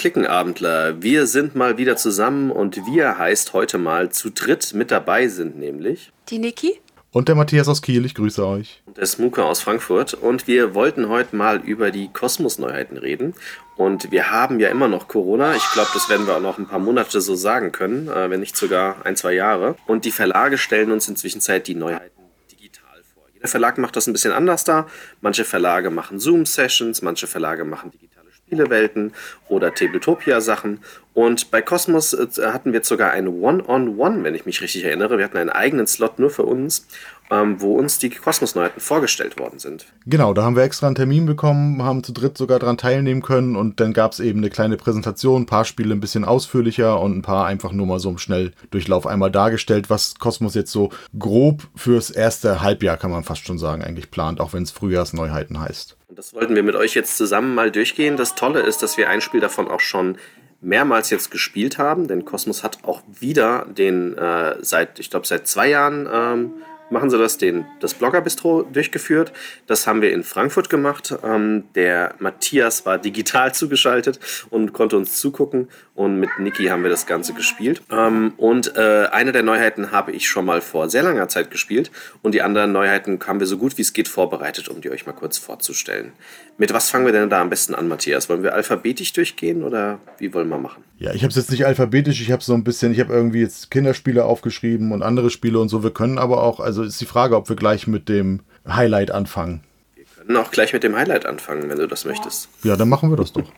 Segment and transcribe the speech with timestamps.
[0.00, 1.02] Klickenabendler.
[1.02, 5.58] Wir sind mal wieder zusammen und wir heißt heute mal zu dritt mit dabei sind
[5.58, 6.80] nämlich die Niki
[7.12, 8.06] und der Matthias aus Kiel.
[8.06, 8.82] Ich grüße euch.
[8.86, 10.14] Und der Smuka aus Frankfurt.
[10.14, 13.34] Und wir wollten heute mal über die Kosmos-Neuheiten reden.
[13.76, 15.54] Und wir haben ja immer noch Corona.
[15.54, 18.40] Ich glaube, das werden wir auch noch ein paar Monate so sagen können, äh, wenn
[18.40, 19.74] nicht sogar ein, zwei Jahre.
[19.86, 23.24] Und die Verlage stellen uns inzwischen Zeit die Neuheiten digital vor.
[23.34, 24.86] Jeder Verlag macht das ein bisschen anders da.
[25.20, 28.19] Manche Verlage machen Zoom-Sessions, manche Verlage machen digitale
[28.50, 29.12] Spielewelten
[29.48, 30.80] oder Tabletopia-Sachen.
[31.14, 34.60] Und bei Cosmos äh, hatten wir jetzt sogar ein One-on-One, -on -One, wenn ich mich
[34.60, 35.18] richtig erinnere.
[35.18, 36.86] Wir hatten einen eigenen Slot nur für uns,
[37.30, 39.86] ähm, wo uns die Cosmos-Neuheiten vorgestellt worden sind.
[40.06, 43.56] Genau, da haben wir extra einen Termin bekommen, haben zu dritt sogar daran teilnehmen können
[43.56, 47.16] und dann gab es eben eine kleine Präsentation, ein paar Spiele ein bisschen ausführlicher und
[47.16, 51.62] ein paar einfach nur mal so im Schnelldurchlauf einmal dargestellt, was Cosmos jetzt so grob
[51.76, 55.96] fürs erste Halbjahr, kann man fast schon sagen, eigentlich plant, auch wenn es Frühjahrsneuheiten heißt.
[56.08, 58.16] Und das wollten wir mit euch jetzt zusammen mal durchgehen.
[58.16, 60.16] Das Tolle ist, dass wir ein Spiel davon auch schon
[60.60, 65.46] mehrmals jetzt gespielt haben, denn Cosmos hat auch wieder den äh, seit, ich glaube, seit
[65.46, 66.52] zwei Jahren ähm,
[66.90, 69.32] machen sie das, den, das Blogger-Bistro durchgeführt.
[69.66, 71.14] Das haben wir in Frankfurt gemacht.
[71.24, 75.68] Ähm, der Matthias war digital zugeschaltet und konnte uns zugucken.
[75.94, 77.82] Und mit Niki haben wir das Ganze gespielt.
[77.90, 81.90] Ähm, und äh, eine der Neuheiten habe ich schon mal vor sehr langer Zeit gespielt.
[82.22, 85.06] Und die anderen Neuheiten haben wir so gut wie es geht vorbereitet, um die euch
[85.06, 86.12] mal kurz vorzustellen.
[86.58, 88.28] Mit was fangen wir denn da am besten an, Matthias?
[88.28, 90.84] Wollen wir alphabetisch durchgehen oder wie wollen wir machen?
[90.98, 92.20] Ja, ich habe es jetzt nicht alphabetisch.
[92.20, 95.70] Ich habe so ein bisschen, ich habe irgendwie jetzt Kinderspiele aufgeschrieben und andere Spiele und
[95.70, 95.82] so.
[95.82, 99.62] Wir können aber auch, also ist die Frage, ob wir gleich mit dem Highlight anfangen.
[99.94, 102.48] Wir können auch gleich mit dem Highlight anfangen, wenn du das möchtest.
[102.62, 103.50] Ja, dann machen wir das doch.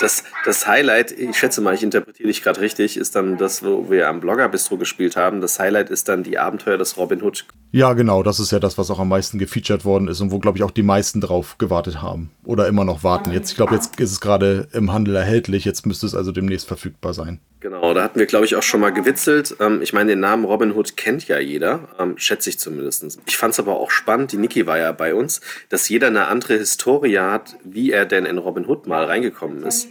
[0.00, 3.90] Das, das Highlight, ich schätze mal, ich interpretiere dich gerade richtig, ist dann das, wo
[3.90, 5.40] wir am Blogger Bistro gespielt haben.
[5.40, 7.46] Das Highlight ist dann die Abenteuer des Robin Hood.
[7.70, 10.38] Ja, genau, das ist ja das, was auch am meisten gefeatured worden ist und wo,
[10.38, 12.30] glaube ich, auch die meisten drauf gewartet haben.
[12.44, 13.32] Oder immer noch warten.
[13.32, 16.66] Jetzt, ich glaube, jetzt ist es gerade im Handel erhältlich, jetzt müsste es also demnächst
[16.66, 17.40] verfügbar sein.
[17.64, 19.56] Genau, da hatten wir, glaube ich, auch schon mal gewitzelt.
[19.58, 23.18] Ähm, ich meine, den Namen Robin Hood kennt ja jeder, ähm, schätze ich zumindest.
[23.24, 25.40] Ich fand es aber auch spannend, die Niki war ja bei uns,
[25.70, 29.83] dass jeder eine andere Historie hat, wie er denn in Robin Hood mal reingekommen ist.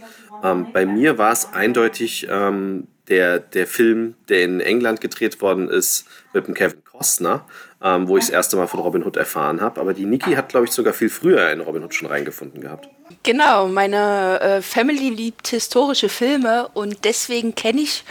[0.44, 5.68] Ähm, bei mir war es eindeutig ähm, der, der Film, der in England gedreht worden
[5.68, 7.46] ist, mit dem Kevin Costner,
[7.82, 9.80] ähm, wo ich das erste Mal von Robin Hood erfahren habe.
[9.80, 12.88] Aber die Niki hat, glaube ich, sogar viel früher in Robin Hood schon reingefunden gehabt.
[13.22, 18.04] Genau, meine äh, Family liebt historische Filme und deswegen kenne ich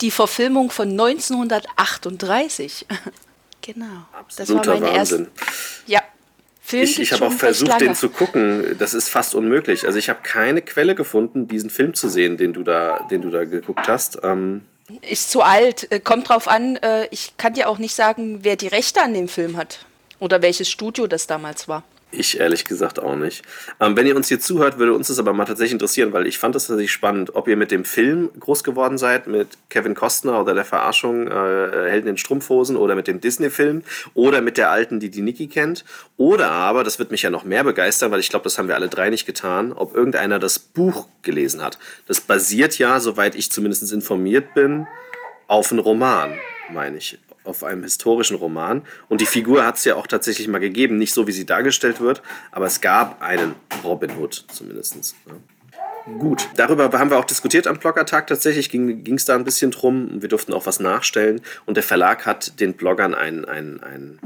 [0.00, 2.86] die Verfilmung von 1938.
[3.62, 3.86] genau.
[4.12, 5.28] Absoluter das war meine Wahnsinn.
[5.36, 6.02] Erste, ja,
[6.66, 8.74] Film ich, ich habe auch versucht, den zu gucken.
[8.80, 9.86] Das ist fast unmöglich.
[9.86, 13.30] Also ich habe keine Quelle gefunden, diesen Film zu sehen, den du da, den du
[13.30, 14.18] da geguckt hast.
[14.24, 14.62] Ähm
[15.08, 15.90] ist zu alt.
[15.92, 16.74] Äh, kommt drauf an.
[16.78, 19.86] Äh, ich kann dir auch nicht sagen, wer die Rechte an dem Film hat
[20.18, 21.84] oder welches Studio das damals war.
[22.18, 23.42] Ich ehrlich gesagt auch nicht.
[23.78, 26.38] Ähm, wenn ihr uns hier zuhört, würde uns das aber mal tatsächlich interessieren, weil ich
[26.38, 30.40] fand das tatsächlich spannend, ob ihr mit dem Film groß geworden seid, mit Kevin Costner
[30.40, 31.30] oder der Verarschung äh,
[31.90, 33.82] Helden in Strumpfhosen oder mit dem Disney-Film
[34.14, 35.84] oder mit der alten, die die Niki kennt.
[36.16, 38.76] Oder aber, das wird mich ja noch mehr begeistern, weil ich glaube, das haben wir
[38.76, 41.78] alle drei nicht getan, ob irgendeiner das Buch gelesen hat.
[42.06, 44.86] Das basiert ja, soweit ich zumindest informiert bin,
[45.48, 46.32] auf einem Roman,
[46.72, 48.82] meine ich auf einem historischen Roman.
[49.08, 52.00] Und die Figur hat es ja auch tatsächlich mal gegeben, nicht so wie sie dargestellt
[52.00, 55.14] wird, aber es gab einen Robin Hood zumindest.
[55.26, 55.34] Ja.
[56.18, 58.28] Gut, darüber haben wir auch diskutiert am Bloggertag.
[58.28, 60.22] Tatsächlich ging es da ein bisschen drum.
[60.22, 61.40] Wir durften auch was nachstellen.
[61.66, 64.20] Und der Verlag hat den Bloggern ein, ein, ein,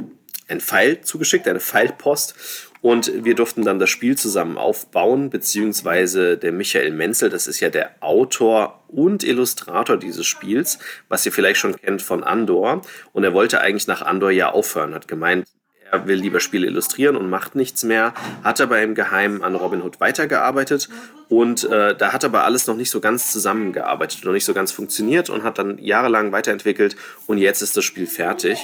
[0.48, 2.34] ein Pfeil zugeschickt, eine Pfeilpost.
[2.82, 7.68] Und wir durften dann das Spiel zusammen aufbauen, beziehungsweise der Michael Menzel, das ist ja
[7.68, 12.80] der Autor und Illustrator dieses Spiels, was ihr vielleicht schon kennt von Andor.
[13.12, 15.46] Und er wollte eigentlich nach Andor ja aufhören, hat gemeint,
[15.90, 18.14] er will lieber Spiele illustrieren und macht nichts mehr,
[18.44, 20.88] hat aber im Geheimen an Robin Hood weitergearbeitet
[21.28, 24.70] und äh, da hat aber alles noch nicht so ganz zusammengearbeitet, noch nicht so ganz
[24.70, 26.96] funktioniert und hat dann jahrelang weiterentwickelt
[27.26, 28.58] und jetzt ist das Spiel fertig.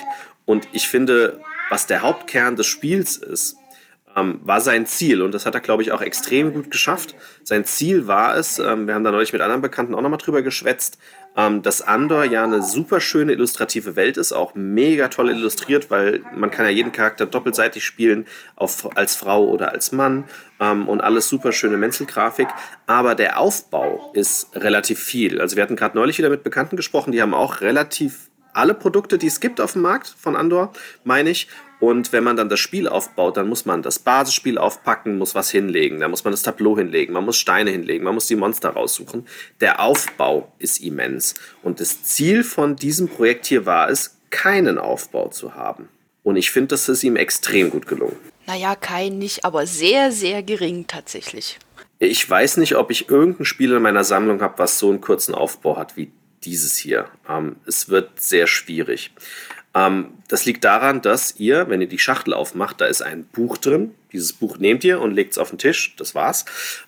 [0.45, 3.57] Und ich finde, was der Hauptkern des Spiels ist,
[4.17, 5.23] ähm, war sein Ziel.
[5.23, 7.15] Und das hat er, glaube ich, auch extrem gut geschafft.
[7.45, 10.43] Sein Ziel war es, ähm, wir haben da neulich mit anderen Bekannten auch nochmal drüber
[10.43, 10.99] geschwätzt,
[11.37, 16.23] ähm, dass Andor ja eine super schöne illustrative Welt ist, auch mega toll illustriert, weil
[16.35, 18.27] man kann ja jeden Charakter doppelseitig spielen,
[18.57, 20.25] auf, als Frau oder als Mann
[20.61, 22.49] ähm, und alles super schöne Menzelgrafik.
[22.87, 25.41] Aber der Aufbau ist relativ viel.
[25.41, 29.19] Also wir hatten gerade neulich wieder mit Bekannten gesprochen, die haben auch relativ alle Produkte,
[29.19, 30.73] die es gibt auf dem Markt von Andor,
[31.05, 31.49] meine ich.
[31.79, 35.51] Und wenn man dann das Spiel aufbaut, dann muss man das Basisspiel aufpacken, muss was
[35.51, 38.71] hinlegen, dann muss man das Tableau hinlegen, man muss Steine hinlegen, man muss die Monster
[38.71, 39.27] raussuchen.
[39.61, 41.35] Der Aufbau ist immens.
[41.63, 45.89] Und das Ziel von diesem Projekt hier war es, keinen Aufbau zu haben.
[46.23, 48.17] Und ich finde, das ist ihm extrem gut gelungen.
[48.47, 51.59] Naja, kein nicht, aber sehr, sehr gering tatsächlich.
[51.99, 55.35] Ich weiß nicht, ob ich irgendein Spiel in meiner Sammlung habe, was so einen kurzen
[55.35, 56.11] Aufbau hat wie
[56.43, 57.09] dieses hier.
[57.29, 59.13] Ähm, es wird sehr schwierig.
[59.77, 63.59] Ähm, das liegt daran, dass ihr, wenn ihr die Schachtel aufmacht, da ist ein Buch
[63.59, 63.95] drin.
[64.13, 65.95] Dieses Buch nehmt ihr und legt es auf den Tisch.
[65.99, 66.47] Das war's.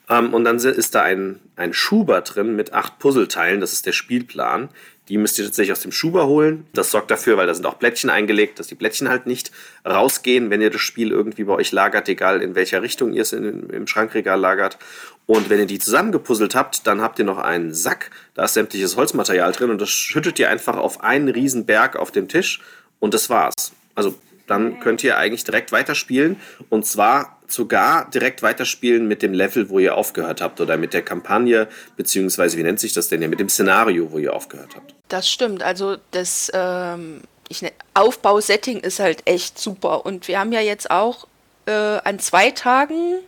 [0.08, 3.60] Ähm, und dann ist da ein, ein Schuber drin mit acht Puzzleteilen.
[3.60, 4.70] Das ist der Spielplan.
[5.08, 6.66] Die müsst ihr tatsächlich aus dem Schuber holen.
[6.72, 9.52] Das sorgt dafür, weil da sind auch Blättchen eingelegt, dass die Blättchen halt nicht
[9.86, 13.32] rausgehen, wenn ihr das Spiel irgendwie bei euch lagert, egal in welcher Richtung ihr es
[13.32, 14.78] in, im Schrankregal lagert.
[15.28, 18.96] Und wenn ihr die zusammengepuzzelt habt, dann habt ihr noch einen Sack, da ist sämtliches
[18.96, 22.62] Holzmaterial drin und das schüttet ihr einfach auf einen riesen Berg auf dem Tisch
[22.98, 23.72] und das war's.
[23.94, 24.14] Also
[24.46, 26.40] dann könnt ihr eigentlich direkt weiterspielen
[26.70, 31.02] und zwar sogar direkt weiterspielen mit dem Level, wo ihr aufgehört habt oder mit der
[31.02, 34.94] Kampagne, beziehungsweise wie nennt sich das denn hier, mit dem Szenario, wo ihr aufgehört habt.
[35.08, 37.20] Das stimmt, also das ähm,
[37.60, 41.26] ne, Aufbausetting ist halt echt super und wir haben ja jetzt auch
[41.66, 43.18] äh, an zwei Tagen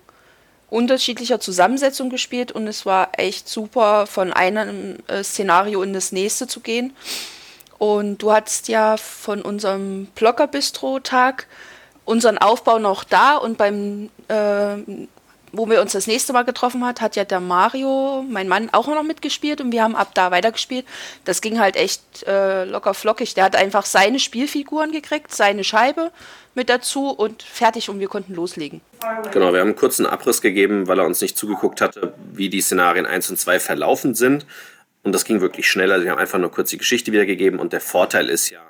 [0.70, 6.46] unterschiedlicher Zusammensetzung gespielt und es war echt super, von einem äh, Szenario in das nächste
[6.46, 6.94] zu gehen.
[7.78, 11.46] Und du hattest ja von unserem Blogger-Bistro-Tag
[12.04, 14.76] unseren Aufbau noch da und beim, äh,
[15.52, 18.86] wo wir uns das nächste Mal getroffen hat, hat ja der Mario, mein Mann, auch
[18.86, 20.86] noch mitgespielt und wir haben ab da weitergespielt.
[21.24, 23.34] Das ging halt echt äh, locker flockig.
[23.34, 26.10] Der hat einfach seine Spielfiguren gekriegt, seine Scheibe
[26.54, 28.80] mit dazu und fertig und wir konnten loslegen.
[29.32, 32.60] Genau, wir haben einen kurzen Abriss gegeben, weil er uns nicht zugeguckt hatte, wie die
[32.60, 34.46] Szenarien 1 und 2 verlaufen sind.
[35.02, 35.92] Und das ging wirklich schnell.
[35.92, 37.58] Also wir haben einfach nur kurz die Geschichte wiedergegeben.
[37.58, 38.60] Und der Vorteil ist ja,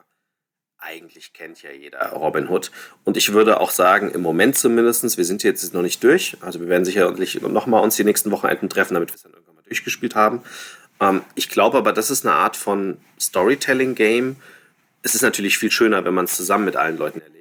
[0.79, 2.71] eigentlich kennt ja jeder Robin Hood.
[3.05, 6.37] Und ich würde auch sagen, im Moment zumindest, wir sind jetzt noch nicht durch.
[6.41, 9.57] Also wir werden sicherlich nochmal uns die nächsten Wochenenden treffen, damit wir es dann irgendwann
[9.57, 10.43] mal durchgespielt haben.
[11.01, 14.37] Ähm, ich glaube aber, das ist eine Art von Storytelling-Game.
[15.03, 17.40] Es ist natürlich viel schöner, wenn man es zusammen mit allen Leuten erlebt.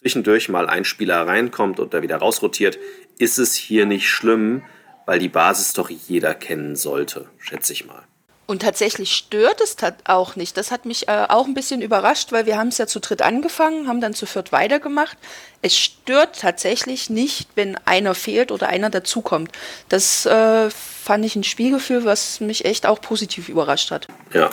[0.00, 2.78] Zwischendurch mal ein Spieler reinkommt und da wieder rausrotiert,
[3.18, 4.62] ist es hier nicht schlimm,
[5.06, 8.04] weil die Basis doch jeder kennen sollte, schätze ich mal.
[8.50, 10.56] Und tatsächlich stört es auch nicht.
[10.56, 13.20] Das hat mich äh, auch ein bisschen überrascht, weil wir haben es ja zu dritt
[13.20, 15.18] angefangen, haben dann zu viert weitergemacht.
[15.60, 19.52] Es stört tatsächlich nicht, wenn einer fehlt oder einer dazukommt.
[19.90, 24.08] Das äh, fand ich ein Spielgefühl, was mich echt auch positiv überrascht hat.
[24.32, 24.48] Ja,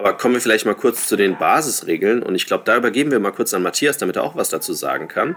[0.00, 2.22] aber kommen wir vielleicht mal kurz zu den Basisregeln.
[2.22, 4.72] Und ich glaube, da übergeben wir mal kurz an Matthias, damit er auch was dazu
[4.72, 5.36] sagen kann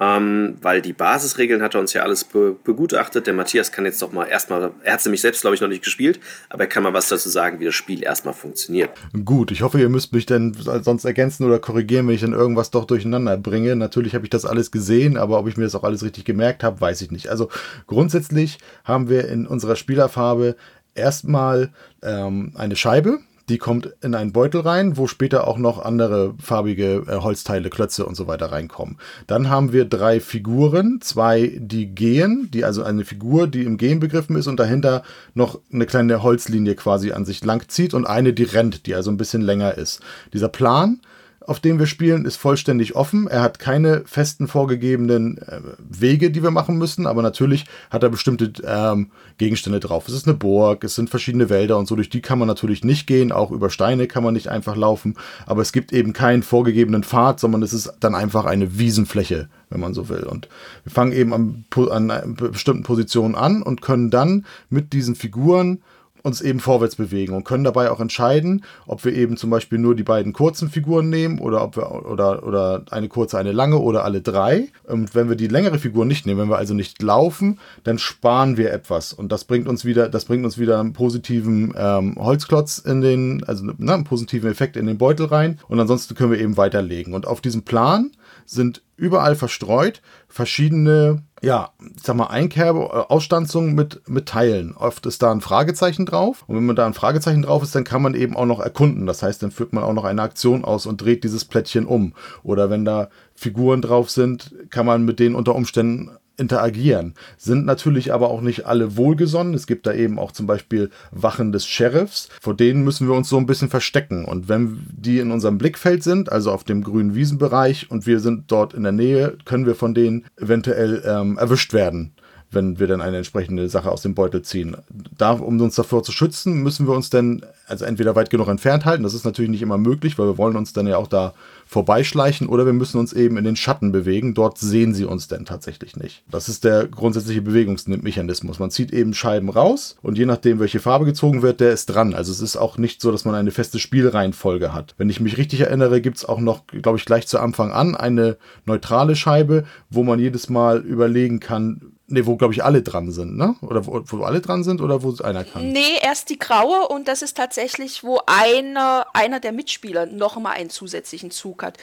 [0.00, 3.26] ähm, weil die Basisregeln hat er uns ja alles be begutachtet.
[3.26, 5.68] Der Matthias kann jetzt doch mal erstmal, er hat es nämlich selbst, glaube ich, noch
[5.68, 6.18] nicht gespielt,
[6.48, 8.90] aber er kann mal was dazu sagen, wie das Spiel erstmal funktioniert.
[9.24, 12.70] Gut, ich hoffe, ihr müsst mich dann sonst ergänzen oder korrigieren, wenn ich dann irgendwas
[12.70, 13.76] doch durcheinander bringe.
[13.76, 16.64] Natürlich habe ich das alles gesehen, aber ob ich mir das auch alles richtig gemerkt
[16.64, 17.28] habe, weiß ich nicht.
[17.28, 17.48] Also
[17.86, 20.56] grundsätzlich haben wir in unserer Spielerfarbe
[20.94, 21.72] erstmal
[22.02, 27.04] ähm, eine Scheibe, die kommt in einen Beutel rein, wo später auch noch andere farbige
[27.06, 28.98] äh, Holzteile, Klötze und so weiter reinkommen.
[29.26, 34.00] Dann haben wir drei Figuren, zwei, die gehen, die also eine Figur, die im Gehen
[34.00, 35.02] begriffen ist und dahinter
[35.34, 39.10] noch eine kleine Holzlinie quasi an sich lang zieht und eine, die rennt, die also
[39.10, 40.00] ein bisschen länger ist.
[40.32, 41.00] Dieser Plan
[41.46, 43.28] auf dem wir spielen, ist vollständig offen.
[43.28, 48.08] Er hat keine festen vorgegebenen äh, Wege, die wir machen müssen, aber natürlich hat er
[48.08, 50.08] bestimmte ähm, Gegenstände drauf.
[50.08, 52.82] Es ist eine Burg, es sind verschiedene Wälder und so, durch die kann man natürlich
[52.82, 55.16] nicht gehen, auch über Steine kann man nicht einfach laufen,
[55.46, 59.80] aber es gibt eben keinen vorgegebenen Pfad, sondern es ist dann einfach eine Wiesenfläche, wenn
[59.80, 60.24] man so will.
[60.24, 60.48] Und
[60.84, 61.64] wir fangen eben an,
[62.10, 65.82] an bestimmten Positionen an und können dann mit diesen Figuren
[66.24, 69.94] uns eben vorwärts bewegen und können dabei auch entscheiden, ob wir eben zum Beispiel nur
[69.94, 74.04] die beiden kurzen Figuren nehmen oder ob wir oder, oder eine kurze, eine lange oder
[74.04, 74.68] alle drei.
[74.84, 78.56] Und wenn wir die längere Figur nicht nehmen, wenn wir also nicht laufen, dann sparen
[78.56, 82.78] wir etwas und das bringt uns wieder, das bringt uns wieder einen positiven ähm, Holzklotz
[82.78, 86.40] in den, also ne, einen positiven Effekt in den Beutel rein und ansonsten können wir
[86.40, 87.12] eben weiterlegen.
[87.12, 88.10] Und auf diesem Plan
[88.46, 94.74] sind überall verstreut verschiedene, ja, ich sag mal, Einkerbe, äh, Ausstanzungen mit, mit Teilen.
[94.76, 96.44] Oft ist da ein Fragezeichen drauf.
[96.46, 99.06] Und wenn man da ein Fragezeichen drauf ist, dann kann man eben auch noch erkunden.
[99.06, 102.14] Das heißt, dann führt man auch noch eine Aktion aus und dreht dieses Plättchen um.
[102.42, 107.14] Oder wenn da Figuren drauf sind, kann man mit denen unter Umständen interagieren.
[107.36, 109.54] Sind natürlich aber auch nicht alle wohlgesonnen.
[109.54, 112.28] Es gibt da eben auch zum Beispiel Wachen des Sheriffs.
[112.40, 114.24] Vor denen müssen wir uns so ein bisschen verstecken.
[114.24, 118.50] Und wenn die in unserem Blickfeld sind, also auf dem grünen Wiesenbereich, und wir sind
[118.50, 122.14] dort in der Nähe, können wir von denen eventuell ähm, erwischt werden
[122.54, 124.76] wenn wir dann eine entsprechende Sache aus dem Beutel ziehen.
[125.18, 128.84] Da, um uns davor zu schützen, müssen wir uns dann also entweder weit genug entfernt
[128.84, 131.34] halten, das ist natürlich nicht immer möglich, weil wir wollen uns dann ja auch da
[131.74, 135.44] vorbeischleichen, oder wir müssen uns eben in den Schatten bewegen, dort sehen sie uns denn
[135.44, 136.22] tatsächlich nicht.
[136.30, 138.60] Das ist der grundsätzliche Bewegungsmechanismus.
[138.60, 142.14] Man zieht eben Scheiben raus und je nachdem, welche Farbe gezogen wird, der ist dran.
[142.14, 144.94] Also es ist auch nicht so, dass man eine feste Spielreihenfolge hat.
[144.98, 147.96] Wenn ich mich richtig erinnere, gibt es auch noch, glaube ich, gleich zu Anfang an
[147.96, 153.10] eine neutrale Scheibe, wo man jedes Mal überlegen kann, Nee, wo, glaube ich, alle dran
[153.10, 153.56] sind, ne?
[153.60, 155.72] Oder wo, wo alle dran sind oder wo einer kann?
[155.72, 160.52] Nee, erst die graue und das ist tatsächlich, wo einer, einer der Mitspieler noch mal
[160.52, 161.76] einen zusätzlichen Zug hat.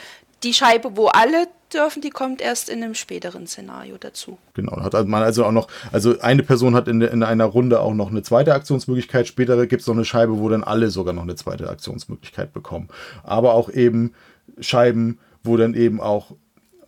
[0.44, 4.38] Die Scheibe, wo alle dürfen, die kommt erst in einem späteren Szenario dazu.
[4.54, 7.94] Genau, hat man also auch noch, also eine Person hat in, in einer Runde auch
[7.94, 11.24] noch eine zweite Aktionsmöglichkeit, später gibt es noch eine Scheibe, wo dann alle sogar noch
[11.24, 12.88] eine zweite Aktionsmöglichkeit bekommen.
[13.24, 14.14] Aber auch eben
[14.62, 16.32] Scheiben, wo dann eben auch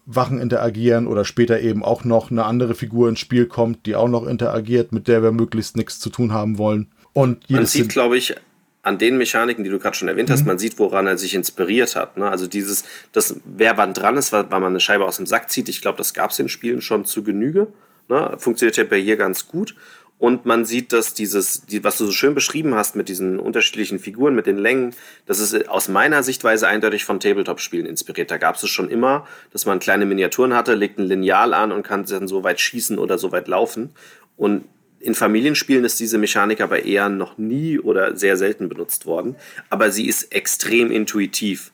[0.06, 4.10] Wachen interagieren oder später eben auch noch eine andere Figur ins Spiel kommt, die auch
[4.10, 6.88] noch interagiert, mit der wir möglichst nichts zu tun haben wollen.
[7.14, 8.36] Und man sieht, glaube ich,
[8.82, 10.48] an den Mechaniken, die du gerade schon erwähnt hast, mhm.
[10.48, 12.18] man sieht, woran er sich inspiriert hat.
[12.18, 12.30] Ne?
[12.30, 12.84] Also dieses,
[13.14, 15.98] das, wer wann dran ist, weil, man eine Scheibe aus dem Sack zieht, ich glaube,
[15.98, 17.68] das gab es in Spielen schon zu Genüge.
[18.10, 18.36] Ne?
[18.38, 19.74] Funktioniert ja bei hier ganz gut.
[20.24, 24.00] Und man sieht, dass dieses, die, was du so schön beschrieben hast mit diesen unterschiedlichen
[24.00, 28.32] Figuren, mit den Längen, das ist aus meiner Sichtweise eindeutig von Tabletop-Spielen inspiriert.
[28.32, 31.74] Da gab es es schon immer, dass man kleine Miniaturen hatte, legt ein Lineal an
[31.74, 33.90] und kann dann so weit schießen oder so weit laufen.
[34.38, 34.64] Und
[35.02, 39.36] in Familienspielen ist diese Mechanik aber eher noch nie oder sehr selten benutzt worden.
[39.70, 41.74] Aber sie ist extrem intuitiv.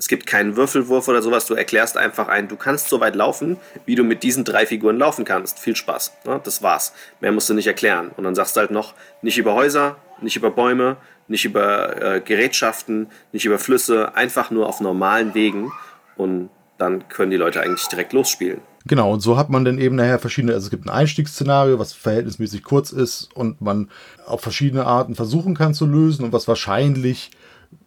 [0.00, 1.44] Es gibt keinen Würfelwurf oder sowas.
[1.44, 4.96] Du erklärst einfach ein, du kannst so weit laufen, wie du mit diesen drei Figuren
[4.96, 5.58] laufen kannst.
[5.58, 6.12] Viel Spaß.
[6.24, 6.40] Ne?
[6.42, 6.94] Das war's.
[7.20, 8.10] Mehr musst du nicht erklären.
[8.16, 10.96] Und dann sagst du halt noch, nicht über Häuser, nicht über Bäume,
[11.28, 15.70] nicht über äh, Gerätschaften, nicht über Flüsse, einfach nur auf normalen Wegen.
[16.16, 18.62] Und dann können die Leute eigentlich direkt losspielen.
[18.86, 21.92] Genau, und so hat man dann eben nachher verschiedene, also es gibt ein Einstiegsszenario, was
[21.92, 23.90] verhältnismäßig kurz ist und man
[24.24, 27.32] auf verschiedene Arten versuchen kann zu lösen und was wahrscheinlich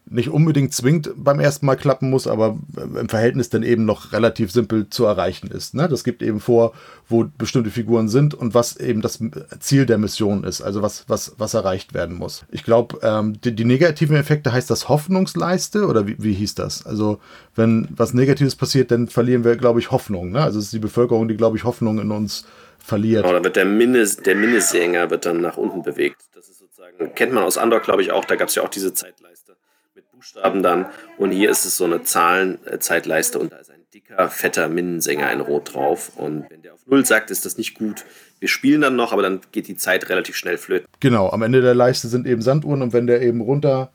[0.05, 2.57] nicht unbedingt zwingend beim ersten Mal klappen muss, aber
[3.00, 5.74] im Verhältnis dann eben noch relativ simpel zu erreichen ist.
[5.74, 5.88] Ne?
[5.88, 6.74] Das gibt eben vor,
[7.07, 9.19] wo bestimmte Figuren sind und was eben das
[9.60, 12.45] Ziel der Mission ist, also was, was, was erreicht werden muss.
[12.51, 16.86] Ich glaube, ähm, die, die, negativen Effekte heißt das Hoffnungsleiste oder wie, wie hieß das?
[16.86, 17.19] Also
[17.55, 20.31] wenn was Negatives passiert, dann verlieren wir, glaube ich, Hoffnung.
[20.31, 20.41] Ne?
[20.41, 22.45] Also es ist die Bevölkerung, die, glaube ich, Hoffnung in uns
[22.77, 23.24] verliert.
[23.24, 26.22] Genau, da wird der, Minnes, der Minnesänger wird dann nach unten bewegt.
[26.36, 28.69] Das ist sozusagen, kennt man aus Andor, glaube ich, auch, da gab es ja auch
[28.69, 29.55] diese Zeitleiste
[30.23, 30.85] Buchstaben dann.
[31.17, 35.41] Und hier ist es so eine Zahlenzeitleiste und da ist ein dicker, fetter Minnensänger in
[35.41, 36.13] Rot drauf.
[36.15, 38.05] Und wenn der auf Null sagt, ist das nicht gut.
[38.39, 40.87] Wir spielen dann noch, aber dann geht die Zeit relativ schnell flöten.
[41.01, 43.91] Genau, am Ende der Leiste sind eben Sanduhren und wenn der eben runter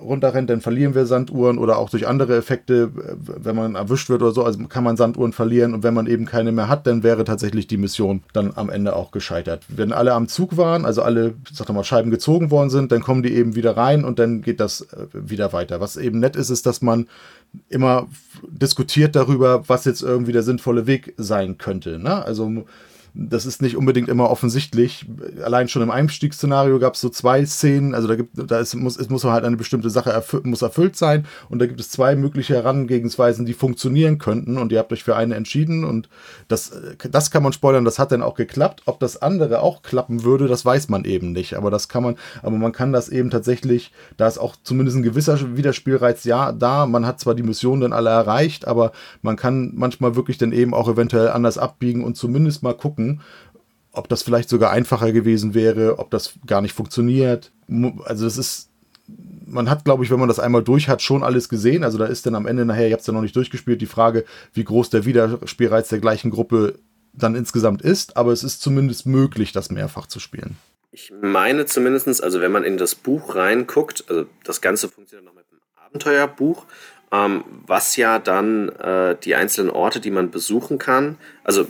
[0.00, 4.32] runterrennt, dann verlieren wir Sanduhren oder auch durch andere Effekte, wenn man erwischt wird oder
[4.32, 7.24] so, also kann man Sanduhren verlieren und wenn man eben keine mehr hat, dann wäre
[7.24, 9.64] tatsächlich die Mission dann am Ende auch gescheitert.
[9.68, 13.22] Wenn alle am Zug waren, also alle, sag mal, Scheiben gezogen worden sind, dann kommen
[13.22, 15.80] die eben wieder rein und dann geht das äh, wieder weiter.
[15.80, 17.06] Was eben nett ist, ist, dass man
[17.68, 18.08] immer
[18.46, 21.98] diskutiert darüber, was jetzt irgendwie der sinnvolle Weg sein könnte.
[21.98, 22.24] Ne?
[22.24, 22.64] Also
[23.20, 25.04] das ist nicht unbedingt immer offensichtlich.
[25.44, 28.96] Allein schon im Einstiegsszenario gab es so zwei Szenen, also da gibt, da ist, muss,
[28.96, 31.26] es muss halt eine bestimmte Sache erfü muss erfüllt sein.
[31.48, 34.56] Und da gibt es zwei mögliche Herangehensweisen, die funktionieren könnten.
[34.56, 35.84] Und ihr habt euch für eine entschieden.
[35.84, 36.08] Und
[36.46, 36.70] das,
[37.10, 38.82] das kann man spoilern, das hat dann auch geklappt.
[38.86, 42.16] Ob das andere auch klappen würde, das weiß man eben nicht, aber das kann man,
[42.42, 46.86] aber man kann das eben tatsächlich, da ist auch zumindest ein gewisser Widerspielreiz ja da,
[46.86, 50.74] man hat zwar die Mission dann alle erreicht, aber man kann manchmal wirklich dann eben
[50.74, 53.07] auch eventuell anders abbiegen und zumindest mal gucken,
[53.92, 57.50] ob das vielleicht sogar einfacher gewesen wäre, ob das gar nicht funktioniert.
[58.04, 58.70] Also das ist,
[59.46, 61.84] man hat, glaube ich, wenn man das einmal durch hat, schon alles gesehen.
[61.84, 63.86] Also da ist dann am Ende nachher, ihr habt es ja noch nicht durchgespielt, die
[63.86, 66.78] Frage, wie groß der Wiederspielreiz der gleichen Gruppe
[67.12, 68.16] dann insgesamt ist.
[68.16, 70.56] Aber es ist zumindest möglich, das mehrfach zu spielen.
[70.90, 75.34] Ich meine zumindest, also wenn man in das Buch reinguckt, also das Ganze funktioniert noch
[75.34, 76.66] mit einem Abenteuerbuch,
[77.12, 81.66] ähm, was ja dann äh, die einzelnen Orte, die man besuchen kann, also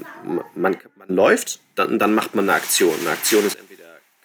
[0.55, 0.77] man,
[1.09, 2.95] man läuft, dann, dann macht man eine Aktion.
[3.01, 3.85] Eine Aktion ist entweder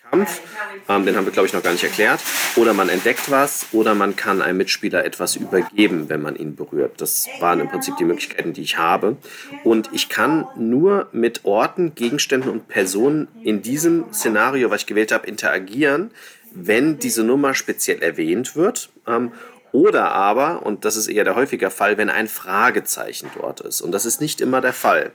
[0.09, 0.41] Kampf,
[0.89, 2.19] ähm, den haben wir glaube ich noch gar nicht erklärt,
[2.55, 7.01] oder man entdeckt was, oder man kann einem Mitspieler etwas übergeben, wenn man ihn berührt.
[7.01, 9.17] Das waren im Prinzip die Möglichkeiten, die ich habe.
[9.63, 15.11] Und ich kann nur mit Orten, Gegenständen und Personen in diesem Szenario, was ich gewählt
[15.11, 16.11] habe, interagieren,
[16.53, 18.89] wenn diese Nummer speziell erwähnt wird.
[19.07, 19.31] Ähm,
[19.73, 23.81] oder aber, und das ist eher der häufige Fall, wenn ein Fragezeichen dort ist.
[23.81, 25.13] Und das ist nicht immer der Fall.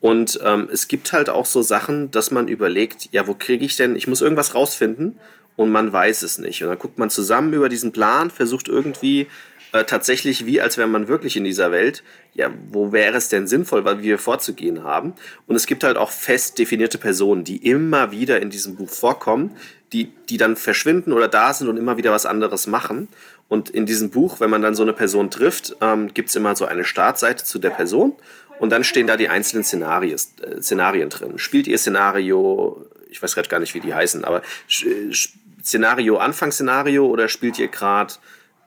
[0.00, 3.76] Und ähm, es gibt halt auch so Sachen, dass man überlegt, ja, wo kriege ich
[3.76, 5.18] denn, ich muss irgendwas rausfinden
[5.56, 6.62] und man weiß es nicht.
[6.62, 9.26] Und dann guckt man zusammen über diesen Plan, versucht irgendwie
[9.72, 13.48] äh, tatsächlich wie, als wäre man wirklich in dieser Welt, ja, wo wäre es denn
[13.48, 15.14] sinnvoll, weil wir vorzugehen haben.
[15.46, 19.56] Und es gibt halt auch fest definierte Personen, die immer wieder in diesem Buch vorkommen,
[19.92, 23.08] die, die dann verschwinden oder da sind und immer wieder was anderes machen.
[23.48, 26.54] Und in diesem Buch, wenn man dann so eine Person trifft, ähm, gibt es immer
[26.54, 28.14] so eine Startseite zu der Person
[28.58, 30.16] und dann stehen da die einzelnen äh,
[30.62, 31.38] Szenarien drin.
[31.38, 34.42] Spielt ihr Szenario, ich weiß gerade gar nicht, wie die heißen, aber
[34.84, 35.14] äh,
[35.62, 38.14] Szenario, Anfangsszenario oder spielt ihr gerade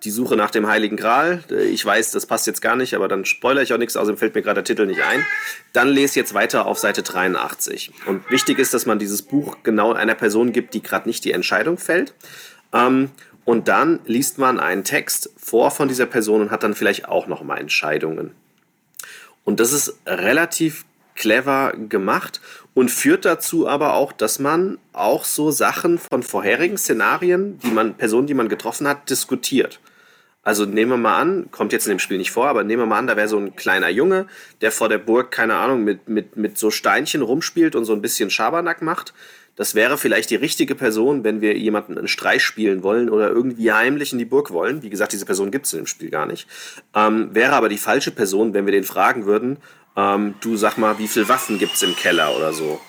[0.03, 1.43] die Suche nach dem Heiligen Gral.
[1.69, 4.36] Ich weiß, das passt jetzt gar nicht, aber dann spoilere ich auch nichts, außerdem fällt
[4.36, 5.24] mir gerade der Titel nicht ein.
[5.74, 7.91] Dann lese jetzt weiter auf Seite 83.
[8.07, 11.31] Und wichtig ist, dass man dieses Buch genau einer Person gibt, die gerade nicht die
[11.31, 12.13] Entscheidung fällt.
[12.74, 13.12] Ähm,
[13.45, 17.27] und dann liest man einen Text vor von dieser Person und hat dann vielleicht auch
[17.27, 18.31] noch mal Entscheidungen.
[19.43, 22.41] Und das ist relativ clever gemacht
[22.74, 27.95] und führt dazu aber auch, dass man auch so Sachen von vorherigen Szenarien, die man,
[27.95, 29.79] Personen, die man getroffen hat, diskutiert.
[30.43, 32.88] Also nehmen wir mal an, kommt jetzt in dem Spiel nicht vor, aber nehmen wir
[32.88, 34.25] mal an, da wäre so ein kleiner Junge,
[34.62, 38.01] der vor der Burg, keine Ahnung, mit, mit, mit so Steinchen rumspielt und so ein
[38.01, 39.13] bisschen Schabernack macht.
[39.55, 43.72] Das wäre vielleicht die richtige Person, wenn wir jemanden einen Streich spielen wollen oder irgendwie
[43.72, 44.81] heimlich in die Burg wollen.
[44.81, 46.48] Wie gesagt, diese Person gibt es in dem Spiel gar nicht.
[46.96, 49.58] Ähm, wäre aber die falsche Person, wenn wir den fragen würden,
[49.96, 52.79] ähm, du sag mal, wie viele Waffen gibt es im Keller oder so.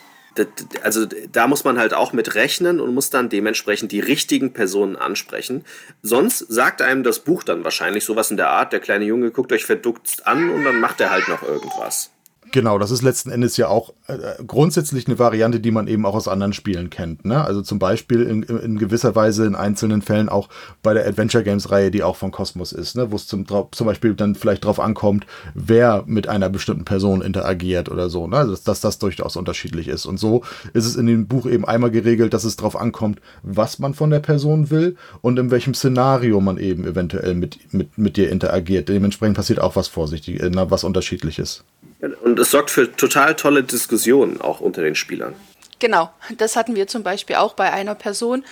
[0.82, 4.96] Also da muss man halt auch mit rechnen und muss dann dementsprechend die richtigen Personen
[4.96, 5.64] ansprechen.
[6.00, 9.52] Sonst sagt einem das Buch dann wahrscheinlich sowas in der Art, der kleine Junge guckt
[9.52, 12.10] euch verdutzt an und dann macht er halt noch irgendwas.
[12.52, 16.14] Genau, das ist letzten Endes ja auch äh, grundsätzlich eine Variante, die man eben auch
[16.14, 17.24] aus anderen Spielen kennt.
[17.24, 17.42] Ne?
[17.42, 20.50] Also zum Beispiel in, in gewisser Weise in einzelnen Fällen auch
[20.82, 23.10] bei der Adventure Games Reihe, die auch von Kosmos ist, ne?
[23.10, 27.90] wo es zum, zum Beispiel dann vielleicht darauf ankommt, wer mit einer bestimmten Person interagiert
[27.90, 28.46] oder so, ne?
[28.46, 30.04] dass, dass das durchaus unterschiedlich ist.
[30.04, 30.42] Und so
[30.74, 34.10] ist es in dem Buch eben einmal geregelt, dass es darauf ankommt, was man von
[34.10, 38.90] der Person will und in welchem Szenario man eben eventuell mit, mit, mit dir interagiert.
[38.90, 41.64] Dementsprechend passiert auch was vorsichtig, äh, was unterschiedliches.
[42.02, 45.34] Und es sorgt für total tolle Diskussionen auch unter den Spielern.
[45.78, 48.44] Genau, das hatten wir zum Beispiel auch bei einer Person.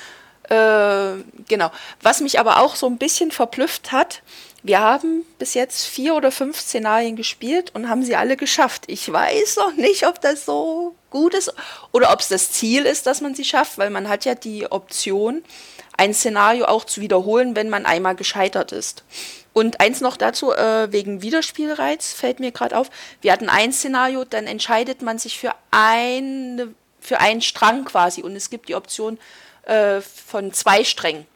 [0.48, 1.14] Äh,
[1.48, 1.70] genau.
[2.02, 4.22] Was mich aber auch so ein bisschen verblüfft hat,
[4.62, 8.84] wir haben bis jetzt vier oder fünf Szenarien gespielt und haben sie alle geschafft.
[8.88, 11.52] Ich weiß noch nicht, ob das so gut ist
[11.92, 14.70] oder ob es das Ziel ist, dass man sie schafft, weil man hat ja die
[14.70, 15.42] Option,
[15.96, 19.04] ein Szenario auch zu wiederholen, wenn man einmal gescheitert ist.
[19.52, 22.88] Und eins noch dazu, äh, wegen Wiederspielreiz fällt mir gerade auf.
[23.20, 26.68] Wir hatten ein Szenario, dann entscheidet man sich für, eine,
[27.00, 29.18] für einen Strang quasi und es gibt die Option
[29.64, 31.26] äh, von zwei Strängen.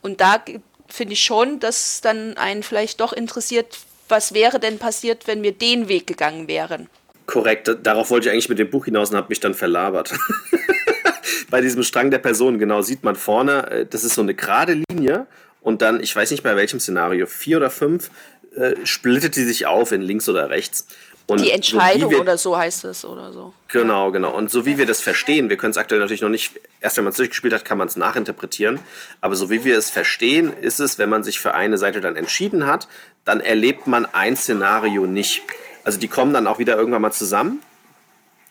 [0.00, 0.42] Und da
[0.88, 3.78] finde ich schon, dass dann einen vielleicht doch interessiert,
[4.08, 6.88] was wäre denn passiert, wenn wir den Weg gegangen wären.
[7.26, 10.14] Korrekt, darauf wollte ich eigentlich mit dem Buch hinaus und habe mich dann verlabert.
[11.50, 14.82] Bei diesem Strang der Person, genau, sieht man vorne, äh, das ist so eine gerade
[14.90, 15.26] Linie
[15.60, 18.10] und dann, ich weiß nicht bei welchem Szenario, vier oder fünf,
[18.56, 20.86] äh, splittet die sich auf in links oder rechts.
[21.26, 23.52] Und die Entscheidung so wir, oder so heißt es oder so.
[23.68, 24.34] Genau, genau.
[24.34, 27.04] Und so wie wir das verstehen, wir können es aktuell natürlich noch nicht, erst wenn
[27.04, 28.78] man es durchgespielt hat, kann man es nachinterpretieren.
[29.20, 32.16] Aber so wie wir es verstehen, ist es, wenn man sich für eine Seite dann
[32.16, 32.88] entschieden hat,
[33.26, 35.42] dann erlebt man ein Szenario nicht.
[35.84, 37.60] Also die kommen dann auch wieder irgendwann mal zusammen.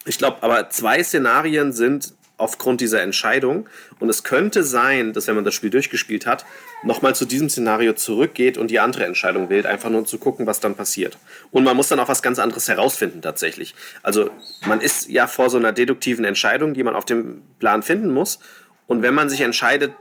[0.06, 3.68] Ich glaube, aber zwei Szenarien sind aufgrund dieser Entscheidung.
[4.00, 6.46] Und es könnte sein, dass wenn man das Spiel durchgespielt hat,
[6.84, 10.60] nochmal zu diesem Szenario zurückgeht und die andere Entscheidung wählt, einfach nur zu gucken, was
[10.60, 11.18] dann passiert.
[11.52, 13.74] Und man muss dann auch was ganz anderes herausfinden tatsächlich.
[14.04, 14.30] Also
[14.66, 18.40] man ist ja vor so einer deduktiven Entscheidung, die man auf dem Plan finden muss.
[18.86, 19.94] Und wenn man sich entscheidet,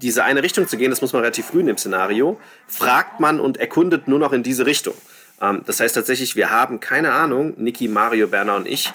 [0.00, 3.38] diese eine Richtung zu gehen, das muss man relativ früh in dem Szenario, fragt man
[3.38, 4.94] und erkundet nur noch in diese Richtung.
[5.40, 8.92] Ähm, das heißt tatsächlich, wir haben keine Ahnung, Niki, Mario, Berner und ich,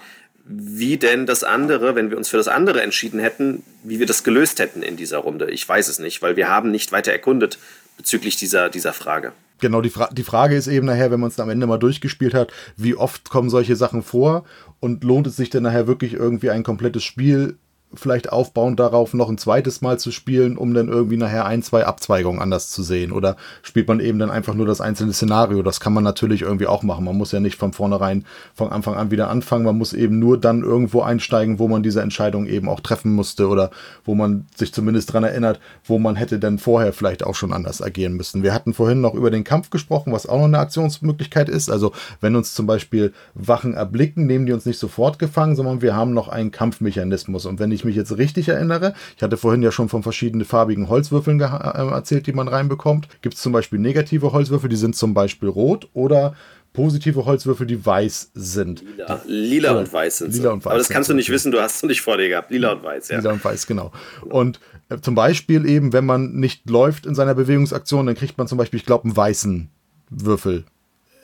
[0.47, 4.23] wie denn das andere, wenn wir uns für das andere entschieden hätten, wie wir das
[4.23, 5.51] gelöst hätten in dieser Runde.
[5.51, 7.59] Ich weiß es nicht, weil wir haben nicht weiter erkundet
[7.97, 9.33] bezüglich dieser, dieser Frage.
[9.59, 12.33] Genau, die, Fra die Frage ist eben nachher, wenn man es am Ende mal durchgespielt
[12.33, 14.45] hat, wie oft kommen solche Sachen vor
[14.79, 17.57] und lohnt es sich denn nachher wirklich irgendwie ein komplettes Spiel
[17.93, 21.85] vielleicht aufbauen darauf, noch ein zweites Mal zu spielen, um dann irgendwie nachher ein, zwei
[21.85, 23.11] Abzweigungen anders zu sehen.
[23.11, 25.63] Oder spielt man eben dann einfach nur das einzelne Szenario?
[25.63, 27.05] Das kann man natürlich irgendwie auch machen.
[27.05, 29.65] Man muss ja nicht von vornherein von Anfang an wieder anfangen.
[29.65, 33.47] Man muss eben nur dann irgendwo einsteigen, wo man diese Entscheidung eben auch treffen musste
[33.47, 33.71] oder
[34.03, 37.81] wo man sich zumindest dran erinnert, wo man hätte dann vorher vielleicht auch schon anders
[37.81, 38.43] agieren müssen.
[38.43, 41.69] Wir hatten vorhin noch über den Kampf gesprochen, was auch noch eine Aktionsmöglichkeit ist.
[41.69, 45.95] Also wenn uns zum Beispiel Wachen erblicken, nehmen die uns nicht sofort gefangen, sondern wir
[45.95, 47.45] haben noch einen Kampfmechanismus.
[47.45, 50.89] Und wenn ich mich jetzt richtig erinnere, ich hatte vorhin ja schon von verschiedenen farbigen
[50.89, 53.07] Holzwürfeln äh, erzählt, die man reinbekommt.
[53.21, 56.35] Gibt es zum Beispiel negative Holzwürfel, die sind zum Beispiel rot oder
[56.73, 58.83] positive Holzwürfel, die weiß sind.
[58.83, 60.35] Lila, Lila und weiß sind.
[60.35, 62.29] Lila und weiß Aber das kannst du nicht wissen, du hast es nicht vor dir
[62.29, 62.51] gehabt.
[62.51, 63.17] Lila und weiß, ja.
[63.17, 63.91] Lila und weiß, genau.
[64.21, 64.59] Und
[64.89, 68.57] äh, zum Beispiel eben, wenn man nicht läuft in seiner Bewegungsaktion, dann kriegt man zum
[68.57, 69.69] Beispiel, ich glaube, einen weißen
[70.09, 70.65] Würfel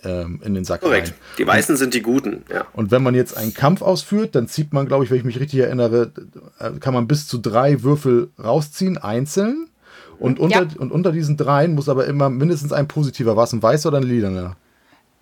[0.03, 1.09] ähm, in den Sack Korrekt.
[1.09, 1.15] rein.
[1.37, 2.65] Die Weißen und, sind die Guten, ja.
[2.73, 5.39] Und wenn man jetzt einen Kampf ausführt, dann zieht man, glaube ich, wenn ich mich
[5.39, 6.11] richtig erinnere,
[6.59, 9.67] äh, kann man bis zu drei Würfel rausziehen, einzeln.
[10.19, 10.67] Und unter, ja.
[10.77, 13.97] und unter diesen dreien muss aber immer mindestens ein positiver, war es ein weißer oder
[13.97, 14.55] ein lilaner?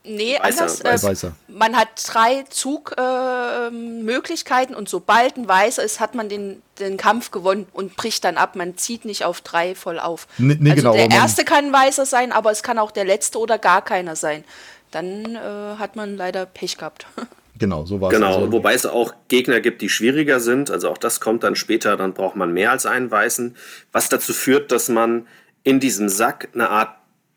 [0.04, 0.84] Nee, Weißer, anders.
[0.84, 1.32] weiß- Äh, Weißer.
[1.48, 7.68] man hat drei Zugmöglichkeiten und sobald ein Weißer ist, hat man den, den Kampf gewonnen
[7.74, 8.56] und bricht dann ab.
[8.56, 10.28] Man zieht nicht auf drei voll auf.
[10.38, 13.06] Nee, nee, also genau, der erste kann ein Weißer sein, aber es kann auch der
[13.06, 14.44] letzte oder gar keiner sein.
[14.92, 15.40] Dann äh,
[15.78, 17.06] hat man leider Pech gehabt.
[17.60, 18.16] Genau, so war es.
[18.18, 18.52] Genau, also.
[18.54, 20.72] wobei es auch Gegner gibt, die schwieriger sind.
[20.72, 23.56] Also auch das kommt dann später, dann braucht man mehr als einen Weißen.
[23.92, 25.28] Was dazu führt, dass man
[25.62, 26.90] in diesem Sack eine Art,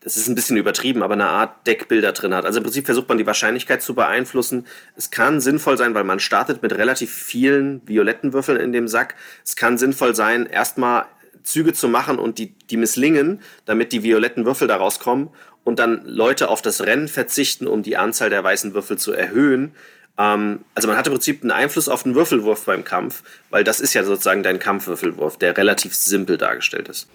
[0.04, 2.44] das ist ein bisschen übertrieben, aber eine Art Deckbilder drin hat.
[2.44, 4.66] Also im Prinzip versucht man die Wahrscheinlichkeit zu beeinflussen.
[4.96, 9.14] Es kann sinnvoll sein, weil man startet mit relativ vielen violetten Würfeln in dem Sack.
[9.44, 11.06] Es kann sinnvoll sein, erstmal
[11.42, 15.30] Züge zu machen und die, die misslingen, damit die violetten Würfel da rauskommen
[15.64, 19.74] und dann Leute auf das Rennen verzichten, um die Anzahl der weißen Würfel zu erhöhen.
[20.18, 23.80] Ähm, also man hat im Prinzip einen Einfluss auf den Würfelwurf beim Kampf, weil das
[23.80, 27.08] ist ja sozusagen dein Kampfwürfelwurf, der relativ simpel dargestellt ist.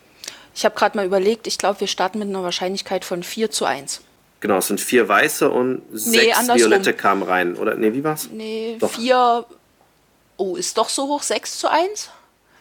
[0.60, 3.64] Ich habe gerade mal überlegt, ich glaube, wir starten mit einer Wahrscheinlichkeit von 4 zu
[3.64, 4.02] 1.
[4.42, 6.60] Genau, es sind vier weiße und sechs andersrum.
[6.60, 7.56] violette kamen rein.
[7.56, 8.28] Oder nee, wie war's?
[8.30, 8.92] Nee, Doch.
[8.92, 9.46] 4.
[10.36, 11.24] Oh, ist doch so hoch?
[11.24, 12.10] 6 zu 1?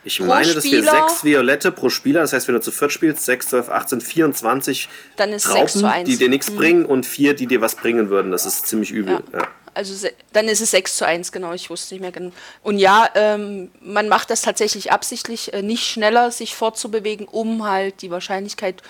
[0.05, 2.93] Ich pro meine, dass wir sechs Violette pro Spieler, das heißt, wenn du zu viert
[2.93, 6.09] spielst, 6, 12, 18, 24 Dann ist Raupen, 6 zu 1.
[6.09, 8.31] die dir nichts bringen und vier, die dir was bringen würden.
[8.31, 9.25] Das ist ziemlich übel.
[9.33, 9.41] Ja.
[9.41, 9.49] Ja.
[9.79, 12.33] Also dann ist es 6 zu 1, genau, ich wusste nicht mehr genau.
[12.65, 18.03] Und ja, ähm, man macht das tatsächlich absichtlich, äh, nicht schneller sich fortzubewegen, um halt
[18.03, 18.83] die Wahrscheinlichkeit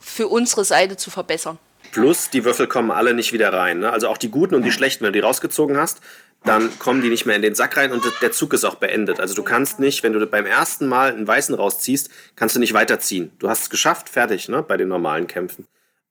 [0.00, 1.58] für unsere Seite zu verbessern.
[1.92, 3.80] Plus, die Würfel kommen alle nicht wieder rein.
[3.80, 3.92] Ne?
[3.92, 6.00] Also auch die guten und die schlechten, wenn du die rausgezogen hast,
[6.44, 9.20] dann kommen die nicht mehr in den Sack rein und der Zug ist auch beendet.
[9.20, 12.72] Also du kannst nicht, wenn du beim ersten Mal einen Weißen rausziehst, kannst du nicht
[12.72, 13.32] weiterziehen.
[13.38, 14.62] Du hast es geschafft, fertig, ne?
[14.62, 15.66] bei den normalen Kämpfen.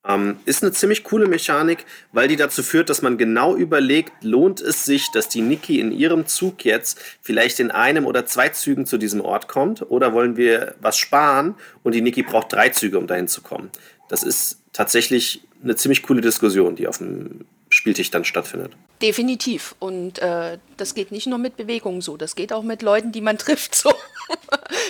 [0.07, 4.59] Ähm, ist eine ziemlich coole Mechanik, weil die dazu führt, dass man genau überlegt, lohnt
[4.59, 8.87] es sich, dass die Niki in ihrem Zug jetzt vielleicht in einem oder zwei Zügen
[8.87, 12.97] zu diesem Ort kommt oder wollen wir was sparen und die Niki braucht drei Züge,
[12.97, 13.69] um dahin zu kommen.
[14.09, 18.73] Das ist tatsächlich eine ziemlich coole Diskussion, die auf dem Spieltisch dann stattfindet.
[19.01, 19.75] Definitiv.
[19.79, 23.21] Und äh, das geht nicht nur mit Bewegungen so, das geht auch mit Leuten, die
[23.21, 23.93] man trifft, so.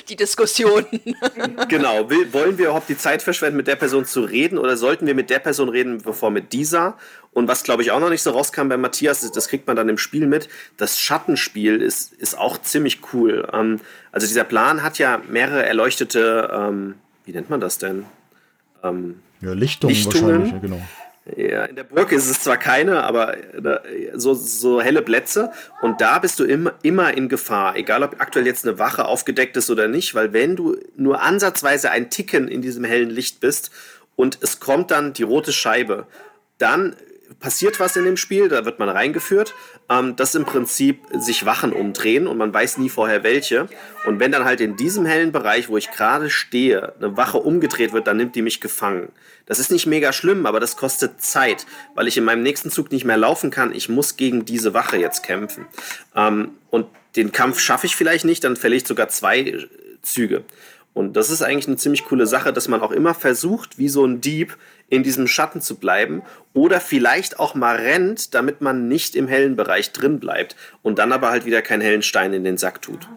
[0.10, 0.88] die Diskussionen.
[1.70, 5.06] Genau, will, wollen wir überhaupt die Zeit verschwenden, mit der Person zu reden oder sollten
[5.06, 6.98] wir mit der Person reden, bevor mit dieser?
[7.34, 9.88] Und was, glaube ich, auch noch nicht so rauskam bei Matthias, das kriegt man dann
[9.88, 13.48] im Spiel mit, das Schattenspiel ist, ist auch ziemlich cool.
[13.54, 13.80] Ähm,
[14.12, 18.06] also dieser Plan hat ja mehrere erleuchtete, ähm, wie nennt man das denn?
[18.84, 20.26] ja, Lichtungen, Lichtungen?
[20.26, 20.82] wahrscheinlich, ja, genau.
[21.36, 25.52] Ja, in der Burg ist es zwar keine, aber äh, so, so helle Plätze.
[25.82, 29.56] Und da bist du immer, immer in Gefahr, egal ob aktuell jetzt eine Wache aufgedeckt
[29.56, 33.70] ist oder nicht, weil wenn du nur ansatzweise ein Ticken in diesem hellen Licht bist
[34.16, 36.08] und es kommt dann die rote Scheibe,
[36.58, 36.96] dann
[37.42, 39.54] passiert was in dem Spiel, da wird man reingeführt,
[39.90, 43.68] ähm, dass im Prinzip sich Wachen umdrehen und man weiß nie vorher welche.
[44.06, 47.92] Und wenn dann halt in diesem hellen Bereich, wo ich gerade stehe, eine Wache umgedreht
[47.92, 49.10] wird, dann nimmt die mich gefangen.
[49.46, 52.92] Das ist nicht mega schlimm, aber das kostet Zeit, weil ich in meinem nächsten Zug
[52.92, 53.76] nicht mehr laufen kann.
[53.76, 55.66] Ich muss gegen diese Wache jetzt kämpfen.
[56.16, 59.68] Ähm, und den Kampf schaffe ich vielleicht nicht, dann verliere ich sogar zwei äh,
[60.02, 60.44] Züge.
[60.94, 64.06] Und das ist eigentlich eine ziemlich coole Sache, dass man auch immer versucht, wie so
[64.06, 64.58] ein Dieb
[64.92, 66.22] in diesem Schatten zu bleiben
[66.54, 71.14] oder vielleicht auch mal rennt, damit man nicht im hellen Bereich drin bleibt und dann
[71.14, 73.08] aber halt wieder keinen hellen Stein in den Sack tut.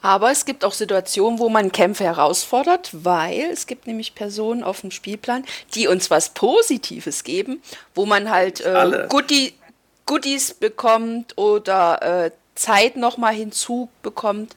[0.00, 4.80] Aber es gibt auch Situationen, wo man Kämpfe herausfordert, weil es gibt nämlich Personen auf
[4.80, 5.44] dem Spielplan,
[5.74, 7.62] die uns was Positives geben,
[7.94, 9.06] wo man halt äh.
[9.08, 9.52] Goodie,
[10.06, 14.56] Goodies bekommt oder äh, Zeit nochmal hinzubekommt.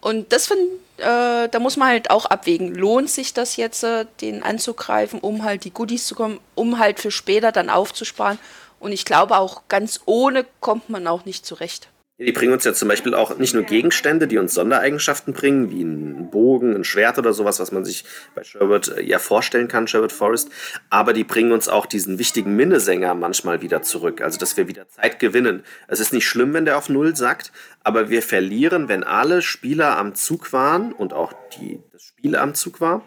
[0.00, 0.60] Und das find,
[0.98, 2.74] äh, da muss man halt auch abwägen.
[2.74, 7.00] Lohnt sich das jetzt, äh, den anzugreifen, um halt die Goodies zu kommen, um halt
[7.00, 8.38] für später dann aufzusparen?
[8.80, 11.88] Und ich glaube auch ganz ohne kommt man auch nicht zurecht.
[12.16, 15.82] Die bringen uns ja zum Beispiel auch nicht nur Gegenstände, die uns Sondereigenschaften bringen, wie
[15.82, 18.04] ein Bogen, ein Schwert oder sowas, was man sich
[18.36, 20.48] bei Sherwood äh, ja vorstellen kann, Sherwood Forest,
[20.90, 24.88] aber die bringen uns auch diesen wichtigen Minnesänger manchmal wieder zurück, also dass wir wieder
[24.88, 25.64] Zeit gewinnen.
[25.88, 27.50] Es ist nicht schlimm, wenn der auf Null sagt,
[27.84, 32.54] aber wir verlieren, wenn alle Spieler am Zug waren und auch die, das Spiel am
[32.54, 33.04] Zug war,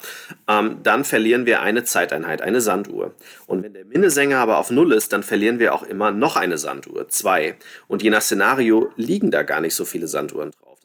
[0.48, 3.16] ähm, dann verlieren wir eine Zeiteinheit, eine Sanduhr.
[3.48, 6.60] Und wenn der Minnesänger aber auf Null ist, dann verlieren wir auch immer noch eine
[6.60, 7.58] Sanduhr, zwei.
[7.88, 10.77] Und je nach Szenario liegen da gar nicht so viele Sanduhren drauf.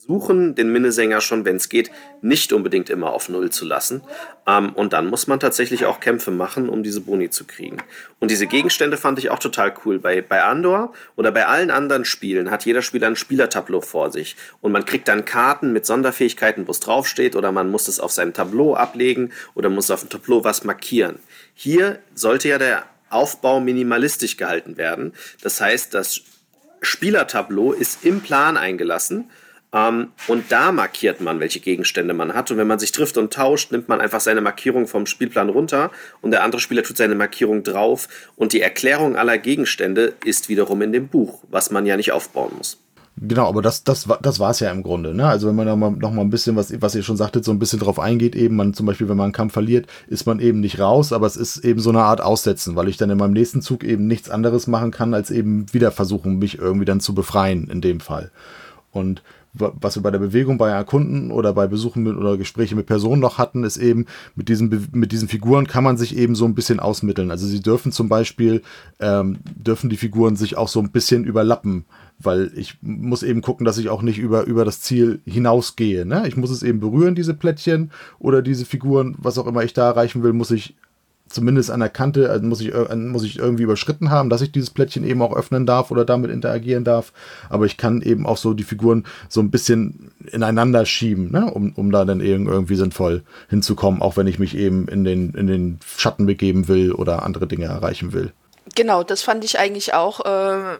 [0.00, 1.90] Versuchen den Minnesänger schon, wenn es geht,
[2.22, 4.00] nicht unbedingt immer auf Null zu lassen.
[4.46, 7.76] Ähm, und dann muss man tatsächlich auch Kämpfe machen, um diese Boni zu kriegen.
[8.18, 9.98] Und diese Gegenstände fand ich auch total cool.
[9.98, 14.36] Bei, bei Andor oder bei allen anderen Spielen hat jeder Spieler ein Spielertableau vor sich.
[14.62, 18.10] Und man kriegt dann Karten mit Sonderfähigkeiten, wo es draufsteht, oder man muss es auf
[18.10, 21.18] seinem Tableau ablegen oder muss auf dem Tableau was markieren.
[21.52, 25.12] Hier sollte ja der Aufbau minimalistisch gehalten werden.
[25.42, 26.22] Das heißt, das
[26.80, 29.30] Spielertableau ist im Plan eingelassen.
[29.72, 32.50] Ähm, und da markiert man, welche Gegenstände man hat.
[32.50, 35.90] Und wenn man sich trifft und tauscht, nimmt man einfach seine Markierung vom Spielplan runter
[36.20, 38.08] und der andere Spieler tut seine Markierung drauf.
[38.36, 42.52] Und die Erklärung aller Gegenstände ist wiederum in dem Buch, was man ja nicht aufbauen
[42.56, 42.78] muss.
[43.22, 45.14] Genau, aber das, das, das war es ja im Grunde.
[45.14, 45.26] Ne?
[45.26, 47.50] Also wenn man noch mal, noch mal ein bisschen, was, was ihr schon sagtet, so
[47.50, 50.40] ein bisschen drauf eingeht, eben man zum Beispiel, wenn man einen Kampf verliert, ist man
[50.40, 53.18] eben nicht raus, aber es ist eben so eine Art Aussetzen, weil ich dann in
[53.18, 57.00] meinem nächsten Zug eben nichts anderes machen kann, als eben wieder versuchen, mich irgendwie dann
[57.00, 58.30] zu befreien in dem Fall.
[58.90, 62.86] Und was wir bei der Bewegung bei Erkunden oder bei Besuchen mit, oder Gespräche mit
[62.86, 66.44] Personen noch hatten, ist eben, mit diesen, mit diesen Figuren kann man sich eben so
[66.44, 67.30] ein bisschen ausmitteln.
[67.30, 68.62] Also sie dürfen zum Beispiel,
[69.00, 71.84] ähm, dürfen die Figuren sich auch so ein bisschen überlappen,
[72.18, 76.06] weil ich muss eben gucken, dass ich auch nicht über, über das Ziel hinausgehe.
[76.06, 76.28] Ne?
[76.28, 79.88] Ich muss es eben berühren, diese Plättchen oder diese Figuren, was auch immer ich da
[79.88, 80.76] erreichen will, muss ich
[81.30, 84.70] zumindest an der Kante, also muss ich, muss ich irgendwie überschritten haben, dass ich dieses
[84.70, 87.12] Plättchen eben auch öffnen darf oder damit interagieren darf.
[87.48, 91.50] Aber ich kann eben auch so die Figuren so ein bisschen ineinander schieben, ne?
[91.50, 95.46] um, um da dann irgendwie sinnvoll hinzukommen, auch wenn ich mich eben in den, in
[95.46, 98.32] den Schatten begeben will oder andere Dinge erreichen will.
[98.74, 100.78] Genau, das fand ich eigentlich auch äh,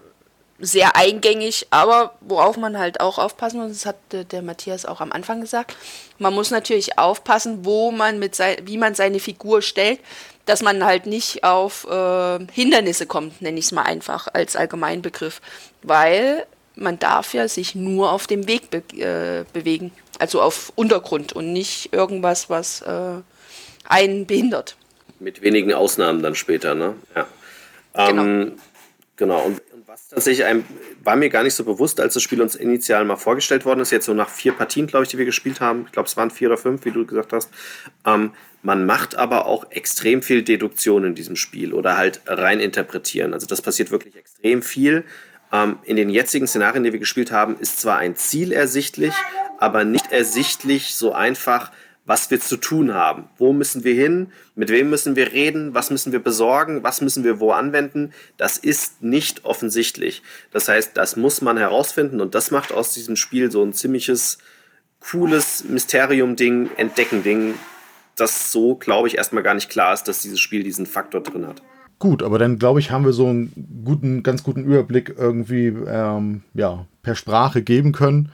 [0.61, 5.13] sehr eingängig, aber worauf man halt auch aufpassen muss, das hat der Matthias auch am
[5.13, 5.75] Anfang gesagt,
[6.19, 10.01] man muss natürlich aufpassen, wo man mit sein, wie man seine Figur stellt,
[10.51, 15.41] dass man halt nicht auf äh, Hindernisse kommt, nenne ich es mal einfach als Allgemeinbegriff,
[15.83, 21.33] weil man darf ja sich nur auf dem Weg be äh, bewegen, also auf Untergrund
[21.33, 23.21] und nicht irgendwas, was äh,
[23.85, 24.77] einen behindert.
[25.21, 26.97] Mit wenigen Ausnahmen dann später, ne?
[27.15, 27.29] Ja.
[28.09, 28.23] Genau.
[28.23, 28.53] Ähm,
[29.17, 29.43] genau.
[29.43, 30.65] Und was tatsächlich einem,
[31.05, 33.93] war mir gar nicht so bewusst, als das Spiel uns initial mal vorgestellt worden ist,
[33.93, 35.85] jetzt so nach vier Partien, glaube ich, die wir gespielt haben.
[35.87, 37.51] Ich glaube, es waren vier oder fünf, wie du gesagt hast.
[38.05, 38.33] Ähm,
[38.63, 43.33] man macht aber auch extrem viel Deduktion in diesem Spiel oder halt rein interpretieren.
[43.33, 45.05] Also das passiert wirklich extrem viel.
[45.53, 49.15] Ähm, in den jetzigen Szenarien, die wir gespielt haben, ist zwar ein Ziel ersichtlich,
[49.59, 51.73] aber nicht ersichtlich so einfach,
[52.07, 53.29] was wir zu tun haben.
[53.39, 54.33] Wo müssen wir hin?
[54.55, 55.75] Mit wem müssen wir reden?
[55.75, 56.83] Was müssen wir besorgen?
[56.83, 58.13] Was müssen wir wo anwenden?
[58.37, 60.23] Das ist nicht offensichtlich.
[60.51, 64.39] Das heißt, das muss man herausfinden und das macht aus diesem Spiel so ein ziemliches
[64.99, 67.55] cooles Mysterium-Ding, Entdecken-Ding,
[68.21, 71.47] das so, glaube ich, erstmal gar nicht klar ist, dass dieses Spiel diesen Faktor drin
[71.47, 71.63] hat.
[71.99, 76.43] Gut, aber dann glaube ich, haben wir so einen guten, ganz guten Überblick irgendwie ähm,
[76.55, 78.31] ja, per Sprache geben können.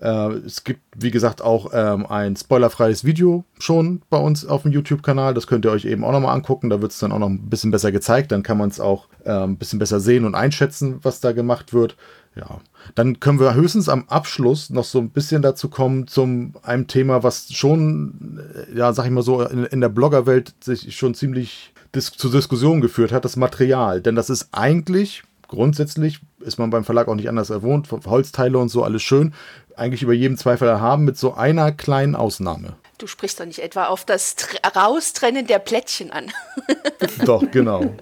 [0.00, 4.72] Äh, es gibt, wie gesagt, auch ähm, ein spoilerfreies Video schon bei uns auf dem
[4.72, 5.34] YouTube-Kanal.
[5.34, 6.70] Das könnt ihr euch eben auch nochmal angucken.
[6.70, 8.32] Da wird es dann auch noch ein bisschen besser gezeigt.
[8.32, 11.72] Dann kann man es auch äh, ein bisschen besser sehen und einschätzen, was da gemacht
[11.72, 11.96] wird.
[12.36, 12.60] Ja,
[12.94, 17.22] dann können wir höchstens am Abschluss noch so ein bisschen dazu kommen zum einem Thema,
[17.22, 21.74] was schon, äh, ja, sag ich mal so, in, in der Bloggerwelt sich schon ziemlich
[21.94, 24.00] dis zur Diskussion geführt hat, das Material.
[24.00, 27.88] Denn das ist eigentlich grundsätzlich ist man beim Verlag auch nicht anders erwohnt.
[28.06, 29.34] Holzteile und so, alles schön.
[29.76, 32.76] Eigentlich über jedem Zweifel erhaben, mit so einer kleinen Ausnahme.
[32.98, 36.30] Du sprichst doch nicht etwa auf das Tr Raustrennen der Plättchen an.
[37.24, 37.94] doch, genau.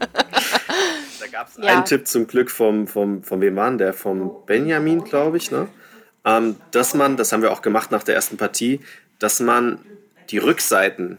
[1.20, 1.74] Da gab es ja.
[1.74, 3.92] einen Tipp zum Glück vom, vom, von wem waren der?
[3.92, 5.68] Vom Benjamin, glaube ich, ne?
[6.24, 8.80] Ähm, dass man, das haben wir auch gemacht nach der ersten Partie,
[9.18, 9.78] dass man
[10.30, 11.18] die Rückseiten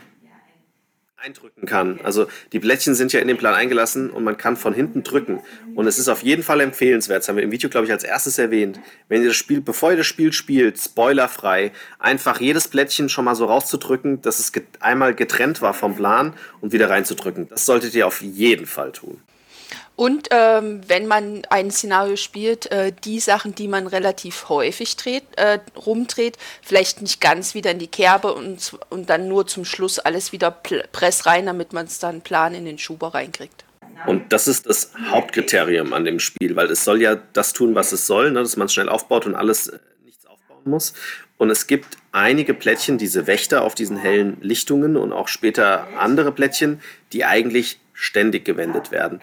[1.21, 1.99] eindrücken kann.
[2.03, 5.41] Also die Blättchen sind ja in den Plan eingelassen und man kann von hinten drücken.
[5.75, 8.03] Und es ist auf jeden Fall empfehlenswert, das haben wir im Video, glaube ich, als
[8.03, 13.09] erstes erwähnt, wenn ihr das Spiel, bevor ihr das Spiel spielt, spoilerfrei, einfach jedes Blättchen
[13.09, 17.47] schon mal so rauszudrücken, dass es einmal getrennt war vom Plan und wieder reinzudrücken.
[17.49, 19.21] Das solltet ihr auf jeden Fall tun.
[19.99, 25.25] Und ähm, wenn man ein Szenario spielt, äh, die Sachen, die man relativ häufig dreht,
[25.35, 29.99] äh, rumdreht, vielleicht nicht ganz wieder in die Kerbe und, und dann nur zum Schluss
[29.99, 33.65] alles wieder press rein, damit man es dann plan in den Schuber reinkriegt.
[34.07, 37.91] Und das ist das Hauptkriterium an dem Spiel, weil es soll ja das tun, was
[37.91, 40.93] es soll, ne, dass man es schnell aufbaut und alles äh, nichts aufbauen muss.
[41.37, 46.31] Und es gibt einige Plättchen, diese Wächter auf diesen hellen Lichtungen und auch später andere
[46.31, 46.79] Plättchen,
[47.11, 49.19] die eigentlich ständig gewendet werden.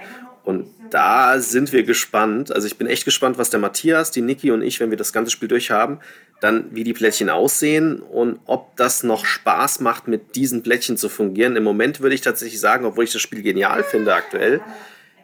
[0.47, 2.53] Und da sind wir gespannt.
[2.53, 5.13] Also ich bin echt gespannt, was der Matthias, die Niki und ich, wenn wir das
[5.13, 5.99] ganze Spiel durchhaben,
[6.41, 11.09] dann wie die Plättchen aussehen und ob das noch Spaß macht, mit diesen Plättchen zu
[11.09, 11.57] fungieren.
[11.57, 14.61] Im Moment würde ich tatsächlich sagen, obwohl ich das Spiel genial finde aktuell,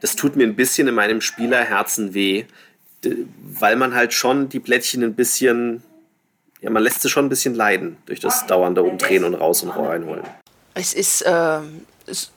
[0.00, 2.46] das tut mir ein bisschen in meinem Spielerherzen weh,
[3.44, 5.84] weil man halt schon die Plättchen ein bisschen,
[6.60, 9.70] ja, man lässt sie schon ein bisschen leiden durch das dauernde Umdrehen und raus und
[9.70, 10.24] reinholen.
[10.74, 11.60] Es ist, äh,
[12.06, 12.32] es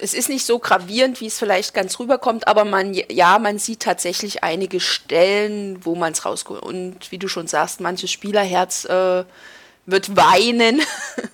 [0.00, 3.80] es ist nicht so gravierend, wie es vielleicht ganz rüberkommt, aber man, ja, man sieht
[3.80, 6.62] tatsächlich einige Stellen, wo man es rauskommt.
[6.62, 9.24] Und wie du schon sagst, manches Spielerherz äh,
[9.86, 10.80] wird weinen,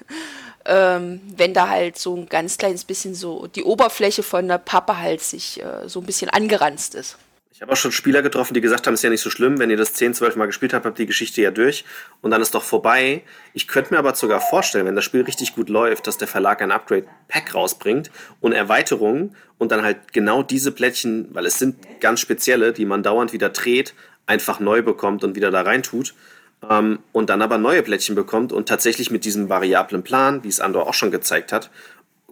[0.67, 4.99] ähm, wenn da halt so ein ganz kleines bisschen so die Oberfläche von der Pappe
[4.99, 7.17] halt sich äh, so ein bisschen angeranzt ist.
[7.57, 9.59] Ich habe auch schon Spieler getroffen, die gesagt haben, es ist ja nicht so schlimm,
[9.59, 11.87] wenn ihr das 10, 12 Mal gespielt habt, habt die Geschichte ja durch
[12.21, 13.23] und dann ist doch vorbei.
[13.55, 16.61] Ich könnte mir aber sogar vorstellen, wenn das Spiel richtig gut läuft, dass der Verlag
[16.61, 18.11] ein Upgrade-Pack rausbringt
[18.43, 23.03] und Erweiterungen und dann halt genau diese Plättchen, weil es sind ganz spezielle, die man
[23.03, 23.95] dauernd wieder dreht,
[24.27, 26.13] einfach neu bekommt und wieder da reintut.
[26.69, 30.61] Ähm, und dann aber neue Plättchen bekommt und tatsächlich mit diesem variablen Plan, wie es
[30.61, 31.71] Andor auch schon gezeigt hat,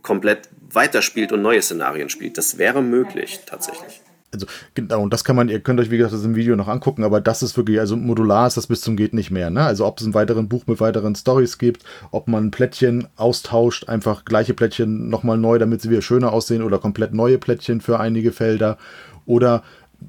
[0.03, 2.37] komplett weiterspielt und neue Szenarien spielt.
[2.37, 4.04] Das wäre möglich, tatsächlich.
[4.35, 6.69] Also genau, und das kann man, ihr könnt euch wie gesagt das im Video noch
[6.69, 9.51] angucken, aber das ist wirklich, also modular ist das bis zum geht nicht mehr.
[9.51, 9.63] Ne?
[9.63, 14.25] Also ob es ein weiteren Buch mit weiteren Stories gibt, ob man Plättchen austauscht, einfach
[14.25, 18.33] gleiche Plättchen nochmal neu, damit sie wieder schöner aussehen oder komplett neue Plättchen für einige
[18.33, 18.79] Felder
[19.27, 19.63] oder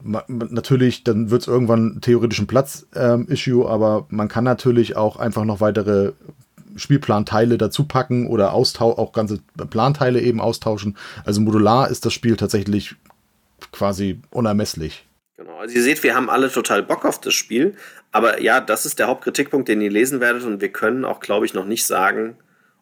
[0.03, 5.45] natürlich, dann wird es irgendwann theoretisch ein Platz-Issue, ähm, aber man kann natürlich auch einfach
[5.45, 6.13] noch weitere
[6.75, 10.97] Spielplanteile dazu packen oder auch ganze Planteile eben austauschen.
[11.23, 12.95] Also modular ist das Spiel tatsächlich
[13.75, 15.05] quasi unermesslich.
[15.37, 17.75] Genau, also ihr seht, wir haben alle total Bock auf das Spiel,
[18.11, 21.45] aber ja, das ist der Hauptkritikpunkt, den ihr lesen werdet und wir können auch, glaube
[21.45, 22.37] ich, noch nicht sagen,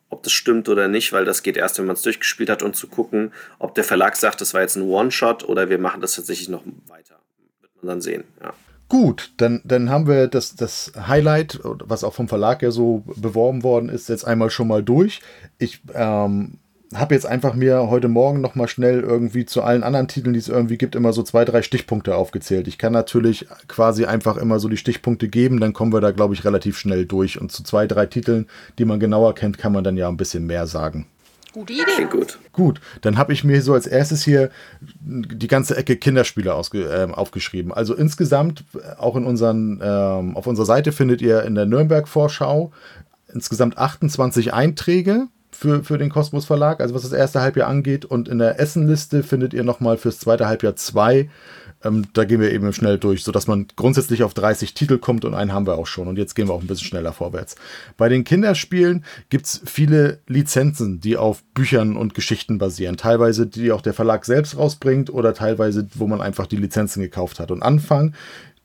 [0.09, 2.75] ob das stimmt oder nicht, weil das geht erst, wenn man es durchgespielt hat und
[2.75, 6.15] zu gucken, ob der Verlag sagt, das war jetzt ein One-Shot oder wir machen das
[6.15, 7.15] tatsächlich noch weiter.
[7.61, 8.53] Wird man dann sehen, ja.
[8.89, 13.63] Gut, dann, dann haben wir das, das Highlight, was auch vom Verlag ja so beworben
[13.63, 15.21] worden ist, jetzt einmal schon mal durch.
[15.57, 16.59] Ich ähm,
[16.95, 20.39] habe jetzt einfach mir heute Morgen noch mal schnell irgendwie zu allen anderen Titeln, die
[20.39, 22.67] es irgendwie gibt, immer so zwei, drei Stichpunkte aufgezählt.
[22.67, 26.33] Ich kann natürlich quasi einfach immer so die Stichpunkte geben, dann kommen wir da, glaube
[26.33, 27.39] ich, relativ schnell durch.
[27.39, 30.45] Und zu zwei, drei Titeln, die man genauer kennt, kann man dann ja ein bisschen
[30.45, 31.07] mehr sagen.
[31.53, 32.05] Gute Idee.
[32.09, 32.39] Gut.
[32.51, 34.49] Gut, dann habe ich mir so als erstes hier
[34.99, 37.71] die ganze Ecke Kinderspiele äh, aufgeschrieben.
[37.71, 38.63] Also insgesamt,
[38.97, 42.71] auch in unseren, ähm, auf unserer Seite findet ihr in der Nürnberg-Vorschau
[43.31, 48.05] insgesamt 28 Einträge für, für den Kosmos Verlag, also was das erste Halbjahr angeht.
[48.05, 51.29] Und in der Essenliste findet ihr nochmal fürs zweite Halbjahr zwei.
[51.83, 55.33] Ähm, da gehen wir eben schnell durch, sodass man grundsätzlich auf 30 Titel kommt und
[55.33, 56.07] einen haben wir auch schon.
[56.07, 57.55] Und jetzt gehen wir auch ein bisschen schneller vorwärts.
[57.97, 62.97] Bei den Kinderspielen gibt es viele Lizenzen, die auf Büchern und Geschichten basieren.
[62.97, 67.39] Teilweise, die auch der Verlag selbst rausbringt oder teilweise, wo man einfach die Lizenzen gekauft
[67.39, 67.51] hat.
[67.51, 68.15] Und anfangen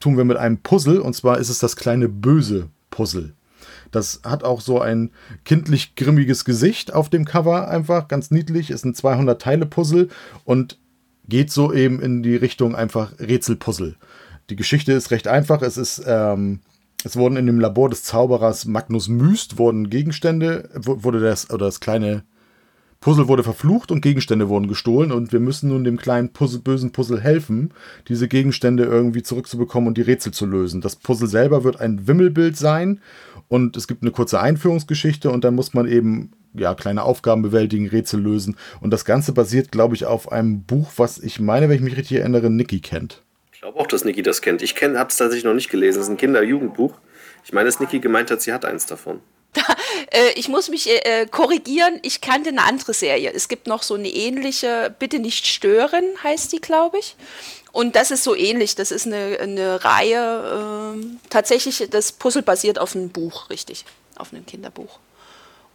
[0.00, 3.34] tun wir mit einem Puzzle und zwar ist es das kleine böse Puzzle.
[3.90, 5.10] Das hat auch so ein
[5.44, 8.70] kindlich grimmiges Gesicht auf dem Cover einfach, ganz niedlich.
[8.70, 10.08] Ist ein 200-Teile-Puzzle
[10.44, 10.78] und
[11.28, 13.96] geht so eben in die Richtung einfach Rätselpuzzle.
[14.50, 15.62] Die Geschichte ist recht einfach.
[15.62, 16.60] Es ist, ähm,
[17.04, 21.80] es wurden in dem Labor des Zauberers Magnus Myst wurden Gegenstände, wurde das, oder das
[21.80, 22.24] kleine
[23.00, 26.90] Puzzle wurde verflucht und Gegenstände wurden gestohlen und wir müssen nun dem kleinen Puzzle, bösen
[26.90, 27.72] Puzzle helfen,
[28.08, 30.80] diese Gegenstände irgendwie zurückzubekommen und die Rätsel zu lösen.
[30.80, 33.00] Das Puzzle selber wird ein Wimmelbild sein
[33.48, 37.88] und es gibt eine kurze Einführungsgeschichte und dann muss man eben ja, kleine Aufgaben bewältigen,
[37.88, 38.56] Rätsel lösen.
[38.80, 41.96] Und das Ganze basiert, glaube ich, auf einem Buch, was ich meine, wenn ich mich
[41.96, 43.22] richtig erinnere, Niki kennt.
[43.52, 44.62] Ich glaube auch, dass Niki das kennt.
[44.62, 45.98] Ich habe es tatsächlich noch nicht gelesen.
[45.98, 46.94] Es ist ein Kinder-Jugendbuch.
[47.44, 49.20] Ich meine, dass Niki gemeint hat, sie hat eins davon.
[50.10, 53.32] äh, ich muss mich äh, korrigieren, ich kannte eine andere Serie.
[53.34, 57.16] Es gibt noch so eine ähnliche, Bitte nicht stören, heißt die, glaube ich.
[57.72, 58.74] Und das ist so ähnlich.
[58.74, 63.84] Das ist eine, eine Reihe, äh, tatsächlich, das Puzzle basiert auf einem Buch, richtig,
[64.16, 64.98] auf einem Kinderbuch.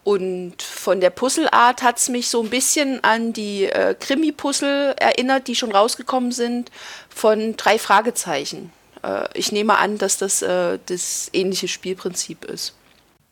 [0.03, 5.47] Und von der Puzzleart hat es mich so ein bisschen an die äh, Krimi-Puzzle erinnert,
[5.47, 6.71] die schon rausgekommen sind,
[7.10, 8.73] von drei Fragezeichen.
[9.01, 12.73] Äh, ich nehme an, dass das äh, das ähnliche Spielprinzip ist.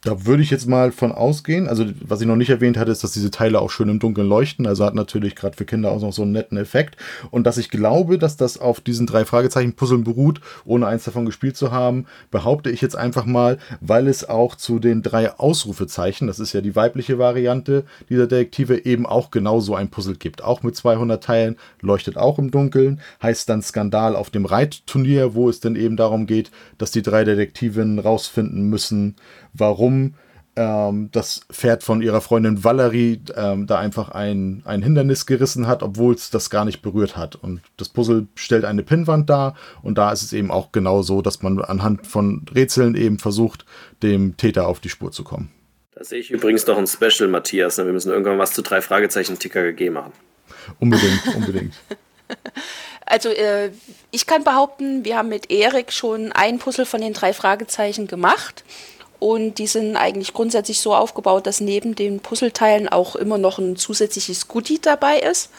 [0.03, 1.67] Da würde ich jetzt mal von ausgehen.
[1.67, 4.27] Also, was ich noch nicht erwähnt hatte, ist, dass diese Teile auch schön im Dunkeln
[4.27, 4.65] leuchten.
[4.65, 6.97] Also hat natürlich gerade für Kinder auch noch so einen netten Effekt.
[7.29, 11.55] Und dass ich glaube, dass das auf diesen drei Fragezeichen-Puzzeln beruht, ohne eins davon gespielt
[11.55, 16.39] zu haben, behaupte ich jetzt einfach mal, weil es auch zu den drei Ausrufezeichen, das
[16.39, 20.43] ist ja die weibliche Variante dieser Detektive, eben auch genau so ein Puzzle gibt.
[20.43, 25.47] Auch mit 200 Teilen, leuchtet auch im Dunkeln, heißt dann Skandal auf dem Reitturnier, wo
[25.47, 29.15] es dann eben darum geht, dass die drei Detektivinnen rausfinden müssen,
[29.53, 30.15] warum
[30.55, 35.81] ähm, das Pferd von ihrer Freundin Valerie ähm, da einfach ein, ein Hindernis gerissen hat,
[35.81, 37.35] obwohl es das gar nicht berührt hat.
[37.35, 41.21] Und das Puzzle stellt eine Pinnwand dar und da ist es eben auch genau so,
[41.21, 43.65] dass man anhand von Rätseln eben versucht,
[44.03, 45.51] dem Täter auf die Spur zu kommen.
[45.95, 47.77] Da sehe ich übrigens noch ein Special, Matthias.
[47.77, 50.11] Wir müssen irgendwann was zu drei Fragezeichen TKG machen.
[50.79, 51.73] Unbedingt, unbedingt.
[53.03, 53.71] Also äh,
[54.11, 58.63] ich kann behaupten, wir haben mit Erik schon ein Puzzle von den drei Fragezeichen gemacht.
[59.21, 63.75] Und die sind eigentlich grundsätzlich so aufgebaut, dass neben den Puzzleteilen auch immer noch ein
[63.75, 65.51] zusätzliches Goodie dabei ist.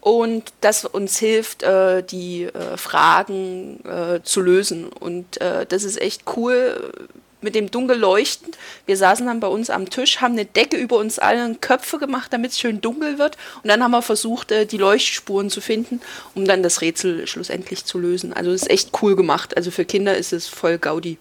[0.00, 4.88] Und das uns hilft, äh, die äh, Fragen äh, zu lösen.
[4.88, 6.92] Und äh, das ist echt cool,
[7.40, 8.48] mit dem dunkel leuchten.
[8.84, 12.32] Wir saßen dann bei uns am Tisch, haben eine Decke über uns allen Köpfe gemacht,
[12.32, 13.38] damit es schön dunkel wird.
[13.62, 16.00] Und dann haben wir versucht, äh, die Leuchtspuren zu finden,
[16.34, 18.32] um dann das Rätsel schlussendlich zu lösen.
[18.32, 19.56] Also es ist echt cool gemacht.
[19.56, 21.18] Also für Kinder ist es voll Gaudi.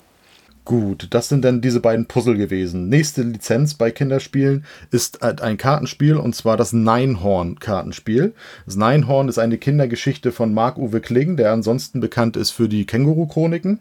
[0.63, 2.87] Gut, das sind dann diese beiden Puzzle gewesen.
[2.87, 8.33] Nächste Lizenz bei Kinderspielen ist ein Kartenspiel und zwar das Neinhorn-Kartenspiel.
[8.65, 13.79] Das Neinhorn ist eine Kindergeschichte von Marc-Uwe Kling, der ansonsten bekannt ist für die Känguru-Chroniken.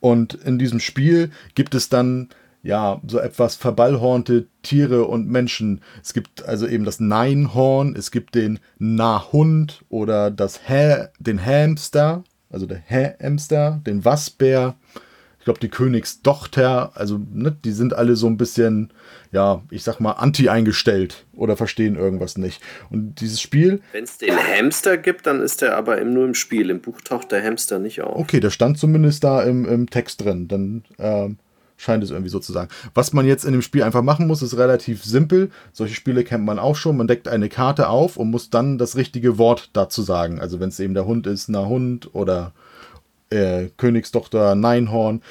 [0.00, 2.30] Und in diesem Spiel gibt es dann
[2.64, 5.82] ja so etwas verballhornte Tiere und Menschen.
[6.02, 12.24] Es gibt also eben das Neinhorn, es gibt den Nahhund oder das Hä den Hamster,
[12.50, 14.74] also der Hamster, den Wasbär
[15.42, 18.92] ich glaube, die Königstochter, also ne, die sind alle so ein bisschen,
[19.32, 22.62] ja, ich sag mal, anti eingestellt oder verstehen irgendwas nicht.
[22.90, 23.80] Und dieses Spiel.
[23.90, 26.70] Wenn es den Hamster gibt, dann ist der aber nur im Spiel.
[26.70, 28.20] Im Buch taucht der Hamster nicht auf.
[28.20, 30.46] Okay, der stand zumindest da im, im Text drin.
[30.46, 31.38] Dann ähm,
[31.76, 32.70] scheint es irgendwie so zu sagen.
[32.94, 35.50] Was man jetzt in dem Spiel einfach machen muss, ist relativ simpel.
[35.72, 36.96] Solche Spiele kennt man auch schon.
[36.96, 40.38] Man deckt eine Karte auf und muss dann das richtige Wort dazu sagen.
[40.38, 42.52] Also wenn es eben der Hund ist, na Hund oder
[43.32, 45.22] äh, Königstochter Neinhorn.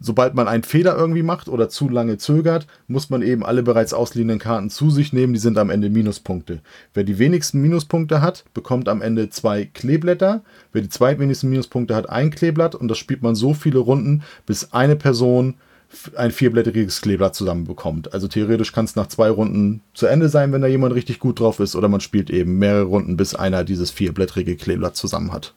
[0.00, 3.92] Sobald man einen Fehler irgendwie macht oder zu lange zögert, muss man eben alle bereits
[3.92, 5.34] ausliehenen Karten zu sich nehmen.
[5.34, 6.60] Die sind am Ende Minuspunkte.
[6.94, 10.42] Wer die wenigsten Minuspunkte hat, bekommt am Ende zwei Kleeblätter.
[10.72, 12.74] Wer die zweitwenigsten Minuspunkte hat, ein Kleeblatt.
[12.74, 15.54] Und das spielt man so viele Runden, bis eine Person
[16.16, 18.12] ein vierblättriges Kleeblatt zusammenbekommt.
[18.12, 21.40] Also theoretisch kann es nach zwei Runden zu Ende sein, wenn da jemand richtig gut
[21.40, 25.54] drauf ist, oder man spielt eben mehrere Runden, bis einer dieses vierblättrige Kleeblatt zusammen hat.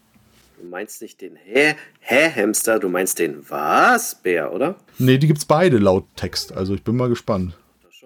[0.77, 4.75] Du meinst nicht den Hä, Hä Hamster, du meinst den was Bär, oder?
[4.99, 6.55] Nee, die gibt's beide laut Text.
[6.55, 7.57] Also ich bin mal gespannt.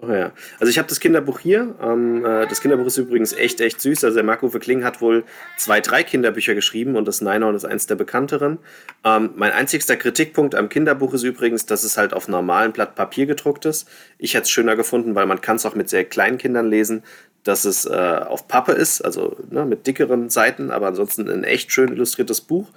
[0.07, 0.31] Ja.
[0.57, 1.75] Also ich habe das Kinderbuch hier.
[1.81, 4.05] Ähm, äh, das Kinderbuch ist übrigens echt, echt süß.
[4.05, 5.25] Also der Marco Kling hat wohl
[5.57, 8.57] zwei, drei Kinderbücher geschrieben und das Neinhorn ist eins der bekannteren.
[9.03, 13.25] Ähm, mein einzigster Kritikpunkt am Kinderbuch ist übrigens, dass es halt auf normalem Blatt Papier
[13.25, 13.87] gedruckt ist.
[14.17, 17.03] Ich hätte es schöner gefunden, weil man kann es auch mit sehr kleinen Kindern lesen
[17.43, 17.89] dass es äh,
[18.27, 22.67] auf Pappe ist, also ne, mit dickeren Seiten, aber ansonsten ein echt schön illustriertes Buch.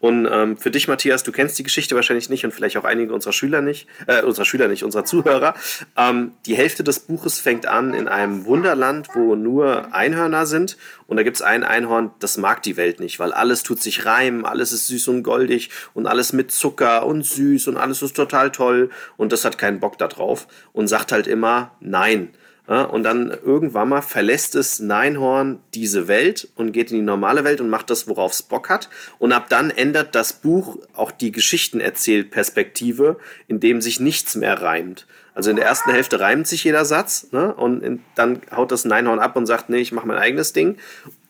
[0.00, 3.12] Und ähm, für dich, Matthias, du kennst die Geschichte wahrscheinlich nicht und vielleicht auch einige
[3.12, 5.54] unserer Schüler nicht, äh, unserer Schüler nicht, unserer Zuhörer.
[5.96, 10.76] Ähm, die Hälfte des Buches fängt an in einem Wunderland, wo nur Einhörner sind.
[11.08, 14.04] Und da gibt es ein Einhorn, das mag die Welt nicht, weil alles tut sich
[14.04, 18.14] reimen, alles ist süß und goldig und alles mit Zucker und süß und alles ist
[18.14, 18.90] total toll.
[19.16, 22.30] Und das hat keinen Bock darauf und sagt halt immer Nein.
[22.68, 27.42] Ja, und dann irgendwann mal verlässt es Neinhorn diese Welt und geht in die normale
[27.42, 28.90] Welt und macht das, worauf es Bock hat.
[29.18, 33.16] Und ab dann ändert das Buch auch die Geschichtenerzählperspektive,
[33.46, 35.06] in dem sich nichts mehr reimt.
[35.34, 37.54] Also in der ersten Hälfte reimt sich jeder Satz ne?
[37.54, 40.76] und in, dann haut das Neinhorn ab und sagt, nee, ich mache mein eigenes Ding.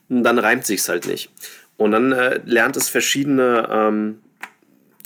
[0.09, 1.30] Und dann reimt sich's halt nicht.
[1.76, 4.18] Und dann äh, lernt es verschiedene ähm,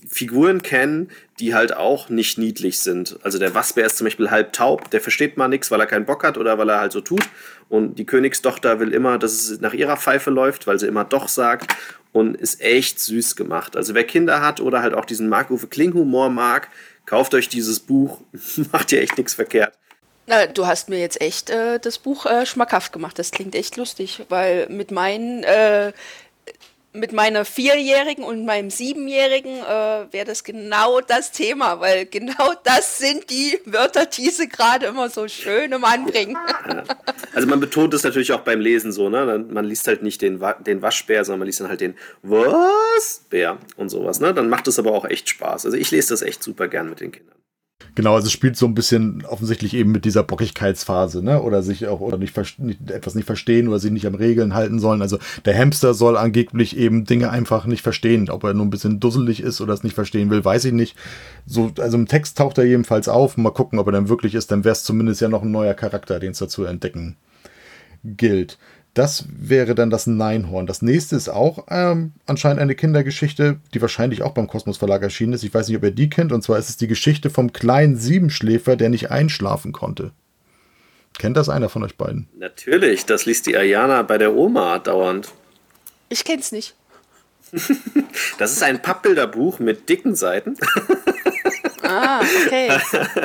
[0.08, 1.10] Figuren kennen,
[1.42, 3.18] die halt auch nicht niedlich sind.
[3.24, 6.06] Also der Wasbär ist zum Beispiel halb taub, der versteht mal nichts, weil er keinen
[6.06, 7.28] Bock hat oder weil er halt so tut.
[7.68, 11.26] Und die Königstochter will immer, dass es nach ihrer Pfeife läuft, weil sie immer doch
[11.26, 11.74] sagt
[12.12, 13.76] und ist echt süß gemacht.
[13.76, 16.68] Also wer Kinder hat oder halt auch diesen Mark-Uwe Kling-Humor mag,
[17.06, 18.20] kauft euch dieses Buch,
[18.72, 19.76] macht ihr echt nichts verkehrt.
[20.28, 23.18] Na, du hast mir jetzt echt äh, das Buch äh, schmackhaft gemacht.
[23.18, 25.92] Das klingt echt lustig, weil mit meinen äh,
[26.92, 32.98] mit meiner Vierjährigen und meinem Siebenjährigen äh, wäre das genau das Thema, weil genau das
[32.98, 36.36] sind die Wörter, die sie gerade immer so schön im Anbringen.
[36.68, 36.84] Ja.
[37.34, 39.46] Also man betont es natürlich auch beim Lesen so, ne?
[39.48, 43.24] Man liest halt nicht den, Wa den Waschbär, sondern man liest dann halt den Was?
[43.30, 44.34] Bär und sowas, ne?
[44.34, 45.64] Dann macht es aber auch echt Spaß.
[45.64, 47.41] Also ich lese das echt super gern mit den Kindern.
[47.94, 51.42] Genau, also es spielt so ein bisschen offensichtlich eben mit dieser Bockigkeitsphase, ne?
[51.42, 54.78] Oder sich auch oder nicht, nicht, etwas nicht verstehen oder sich nicht am Regeln halten
[54.78, 55.02] sollen.
[55.02, 58.30] Also der Hamster soll angeblich eben Dinge einfach nicht verstehen.
[58.30, 60.96] Ob er nur ein bisschen dusselig ist oder es nicht verstehen will, weiß ich nicht.
[61.44, 63.36] So, also im Text taucht er jedenfalls auf.
[63.36, 64.50] Mal gucken, ob er dann wirklich ist.
[64.50, 67.16] Dann wäre es zumindest ja noch ein neuer Charakter, den es dazu entdecken
[68.04, 68.58] gilt.
[68.94, 70.66] Das wäre dann das Neinhorn.
[70.66, 75.32] Das nächste ist auch ähm, anscheinend eine Kindergeschichte, die wahrscheinlich auch beim Kosmos Verlag erschienen
[75.32, 75.44] ist.
[75.44, 76.30] Ich weiß nicht, ob ihr die kennt.
[76.30, 80.12] Und zwar ist es die Geschichte vom kleinen Siebenschläfer, der nicht einschlafen konnte.
[81.18, 82.28] Kennt das einer von euch beiden?
[82.38, 85.32] Natürlich, das liest die Ayana bei der Oma dauernd.
[86.10, 86.74] Ich kenn's nicht.
[88.38, 90.56] das ist ein Pappbilderbuch mit dicken Seiten.
[91.82, 92.70] Ah, okay.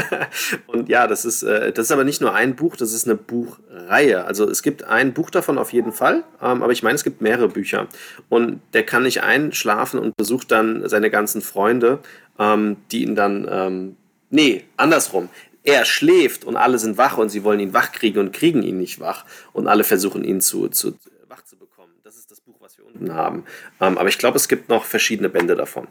[0.67, 3.15] und ja, das ist, äh, das ist aber nicht nur ein Buch, das ist eine
[3.15, 4.25] Buchreihe.
[4.25, 7.21] Also es gibt ein Buch davon auf jeden Fall, ähm, aber ich meine, es gibt
[7.21, 7.87] mehrere Bücher.
[8.29, 11.99] Und der kann nicht einschlafen und besucht dann seine ganzen Freunde,
[12.39, 13.95] ähm, die ihn dann, ähm,
[14.29, 15.29] nee, andersrum.
[15.63, 18.77] Er schläft und alle sind wach und sie wollen ihn wach kriegen und kriegen ihn
[18.77, 19.25] nicht wach.
[19.53, 20.93] Und alle versuchen ihn zu, zu
[21.27, 21.91] wach zu bekommen.
[22.03, 23.43] Das ist das Buch, was wir unten haben.
[23.81, 25.87] Ähm, aber ich glaube, es gibt noch verschiedene Bände davon.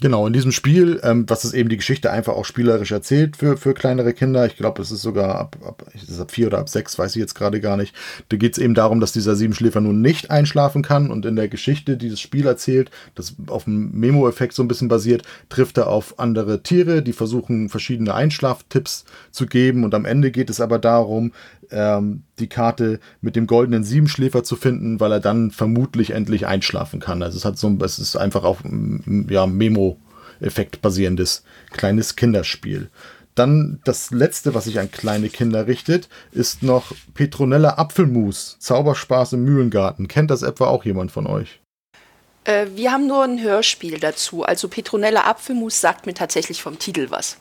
[0.00, 3.58] Genau, in diesem Spiel, ähm, was es eben die Geschichte einfach auch spielerisch erzählt für,
[3.58, 4.46] für kleinere Kinder.
[4.46, 7.20] Ich glaube, es ist sogar ab, ab, ist ab vier oder ab sechs, weiß ich
[7.20, 7.94] jetzt gerade gar nicht.
[8.30, 11.48] Da geht es eben darum, dass dieser Siebenschläfer nun nicht einschlafen kann und in der
[11.48, 15.88] Geschichte, die das Spiel erzählt, das auf dem Memo-Effekt so ein bisschen basiert, trifft er
[15.88, 20.78] auf andere Tiere, die versuchen, verschiedene Einschlaftipps zu geben und am Ende geht es aber
[20.78, 21.32] darum,
[21.72, 27.00] ähm, die Karte mit dem goldenen Siebenschläfer zu finden, weil er dann vermutlich endlich einschlafen
[27.00, 27.22] kann.
[27.22, 28.58] Also es hat so es ist einfach auf
[29.28, 32.90] ja, Memo-Effekt basierendes kleines Kinderspiel.
[33.34, 39.44] Dann das letzte, was sich an kleine Kinder richtet, ist noch Petronella Apfelmus, Zauberspaß im
[39.44, 40.08] Mühlengarten.
[40.08, 41.60] Kennt das etwa auch jemand von euch?
[42.44, 44.42] Äh, wir haben nur ein Hörspiel dazu.
[44.42, 47.36] Also Petronella Apfelmus sagt mir tatsächlich vom Titel was.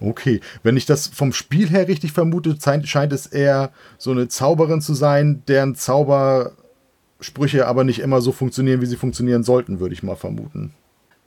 [0.00, 4.80] Okay, wenn ich das vom Spiel her richtig vermute, scheint es eher so eine Zauberin
[4.80, 10.02] zu sein, deren Zaubersprüche aber nicht immer so funktionieren, wie sie funktionieren sollten, würde ich
[10.02, 10.72] mal vermuten.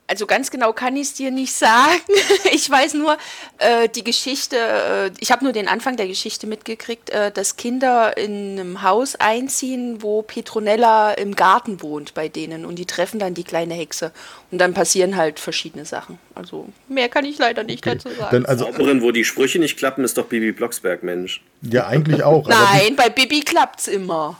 [0.06, 2.00] Also ganz genau kann ich es dir nicht sagen.
[2.52, 3.16] Ich weiß nur
[3.58, 8.16] äh, die Geschichte, äh, ich habe nur den Anfang der Geschichte mitgekriegt, äh, dass Kinder
[8.16, 13.34] in einem Haus einziehen, wo Petronella im Garten wohnt bei denen und die treffen dann
[13.34, 14.12] die kleine Hexe.
[14.50, 16.18] Und dann passieren halt verschiedene Sachen.
[16.34, 17.96] Also mehr kann ich leider nicht okay.
[17.96, 18.30] dazu sagen.
[18.30, 21.42] Dann also, Zauberin, wo die Sprüche nicht klappen, ist doch Bibi Blocksberg, Mensch.
[21.62, 22.46] Ja, eigentlich auch.
[22.46, 24.38] Nein, bei Bibi klappt's immer.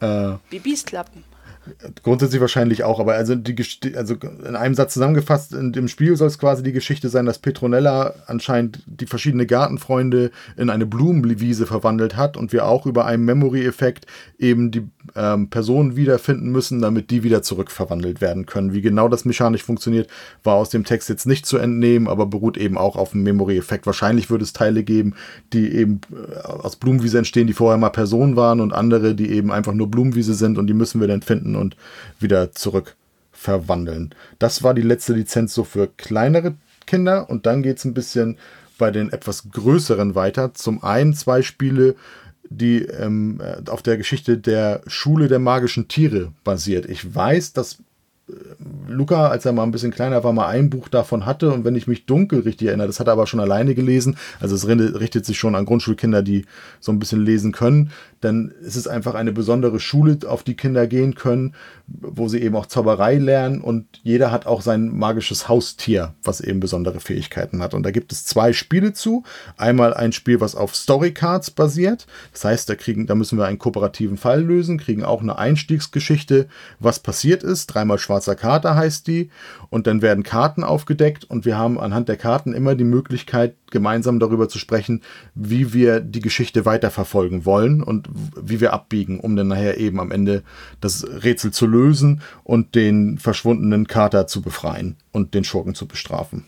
[0.00, 1.24] Äh, Bibis klappen.
[2.02, 3.56] Grundsätzlich wahrscheinlich auch, aber also, die,
[3.96, 7.38] also in einem Satz zusammengefasst, in dem Spiel soll es quasi die Geschichte sein, dass
[7.40, 13.24] Petronella anscheinend die verschiedenen Gartenfreunde in eine Blumenwiese verwandelt hat und wir auch über einen
[13.24, 14.06] Memory-Effekt
[14.38, 14.86] eben die
[15.16, 18.72] ähm, Personen wiederfinden müssen, damit die wieder zurückverwandelt werden können.
[18.72, 20.08] Wie genau das mechanisch funktioniert,
[20.44, 23.86] war aus dem Text jetzt nicht zu entnehmen, aber beruht eben auch auf dem Memory-Effekt.
[23.86, 25.14] Wahrscheinlich würde es Teile geben,
[25.52, 29.50] die eben äh, aus Blumenwiese entstehen, die vorher mal Personen waren und andere, die eben
[29.50, 31.76] einfach nur Blumenwiese sind und die müssen wir dann finden und
[32.18, 32.96] wieder zurück
[33.32, 34.14] verwandeln.
[34.38, 36.54] Das war die letzte Lizenz so für kleinere
[36.86, 38.38] Kinder und dann geht es ein bisschen
[38.78, 40.54] bei den etwas größeren weiter.
[40.54, 41.96] Zum einen zwei Spiele,
[42.48, 46.86] die ähm, auf der Geschichte der Schule der magischen Tiere basiert.
[46.86, 47.78] Ich weiß, dass
[48.88, 51.76] Luca, als er mal ein bisschen kleiner war, mal ein Buch davon hatte und wenn
[51.76, 55.24] ich mich dunkel richtig erinnere, das hat er aber schon alleine gelesen, also es richtet
[55.24, 56.44] sich schon an Grundschulkinder, die
[56.80, 60.86] so ein bisschen lesen können, dann ist es einfach eine besondere Schule, auf die Kinder
[60.86, 61.54] gehen können,
[61.86, 66.60] wo sie eben auch Zauberei lernen und jeder hat auch sein magisches Haustier, was eben
[66.60, 67.74] besondere Fähigkeiten hat.
[67.74, 69.24] Und da gibt es zwei Spiele zu.
[69.56, 72.06] Einmal ein Spiel, was auf Storycards basiert.
[72.32, 76.48] Das heißt, da kriegen, da müssen wir einen kooperativen Fall lösen, kriegen auch eine Einstiegsgeschichte,
[76.80, 77.66] was passiert ist.
[77.66, 79.30] Dreimal schwarzer Kater heißt die.
[79.70, 84.18] Und dann werden Karten aufgedeckt und wir haben anhand der Karten immer die Möglichkeit, gemeinsam
[84.18, 85.02] darüber zu sprechen,
[85.34, 88.08] wie wir die Geschichte weiterverfolgen wollen und
[88.40, 90.42] wie wir abbiegen, um dann nachher eben am Ende
[90.80, 96.44] das Rätsel zu lösen und den verschwundenen Kater zu befreien und den Schurken zu bestrafen.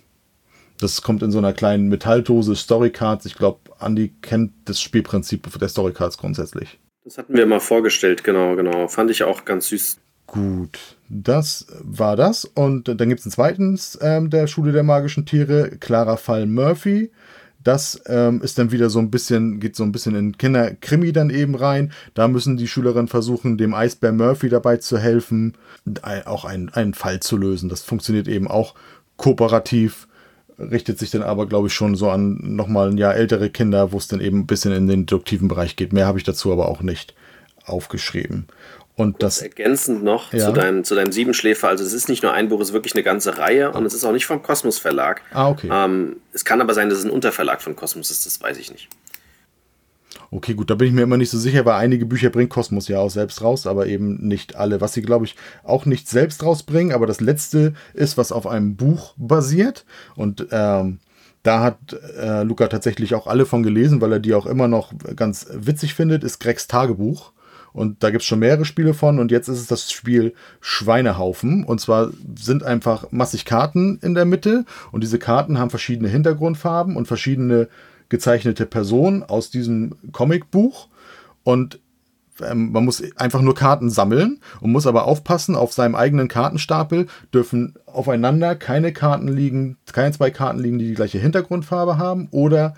[0.81, 3.27] Das kommt in so einer kleinen Metalldose Storycards.
[3.27, 6.79] Ich glaube, Andy kennt das Spielprinzip der Storycards grundsätzlich.
[7.05, 8.87] Das hatten wir mal vorgestellt, genau, genau.
[8.87, 9.99] Fand ich auch ganz süß.
[10.27, 10.79] Gut,
[11.09, 12.45] das war das.
[12.45, 17.11] Und dann gibt es ein zweites ähm, der Schule der magischen Tiere, Clara Fall Murphy.
[17.65, 21.31] Das ähm, ist dann wieder so ein bisschen, geht so ein bisschen in Kinderkrimi dann
[21.31, 21.93] eben rein.
[22.15, 25.55] Da müssen die Schülerinnen versuchen, dem Eisbär Murphy dabei zu helfen,
[26.25, 27.69] auch einen, einen Fall zu lösen.
[27.69, 28.75] Das funktioniert eben auch
[29.17, 30.07] kooperativ,
[30.59, 33.99] richtet sich dann aber, glaube ich, schon so an nochmal ein Jahr ältere Kinder, wo
[33.99, 35.93] es dann eben ein bisschen in den deduktiven Bereich geht.
[35.93, 37.15] Mehr habe ich dazu aber auch nicht
[37.65, 38.47] aufgeschrieben.
[38.99, 40.47] Und das ergänzend noch ja.
[40.47, 41.69] zu, deinem, zu deinem Siebenschläfer.
[41.69, 43.95] Also es ist nicht nur ein Buch, es ist wirklich eine ganze Reihe und es
[43.95, 45.23] ist auch nicht vom Kosmos Verlag.
[45.33, 45.71] Ah, okay.
[45.73, 48.73] Ähm, es kann aber sein, dass es ein Unterverlag von Kosmos ist, das weiß ich
[48.73, 48.89] nicht.
[50.33, 52.89] Okay, gut, da bin ich mir immer nicht so sicher, weil einige Bücher bringt Kosmos
[52.89, 54.81] ja auch selbst raus, aber eben nicht alle.
[54.81, 58.75] Was sie, glaube ich, auch nicht selbst rausbringen, aber das letzte ist, was auf einem
[58.75, 59.85] Buch basiert.
[60.17, 60.99] Und ähm,
[61.45, 61.79] da hat
[62.21, 65.95] äh, Luca tatsächlich auch alle von gelesen, weil er die auch immer noch ganz witzig
[65.95, 67.33] findet, ist Gregs Tagebuch.
[67.73, 69.19] Und da gibt es schon mehrere Spiele von.
[69.19, 71.65] Und jetzt ist es das Spiel Schweinehaufen.
[71.65, 74.65] Und zwar sind einfach massig Karten in der Mitte.
[74.93, 77.69] Und diese Karten haben verschiedene Hintergrundfarben und verschiedene
[78.09, 80.89] gezeichnete Personen aus diesem Comicbuch.
[81.45, 81.81] Und
[82.43, 87.07] ähm, man muss einfach nur Karten sammeln und muss aber aufpassen, auf seinem eigenen Kartenstapel
[87.33, 92.75] dürfen aufeinander keine Karten liegen, keine zwei Karten liegen, die die gleiche Hintergrundfarbe haben oder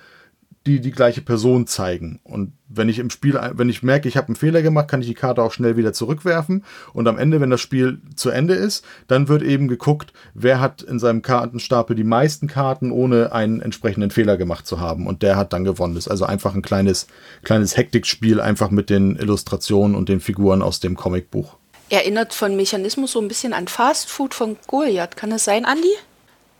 [0.66, 2.20] die die gleiche Person zeigen.
[2.22, 5.06] Und wenn ich im Spiel, wenn ich merke, ich habe einen Fehler gemacht, kann ich
[5.06, 6.64] die Karte auch schnell wieder zurückwerfen.
[6.92, 10.82] Und am Ende, wenn das Spiel zu Ende ist, dann wird eben geguckt, wer hat
[10.82, 15.06] in seinem Kartenstapel die meisten Karten, ohne einen entsprechenden Fehler gemacht zu haben.
[15.06, 15.94] Und der hat dann gewonnen.
[15.94, 17.06] Das ist also einfach ein kleines,
[17.42, 21.56] kleines Hektikspiel, einfach mit den Illustrationen und den Figuren aus dem Comicbuch.
[21.88, 25.16] Erinnert von Mechanismus so ein bisschen an Fast Food von Goliath.
[25.16, 25.92] Kann das sein, Andi?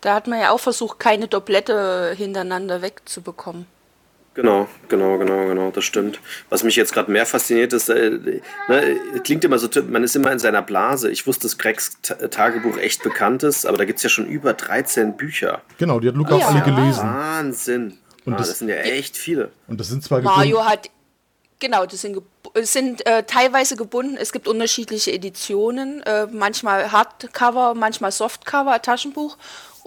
[0.01, 3.67] Da hat man ja auch versucht, keine Doblette hintereinander wegzubekommen.
[4.35, 6.21] Genau, genau, genau, genau, das stimmt.
[6.51, 10.31] Was mich jetzt gerade mehr fasziniert ist, äh, ne, klingt immer so, man ist immer
[10.31, 11.11] in seiner Blase.
[11.11, 14.55] Ich wusste, dass Gregs Tagebuch echt bekannt ist, aber da gibt es ja schon über
[14.55, 15.63] 13 Bücher.
[15.79, 16.47] Genau, die hat Luca ja.
[16.47, 17.03] auch alle gelesen.
[17.03, 17.99] Wahnsinn.
[18.25, 19.51] Und ah, das, das, sind ja echt viele.
[19.67, 20.91] Und das sind zwar Mario hat,
[21.59, 22.19] genau, das sind,
[22.55, 24.17] sind äh, teilweise gebunden.
[24.17, 29.37] Es gibt unterschiedliche Editionen, äh, manchmal Hardcover, manchmal Softcover, Taschenbuch.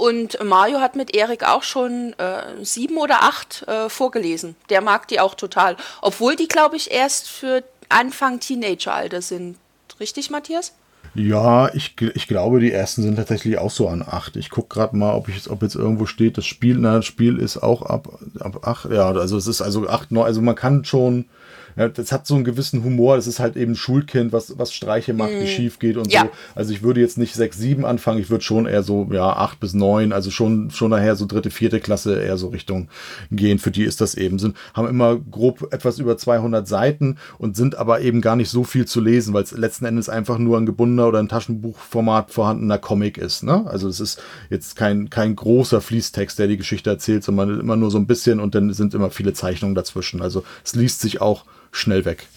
[0.04, 4.58] Und Mario hat mit Erik auch schon äh, sieben oder acht äh, vorgelesen.
[4.70, 5.78] Der mag die auch total.
[6.01, 9.56] Obwohl die, glaube ich, erst für Anfang Teenageralter sind.
[10.01, 10.74] Richtig, Matthias?
[11.16, 14.36] Ja, ich, ich glaube, die ersten sind tatsächlich auch so an acht.
[14.36, 17.39] Ich gucke gerade mal, ob, ich, ob jetzt irgendwo steht, das Spiel, na, das Spiel
[17.39, 18.91] ist auch ab, ab acht.
[18.91, 21.30] Ja, also es ist also acht, neun, also man kann schon
[21.76, 23.16] ja, das hat so einen gewissen Humor.
[23.16, 25.42] Das ist halt eben ein Schulkind, was, was Streiche macht, mm.
[25.42, 26.24] wie schief geht und ja.
[26.24, 26.30] so.
[26.56, 28.20] Also ich würde jetzt nicht sechs, sieben anfangen.
[28.20, 31.50] Ich würde schon eher so, ja, acht bis neun, also schon, schon nachher so dritte,
[31.50, 32.90] vierte Klasse eher so Richtung
[33.32, 33.60] gehen.
[33.60, 37.76] Für die ist das eben, sind, haben immer grob etwas über 200 Seiten und sind
[37.76, 40.66] aber eben gar nicht so viel zu lesen, weil es letzten Endes einfach nur ein
[40.66, 43.66] gebundener oder ein Taschenbuchformat vorhandener Comic ist, ne?
[43.66, 47.92] Also es ist jetzt kein, kein großer Fließtext, der die Geschichte erzählt, sondern immer nur
[47.92, 50.22] so ein bisschen und dann sind immer viele Zeichnungen dazwischen.
[50.22, 52.28] Also es liest sich auch schnell weg.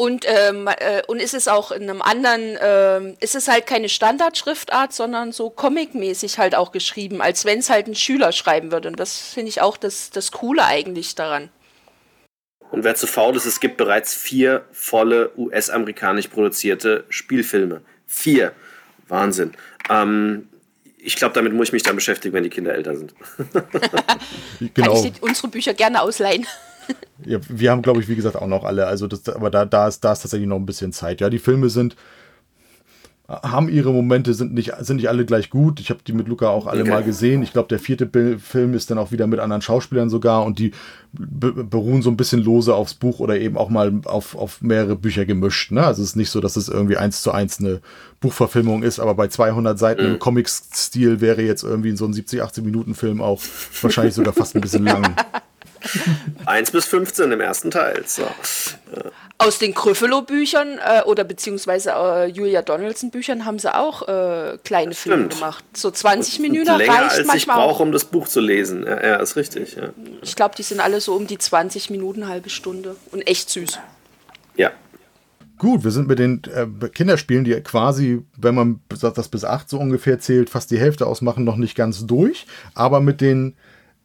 [0.00, 3.90] Und, ähm, äh, und ist es auch in einem anderen, äh, ist es halt keine
[3.90, 8.88] Standardschriftart, sondern so comicmäßig halt auch geschrieben, als wenn es halt ein Schüler schreiben würde.
[8.88, 11.50] Und das finde ich auch das, das Coole eigentlich daran.
[12.70, 17.82] Und wer zu faul ist, es gibt bereits vier volle US-amerikanisch produzierte Spielfilme.
[18.06, 18.52] Vier.
[19.06, 19.52] Wahnsinn.
[19.90, 20.48] Ähm,
[20.96, 23.14] ich glaube, damit muss ich mich dann beschäftigen, wenn die Kinder älter sind.
[24.74, 24.94] genau.
[24.94, 26.46] Kann ich unsere Bücher gerne ausleihen.
[27.24, 28.86] Ja, wir haben, glaube ich, wie gesagt, auch noch alle.
[28.86, 31.20] Also das, aber da, da, ist, da ist tatsächlich noch ein bisschen Zeit.
[31.20, 31.96] Ja, die Filme sind,
[33.30, 35.78] haben ihre Momente, sind nicht, sind nicht alle gleich gut.
[35.78, 36.90] Ich habe die mit Luca auch alle okay.
[36.90, 37.44] mal gesehen.
[37.44, 38.08] Ich glaube, der vierte
[38.40, 40.72] Film ist dann auch wieder mit anderen Schauspielern sogar und die
[41.12, 45.26] beruhen so ein bisschen lose aufs Buch oder eben auch mal auf, auf mehrere Bücher
[45.26, 45.70] gemischt.
[45.70, 45.84] Ne?
[45.84, 47.80] Also es ist nicht so, dass es irgendwie eins zu eins eine
[48.18, 50.12] Buchverfilmung ist, aber bei 200 Seiten mhm.
[50.14, 53.40] im Comic-Stil wäre jetzt irgendwie so ein 70, 80 Minuten Film auch
[53.80, 55.14] wahrscheinlich sogar fast ein bisschen lang.
[56.46, 58.02] 1 bis 15 im ersten Teil.
[58.06, 58.26] So.
[59.38, 65.28] Aus den Krüffelo-Büchern äh, oder beziehungsweise äh, Julia Donaldson-Büchern haben sie auch äh, kleine Filme
[65.28, 65.64] gemacht.
[65.74, 67.58] So 20 Minuten länger, reicht als manchmal.
[67.58, 68.84] ich brauche, um das Buch zu lesen.
[68.84, 69.76] Ja, ja ist richtig.
[69.76, 69.90] Ja.
[70.22, 72.96] Ich glaube, die sind alle so um die 20 Minuten, halbe Stunde.
[73.12, 73.78] Und echt süß.
[74.56, 74.72] Ja.
[75.60, 79.78] Gut, wir sind mit den äh, Kinderspielen, die quasi, wenn man das bis 8 so
[79.78, 82.46] ungefähr zählt, fast die Hälfte ausmachen, noch nicht ganz durch.
[82.74, 83.56] Aber mit den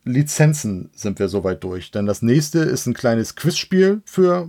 [0.05, 1.91] Lizenzen sind wir soweit durch.
[1.91, 4.47] Denn das nächste ist ein kleines Quizspiel für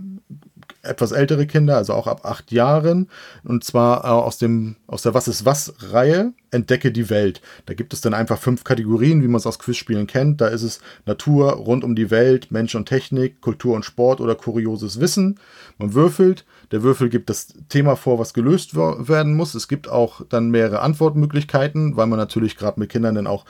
[0.83, 3.09] etwas ältere Kinder, also auch ab acht Jahren.
[3.43, 7.41] Und zwar äh, aus, dem, aus der Was ist was-Reihe Entdecke die Welt.
[7.65, 10.39] Da gibt es dann einfach fünf Kategorien, wie man es aus Quizspielen kennt.
[10.39, 14.35] Da ist es Natur, rund um die Welt, Mensch und Technik, Kultur und Sport oder
[14.35, 15.39] kurioses Wissen.
[15.77, 19.55] Man würfelt der Würfel gibt das Thema vor, was gelöst werden muss.
[19.55, 23.45] Es gibt auch dann mehrere Antwortmöglichkeiten, weil man natürlich gerade mit Kindern dann auch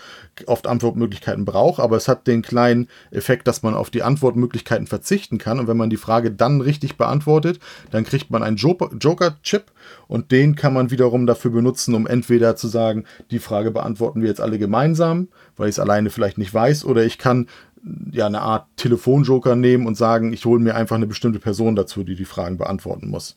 [0.45, 1.79] oft Antwortmöglichkeiten braucht.
[1.79, 5.59] Aber es hat den kleinen Effekt, dass man auf die Antwortmöglichkeiten verzichten kann.
[5.59, 7.59] Und wenn man die Frage dann richtig beantwortet,
[7.91, 9.71] dann kriegt man einen Joker-Chip
[10.07, 14.27] und den kann man wiederum dafür benutzen, um entweder zu sagen, die Frage beantworten wir
[14.27, 17.47] jetzt alle gemeinsam, weil ich es alleine vielleicht nicht weiß, oder ich kann
[18.11, 22.03] ja, eine Art Telefonjoker nehmen und sagen, ich hole mir einfach eine bestimmte Person dazu,
[22.03, 23.35] die die Fragen beantworten muss.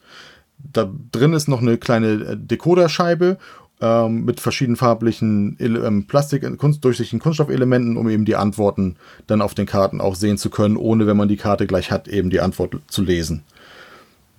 [0.58, 3.38] Da drin ist noch eine kleine äh, Decoderscheibe
[3.80, 8.96] ähm, mit verschiedenfarblichen ähm, Plastik, Kunst, durchsichtigen Kunststoffelementen, um eben die Antworten
[9.26, 12.08] dann auf den Karten auch sehen zu können, ohne, wenn man die Karte gleich hat,
[12.08, 13.42] eben die Antwort zu lesen.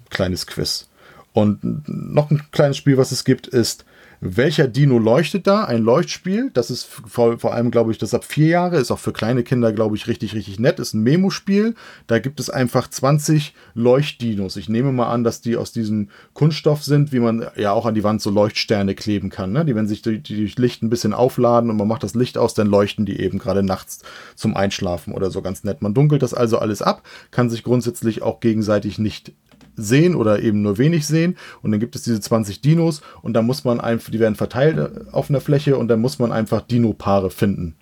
[0.09, 0.88] Kleines Quiz.
[1.34, 3.86] Und noch ein kleines Spiel, was es gibt, ist
[4.24, 5.63] welcher Dino leuchtet da?
[5.63, 6.51] Ein Leuchtspiel.
[6.53, 8.78] Das ist vor, vor allem, glaube ich, das ab vier Jahre.
[8.78, 10.80] Ist auch für kleine Kinder, glaube ich, richtig, richtig nett.
[10.80, 11.74] Ist ein Memo-Spiel.
[12.05, 14.57] Da gibt es einfach 20 Leuchtdinos.
[14.57, 17.95] Ich nehme mal an, dass die aus diesem Kunststoff sind, wie man ja auch an
[17.95, 19.53] die Wand so Leuchtsterne kleben kann.
[19.53, 19.65] Ne?
[19.65, 22.53] Die, wenn sich die durch Licht ein bisschen aufladen und man macht das Licht aus,
[22.53, 24.03] dann leuchten die eben gerade nachts
[24.36, 25.82] zum Einschlafen oder so ganz nett.
[25.82, 27.01] Man dunkelt das also alles ab,
[27.32, 29.34] kann sich grundsätzlich auch gegenseitig nicht
[29.82, 31.38] sehen oder eben nur wenig sehen.
[31.61, 34.77] Und dann gibt es diese 20 Dinos und dann muss man einfach, die werden verteilt
[34.77, 37.75] äh, auf einer Fläche und dann muss man einfach Dino-Paare finden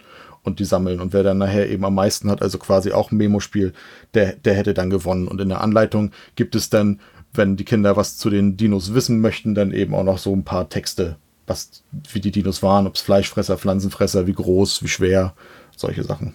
[0.43, 0.99] und die sammeln.
[0.99, 3.73] Und wer dann nachher eben am meisten hat, also quasi auch ein Memo-Spiel,
[4.13, 5.27] der, der hätte dann gewonnen.
[5.27, 6.99] Und in der Anleitung gibt es dann,
[7.33, 10.43] wenn die Kinder was zu den Dinos wissen möchten, dann eben auch noch so ein
[10.43, 15.33] paar Texte, was, wie die Dinos waren, ob es Fleischfresser, Pflanzenfresser, wie groß, wie schwer,
[15.75, 16.33] solche Sachen.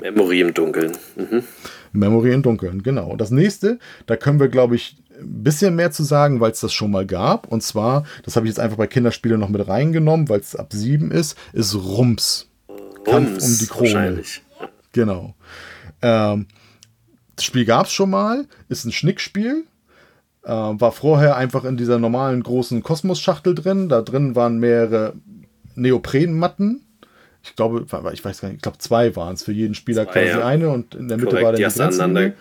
[0.00, 0.92] Memory im Dunkeln.
[1.16, 1.42] Mhm.
[1.92, 3.10] Memory im Dunkeln, genau.
[3.10, 6.60] Und das nächste, da können wir, glaube ich, ein bisschen mehr zu sagen, weil es
[6.60, 7.46] das schon mal gab.
[7.48, 10.72] Und zwar, das habe ich jetzt einfach bei Kinderspielen noch mit reingenommen, weil es ab
[10.72, 12.48] sieben ist, ist Rums.
[12.68, 14.22] Rums Kampf um die Krone.
[14.92, 15.34] Genau.
[16.00, 16.46] Ähm,
[17.36, 19.64] das Spiel gab es schon mal, ist ein Schnickspiel.
[20.44, 23.88] Äh, war vorher einfach in dieser normalen großen Kosmos-Schachtel drin.
[23.88, 25.14] Da drin waren mehrere
[25.74, 26.84] Neoprenmatten.
[27.44, 30.12] Ich glaube, ich weiß gar nicht, ich glaube zwei waren es für jeden Spieler Zwei,
[30.12, 30.46] quasi ja.
[30.46, 32.32] eine und in der Mitte Korrekt, war dann die aneinander.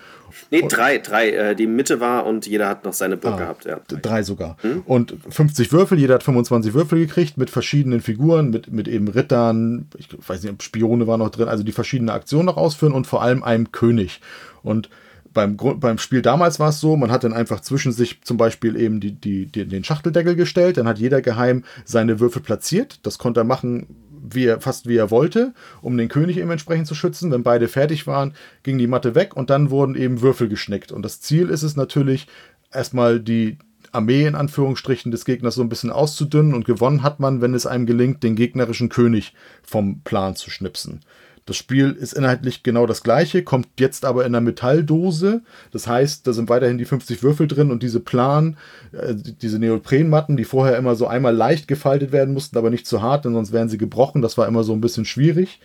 [0.50, 1.32] Nee, drei, drei.
[1.32, 3.66] Äh, die Mitte war und jeder hat noch seine Burg Ah, gehabt.
[3.66, 3.80] Ja.
[3.88, 4.58] Drei sogar.
[4.86, 9.88] Und 50 Würfel, jeder hat 25 Würfel gekriegt mit verschiedenen Figuren, mit, mit eben Rittern,
[9.98, 13.22] ich weiß nicht, Spione waren noch drin, also die verschiedene Aktionen noch ausführen und vor
[13.22, 14.22] allem einem König.
[14.64, 14.90] Und
[15.34, 18.76] beim, beim Spiel damals war es so, man hat dann einfach zwischen sich zum Beispiel
[18.76, 23.00] eben die, die, die, den Schachteldeckel gestellt, dann hat jeder geheim seine Würfel platziert.
[23.04, 23.88] Das konnte er machen,
[24.22, 27.32] wie er, fast wie er wollte, um den König eben entsprechend zu schützen.
[27.32, 30.92] Wenn beide fertig waren, ging die Matte weg und dann wurden eben Würfel geschnickt.
[30.92, 32.28] Und das Ziel ist es natürlich,
[32.72, 33.58] erstmal die
[33.92, 37.66] Armee in Anführungsstrichen des Gegners so ein bisschen auszudünnen und gewonnen hat man, wenn es
[37.66, 41.02] einem gelingt, den gegnerischen König vom Plan zu schnipsen.
[41.46, 45.42] Das Spiel ist inhaltlich genau das gleiche, kommt jetzt aber in einer Metalldose.
[45.72, 48.58] Das heißt, da sind weiterhin die 50 Würfel drin und diese Plan,
[48.92, 53.02] äh, diese Neoprenmatten, die vorher immer so einmal leicht gefaltet werden mussten, aber nicht zu
[53.02, 54.22] hart, denn sonst wären sie gebrochen.
[54.22, 55.60] Das war immer so ein bisschen schwierig,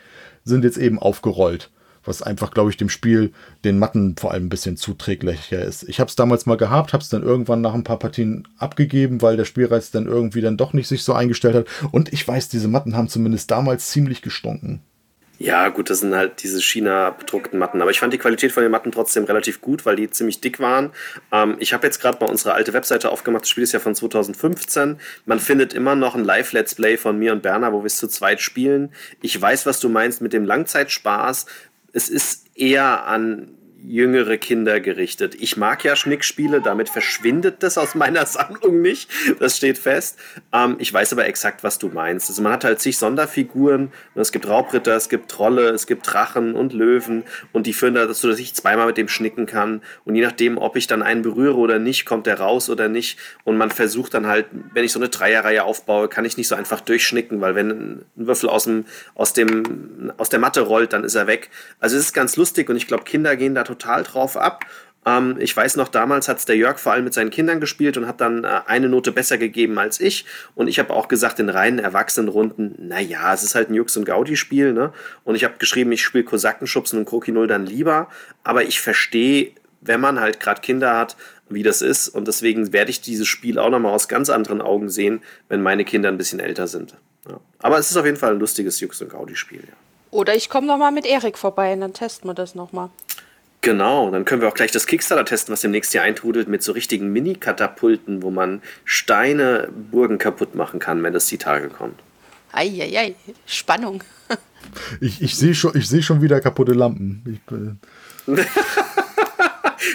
[0.44, 1.70] sind jetzt eben aufgerollt.
[2.04, 3.32] Was einfach, glaube ich, dem Spiel,
[3.64, 5.88] den Matten vor allem ein bisschen zuträglicher ist.
[5.88, 9.22] Ich habe es damals mal gehabt, habe es dann irgendwann nach ein paar Partien abgegeben,
[9.22, 11.66] weil der Spielreiz dann irgendwie dann doch nicht sich so eingestellt hat.
[11.90, 14.82] Und ich weiß, diese Matten haben zumindest damals ziemlich gestunken.
[15.38, 17.82] Ja, gut, das sind halt diese China-bedruckten Matten.
[17.82, 20.60] Aber ich fand die Qualität von den Matten trotzdem relativ gut, weil die ziemlich dick
[20.60, 20.92] waren.
[21.30, 23.42] Ähm, ich habe jetzt gerade mal unsere alte Webseite aufgemacht.
[23.42, 24.98] Das Spiel ist ja von 2015.
[25.26, 28.08] Man findet immer noch ein Live-Let's Play von mir und Berner, wo wir es zu
[28.08, 28.92] zweit spielen.
[29.20, 31.44] Ich weiß, was du meinst mit dem Langzeitspaß.
[31.92, 33.55] Es ist eher an
[33.86, 35.36] jüngere Kinder gerichtet.
[35.38, 39.10] Ich mag ja Schnickspiele, damit verschwindet das aus meiner Sammlung nicht.
[39.38, 40.18] Das steht fest.
[40.52, 42.28] Ähm, ich weiß aber exakt, was du meinst.
[42.28, 43.92] Also man hat halt zig Sonderfiguren.
[44.14, 48.28] Es gibt Raubritter, es gibt Trolle, es gibt Drachen und Löwen und die führen dazu,
[48.28, 49.82] dass ich zweimal mit dem schnicken kann.
[50.04, 53.18] Und je nachdem, ob ich dann einen berühre oder nicht, kommt der raus oder nicht.
[53.44, 56.54] Und man versucht dann halt, wenn ich so eine Dreierreihe aufbaue, kann ich nicht so
[56.54, 58.84] einfach durchschnicken, weil wenn ein Würfel aus, dem,
[59.14, 61.50] aus, dem, aus der Matte rollt, dann ist er weg.
[61.78, 64.64] Also es ist ganz lustig und ich glaube, Kinder gehen da total drauf ab.
[65.06, 67.96] Ähm, ich weiß noch, damals hat es der Jörg vor allem mit seinen Kindern gespielt
[67.96, 70.26] und hat dann äh, eine Note besser gegeben als ich.
[70.54, 74.04] Und ich habe auch gesagt, in reinen Erwachsenenrunden, naja, es ist halt ein Jux- und
[74.04, 74.72] Gaudi-Spiel.
[74.72, 74.92] Ne?
[75.24, 78.08] Und ich habe geschrieben, ich spiele Kosakenschubsen und Kroki Null dann lieber.
[78.42, 81.16] Aber ich verstehe, wenn man halt gerade Kinder hat,
[81.48, 82.08] wie das ist.
[82.08, 85.84] Und deswegen werde ich dieses Spiel auch nochmal aus ganz anderen Augen sehen, wenn meine
[85.84, 86.96] Kinder ein bisschen älter sind.
[87.28, 87.38] Ja.
[87.60, 89.60] Aber es ist auf jeden Fall ein lustiges Jux- und Gaudi-Spiel.
[89.60, 89.74] Ja.
[90.10, 92.90] Oder ich komme nochmal mit Erik vorbei und dann testen wir das nochmal.
[93.62, 96.72] Genau, dann können wir auch gleich das Kickstarter testen, was demnächst hier eintrudelt mit so
[96.72, 101.98] richtigen Mini-Katapulten, wo man Steine, Burgen kaputt machen kann, wenn das die Tage kommt.
[102.52, 103.14] Eieiei,
[103.46, 104.04] Spannung.
[105.00, 107.22] Ich, ich sehe schon, ich seh schon wieder kaputte Lampen.
[107.24, 108.42] Ich, äh,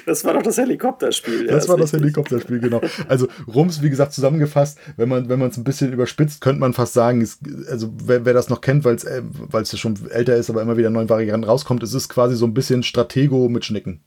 [0.06, 1.46] Das war doch das Helikopterspiel.
[1.46, 2.02] ja, Das ist war das richtig.
[2.02, 2.82] Helikopterspiel, genau.
[3.08, 6.74] Also Rums, wie gesagt, zusammengefasst, wenn man wenn man es ein bisschen überspitzt, könnte man
[6.74, 7.40] fast sagen, es,
[7.70, 10.50] also wer, wer das noch kennt, weil es äh, weil es ja schon älter ist,
[10.50, 14.02] aber immer wieder neuen Varianten rauskommt, es ist quasi so ein bisschen Stratego mit Schnicken.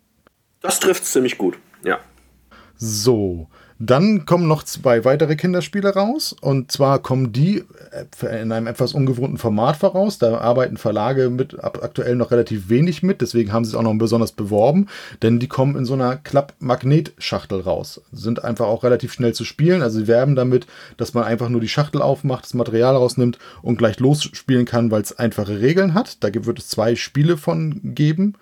[0.60, 1.98] Das trifft ziemlich gut, ja.
[2.76, 3.48] So,
[3.86, 6.34] dann kommen noch zwei weitere Kinderspiele raus.
[6.40, 7.64] Und zwar kommen die
[8.20, 10.18] äh, in einem etwas ungewohnten Format voraus.
[10.18, 13.20] Da arbeiten Verlage mit aktuell noch relativ wenig mit.
[13.20, 14.86] Deswegen haben sie es auch noch besonders beworben.
[15.22, 18.00] Denn die kommen in so einer Klapp-Magnet-Schachtel raus.
[18.12, 19.82] Sind einfach auch relativ schnell zu spielen.
[19.82, 20.66] Also sie werben damit,
[20.96, 25.02] dass man einfach nur die Schachtel aufmacht, das Material rausnimmt und gleich losspielen kann, weil
[25.02, 26.22] es einfache Regeln hat.
[26.24, 28.34] Da wird es zwei Spiele von geben.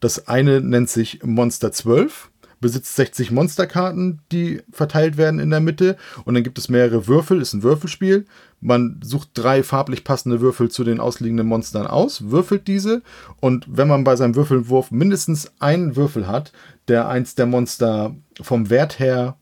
[0.00, 2.31] Das eine nennt sich Monster 12
[2.62, 5.98] besitzt 60 Monsterkarten, die verteilt werden in der Mitte.
[6.24, 8.24] Und dann gibt es mehrere Würfel, ist ein Würfelspiel.
[8.62, 13.02] Man sucht drei farblich passende Würfel zu den ausliegenden Monstern aus, würfelt diese.
[13.40, 16.52] Und wenn man bei seinem Würfelwurf mindestens einen Würfel hat,
[16.88, 19.36] der eins der Monster vom Wert her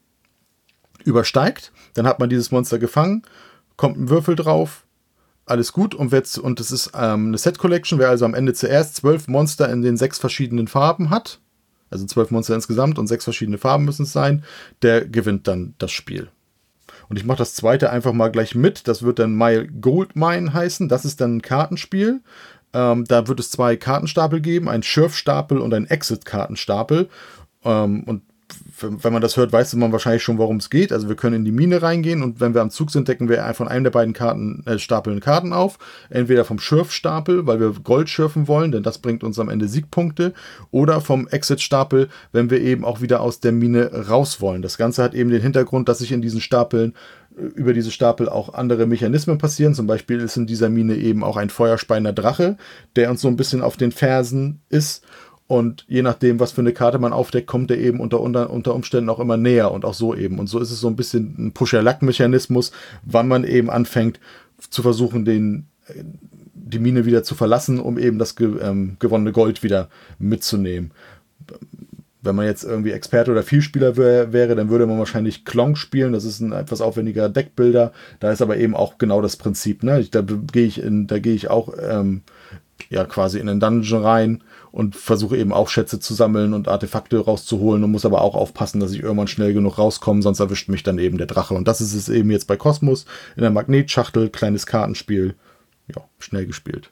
[1.04, 3.22] übersteigt, dann hat man dieses Monster gefangen,
[3.76, 4.84] kommt ein Würfel drauf,
[5.46, 7.98] alles gut und, zu- und es ist ähm, eine Set Collection.
[7.98, 11.40] Wer also am Ende zuerst zwölf Monster in den sechs verschiedenen Farben hat,
[11.90, 14.44] also zwölf Monster insgesamt und sechs verschiedene Farben müssen es sein,
[14.82, 16.28] der gewinnt dann das Spiel.
[17.08, 18.86] Und ich mache das zweite einfach mal gleich mit.
[18.86, 20.88] Das wird dann My Gold Mine heißen.
[20.88, 22.20] Das ist dann ein Kartenspiel.
[22.72, 27.08] Ähm, da wird es zwei Kartenstapel geben, einen Schürfstapel und einen Exit-Kartenstapel.
[27.64, 28.22] Ähm, und
[28.80, 30.92] wenn man das hört, weiß man wahrscheinlich schon, worum es geht.
[30.92, 33.52] Also wir können in die Mine reingehen und wenn wir am Zug sind, decken wir
[33.54, 35.78] von einem der beiden Karten, äh, Stapeln Karten auf.
[36.08, 40.32] Entweder vom Schürfstapel, weil wir Gold schürfen wollen, denn das bringt uns am Ende Siegpunkte.
[40.70, 44.62] Oder vom Exit-Stapel, wenn wir eben auch wieder aus der Mine raus wollen.
[44.62, 46.94] Das Ganze hat eben den Hintergrund, dass sich in diesen Stapeln
[47.36, 49.74] äh, über diese Stapel auch andere Mechanismen passieren.
[49.74, 52.56] Zum Beispiel ist in dieser Mine eben auch ein feuerspeiender Drache,
[52.96, 55.04] der uns so ein bisschen auf den Fersen ist
[55.50, 59.10] und je nachdem, was für eine Karte man aufdeckt, kommt er eben unter, unter, Umständen
[59.10, 60.38] auch immer näher und auch so eben.
[60.38, 62.70] Und so ist es so ein bisschen ein Pusher-Luck-Mechanismus,
[63.02, 64.20] wann man eben anfängt
[64.68, 65.66] zu versuchen, den,
[66.54, 69.88] die Mine wieder zu verlassen, um eben das ge, ähm, gewonnene Gold wieder
[70.20, 70.92] mitzunehmen.
[72.22, 76.12] Wenn man jetzt irgendwie Experte oder Vielspieler wär, wäre, dann würde man wahrscheinlich Klonk spielen.
[76.12, 77.90] Das ist ein etwas aufwendiger Deckbilder.
[78.20, 79.82] Da ist aber eben auch genau das Prinzip.
[79.82, 80.06] Ne?
[80.12, 82.22] Da gehe ich in, da gehe ich auch ähm,
[82.88, 87.18] ja quasi in den Dungeon rein und versuche eben auch Schätze zu sammeln und Artefakte
[87.18, 90.82] rauszuholen und muss aber auch aufpassen, dass ich irgendwann schnell genug rauskomme, sonst erwischt mich
[90.82, 91.54] dann eben der Drache.
[91.54, 93.06] Und das ist es eben jetzt bei Kosmos
[93.36, 95.34] in der Magnetschachtel, kleines Kartenspiel,
[95.94, 96.90] ja, schnell gespielt.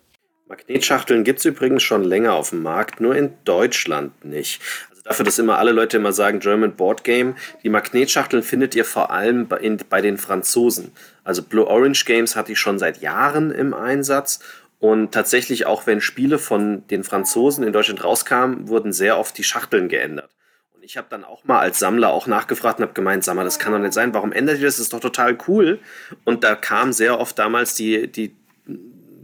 [0.49, 4.63] Magnetschachteln gibt es übrigens schon länger auf dem Markt, nur in Deutschland nicht.
[4.91, 8.87] Also dafür, dass immer alle Leute immer sagen, German Board Game, die Magnetschachteln findet ihr
[8.87, 10.93] vor allem bei, in, bei den Franzosen.
[11.23, 14.41] Also Blue Orange Games hatte ich schon seit Jahren im Einsatz
[14.81, 19.45] und tatsächlich, auch wenn Spiele von den Franzosen in Deutschland rauskamen, wurden sehr oft die
[19.45, 20.31] Schachteln geändert.
[20.75, 23.45] Und ich habe dann auch mal als Sammler auch nachgefragt und habe gemeint, sag mal,
[23.45, 24.77] das kann doch nicht sein, warum ändert ihr das?
[24.77, 25.81] Das ist doch total cool.
[26.25, 28.37] Und da kam sehr oft damals die, die,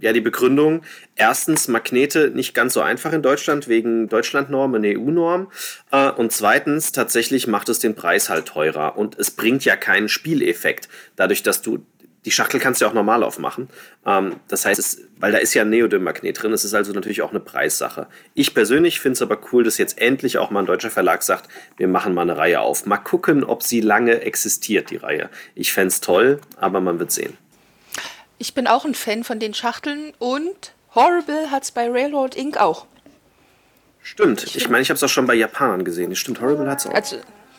[0.00, 0.82] ja, die Begründung,
[1.14, 5.52] erstens Magnete nicht ganz so einfach in Deutschland wegen Deutschlandnorm und EU-Norm.
[5.92, 8.98] Äh, und zweitens, tatsächlich macht es den Preis halt teurer.
[8.98, 11.86] Und es bringt ja keinen Spieleffekt, dadurch, dass du
[12.24, 13.68] die Schachtel kannst du ja auch normal aufmachen.
[14.06, 17.22] Ähm, das heißt, es, weil da ist ja ein Neodym-Magnet drin, es ist also natürlich
[17.22, 18.06] auch eine Preissache.
[18.34, 21.48] Ich persönlich finde es aber cool, dass jetzt endlich auch mal ein deutscher Verlag sagt,
[21.76, 22.86] wir machen mal eine Reihe auf.
[22.86, 25.28] Mal gucken, ob sie lange existiert, die Reihe.
[25.54, 27.36] Ich fände es toll, aber man wird sehen.
[28.38, 32.56] Ich bin auch ein Fan von den Schachteln und Horrible hat es bei Railroad Inc.
[32.56, 32.86] auch.
[34.02, 34.44] Stimmt.
[34.44, 36.14] Ich, ich meine, ich habe es auch schon bei Japanern gesehen.
[36.14, 36.94] Stimmt, Horrible hat es auch.
[36.94, 37.16] Also,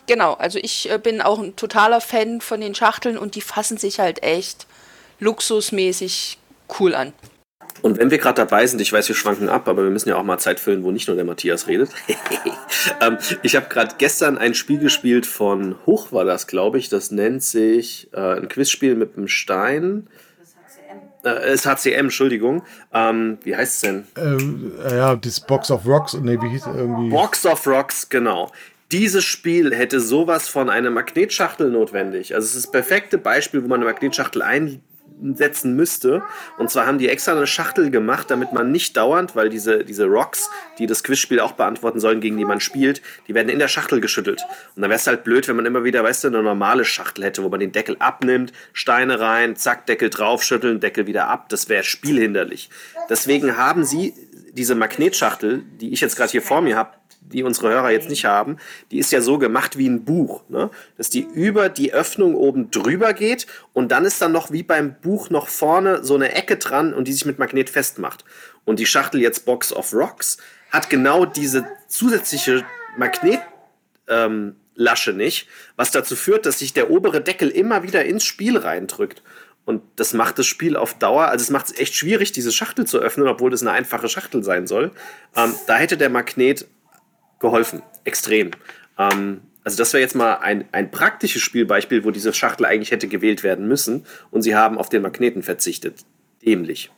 [0.07, 3.77] Genau, also ich äh, bin auch ein totaler Fan von den Schachteln und die fassen
[3.77, 4.67] sich halt echt
[5.19, 6.37] luxusmäßig
[6.79, 7.13] cool an.
[7.81, 10.15] Und wenn wir gerade dabei sind, ich weiß, wir schwanken ab, aber wir müssen ja
[10.15, 11.89] auch mal Zeit füllen, wo nicht nur der Matthias redet.
[13.01, 16.89] ähm, ich habe gerade gestern ein Spiel gespielt von Hoch war das, glaube ich.
[16.89, 20.07] Das nennt sich äh, ein Quizspiel mit einem Stein.
[21.21, 22.63] Das ist HCM, Entschuldigung.
[22.93, 24.07] Ähm, wie heißt es denn?
[24.15, 26.13] Ähm, ja, das Box of Rocks.
[26.13, 27.09] Nee, wie hieß es irgendwie?
[27.09, 28.51] Box of Rocks, genau
[28.91, 32.35] dieses Spiel hätte sowas von einer Magnetschachtel notwendig.
[32.35, 36.21] Also es ist das perfekte Beispiel, wo man eine Magnetschachtel einsetzen müsste.
[36.59, 40.05] Und zwar haben die extra eine Schachtel gemacht, damit man nicht dauernd, weil diese, diese
[40.05, 43.69] Rocks, die das Quizspiel auch beantworten sollen, gegen die man spielt, die werden in der
[43.69, 44.43] Schachtel geschüttelt.
[44.75, 47.23] Und dann wäre es halt blöd, wenn man immer wieder, weißt du, eine normale Schachtel
[47.23, 51.49] hätte, wo man den Deckel abnimmt, Steine rein, zack, Deckel drauf, schütteln, Deckel wieder ab.
[51.49, 52.69] Das wäre spielhinderlich.
[53.09, 54.13] Deswegen haben sie
[54.53, 56.91] diese Magnetschachtel, die ich jetzt gerade hier vor mir habe,
[57.31, 58.57] die unsere Hörer jetzt nicht haben,
[58.91, 60.69] die ist ja so gemacht wie ein Buch, ne?
[60.97, 64.95] dass die über die Öffnung oben drüber geht und dann ist dann noch wie beim
[65.01, 68.25] Buch noch vorne so eine Ecke dran und die sich mit Magnet festmacht.
[68.63, 70.37] Und die Schachtel jetzt Box of Rocks
[70.71, 72.63] hat genau diese zusätzliche
[72.97, 78.57] Magnetlasche ähm, nicht, was dazu führt, dass sich der obere Deckel immer wieder ins Spiel
[78.57, 79.21] reindrückt.
[79.65, 82.85] Und das macht das Spiel auf Dauer, also es macht es echt schwierig, diese Schachtel
[82.85, 84.91] zu öffnen, obwohl das eine einfache Schachtel sein soll.
[85.35, 86.67] Ähm, da hätte der Magnet
[87.45, 87.81] geholfen.
[88.03, 88.51] Extrem.
[88.97, 93.07] Ähm, also das wäre jetzt mal ein, ein praktisches Spielbeispiel, wo diese Schachtel eigentlich hätte
[93.07, 96.05] gewählt werden müssen und sie haben auf den Magneten verzichtet.
[96.45, 96.91] Dämlich.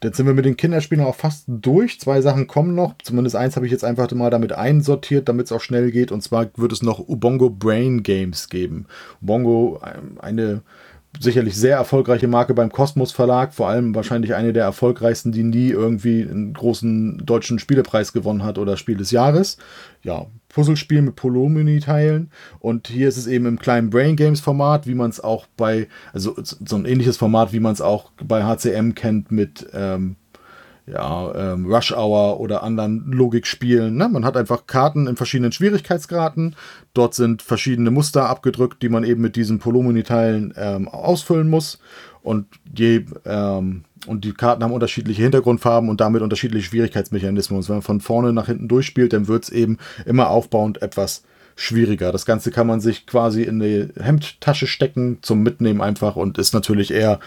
[0.00, 1.98] Dann sind wir mit den Kinderspielen auch fast durch.
[2.00, 2.96] Zwei Sachen kommen noch.
[3.02, 6.12] Zumindest eins habe ich jetzt einfach mal damit einsortiert, damit es auch schnell geht.
[6.12, 8.86] Und zwar wird es noch Ubongo Brain Games geben.
[9.22, 10.62] Ubongo, ähm, eine
[11.20, 15.70] sicherlich sehr erfolgreiche Marke beim Kosmos Verlag, vor allem wahrscheinlich eine der erfolgreichsten, die nie
[15.70, 19.56] irgendwie einen großen deutschen Spielepreis gewonnen hat oder Spiel des Jahres.
[20.02, 22.30] Ja, Puzzlespiel mit Polomini-Teilen
[22.60, 25.88] und hier ist es eben im kleinen Brain Games Format, wie man es auch bei,
[26.12, 30.16] also so ein ähnliches Format, wie man es auch bei HCM kennt mit ähm,
[30.92, 33.96] ja, ähm, Rush Hour oder anderen Logikspielen.
[33.96, 34.08] Ne?
[34.08, 36.56] Man hat einfach Karten in verschiedenen Schwierigkeitsgraden.
[36.94, 41.78] Dort sind verschiedene Muster abgedrückt, die man eben mit diesen Polomini-Teilen ähm, ausfüllen muss.
[42.22, 47.58] Und, je, ähm, und die Karten haben unterschiedliche Hintergrundfarben und damit unterschiedliche Schwierigkeitsmechanismen.
[47.58, 51.22] Und wenn man von vorne nach hinten durchspielt, dann wird es eben immer aufbauend etwas
[51.56, 52.12] schwieriger.
[52.12, 56.54] Das Ganze kann man sich quasi in die Hemdtasche stecken zum Mitnehmen einfach und ist
[56.54, 57.18] natürlich eher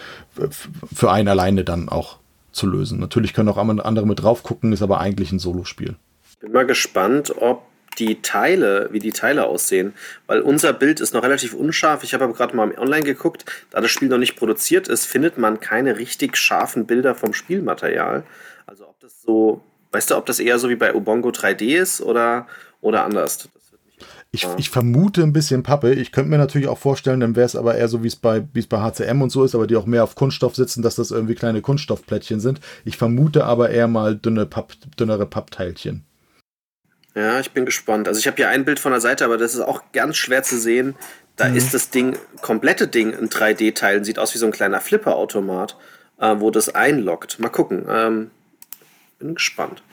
[0.94, 2.21] für einen alleine dann auch
[2.52, 3.00] zu lösen.
[3.00, 5.96] Natürlich können auch andere mit drauf gucken, ist aber eigentlich ein Solospiel.
[6.40, 7.64] Bin mal gespannt, ob
[8.00, 9.94] die Teile, wie die Teile aussehen.
[10.28, 12.04] Weil unser Bild ist noch relativ unscharf.
[12.04, 15.38] Ich habe aber gerade mal online geguckt, da das Spiel noch nicht produziert ist, findet
[15.38, 18.24] man keine richtig scharfen Bilder vom Spielmaterial.
[18.66, 22.02] Also ob das so, weißt du, ob das eher so wie bei Ubongo 3D ist
[22.02, 22.48] oder,
[22.82, 23.50] oder anders.
[24.34, 25.94] Ich, ich, vermute ein bisschen Pappe.
[25.94, 28.40] Ich könnte mir natürlich auch vorstellen, dann wäre es aber eher so, wie es bei,
[28.40, 31.36] bei HCM und so ist, aber die auch mehr auf Kunststoff sitzen, dass das irgendwie
[31.36, 32.62] kleine Kunststoffplättchen sind.
[32.86, 36.06] Ich vermute aber eher mal dünne Papp, dünnere Pappteilchen.
[37.14, 38.08] Ja, ich bin gespannt.
[38.08, 40.44] Also ich habe hier ein Bild von der Seite, aber das ist auch ganz schwer
[40.44, 40.96] zu sehen.
[41.36, 41.58] Da mhm.
[41.58, 45.76] ist das Ding, komplette Ding in 3D-Teilen, sieht aus wie so ein kleiner Flipper-Automat,
[46.20, 47.40] äh, wo das einloggt.
[47.40, 47.86] Mal gucken.
[47.90, 48.32] Ähm,
[49.20, 49.84] bin gespannt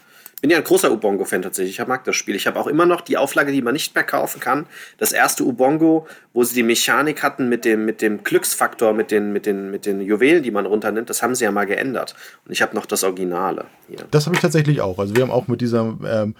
[0.40, 1.78] bin ja ein großer Ubongo-Fan tatsächlich.
[1.78, 2.36] Ich mag das Spiel.
[2.36, 4.66] Ich habe auch immer noch die Auflage, die man nicht mehr kaufen kann.
[4.96, 9.32] Das erste Ubongo, wo sie die Mechanik hatten mit dem, mit dem Glücksfaktor, mit den,
[9.32, 11.10] mit, den, mit den Juwelen, die man runternimmt.
[11.10, 12.14] Das haben sie ja mal geändert.
[12.44, 13.64] Und ich habe noch das Originale.
[13.88, 14.06] Hier.
[14.10, 14.98] Das habe ich tatsächlich auch.
[14.98, 16.34] Also wir haben auch mit dieser ähm,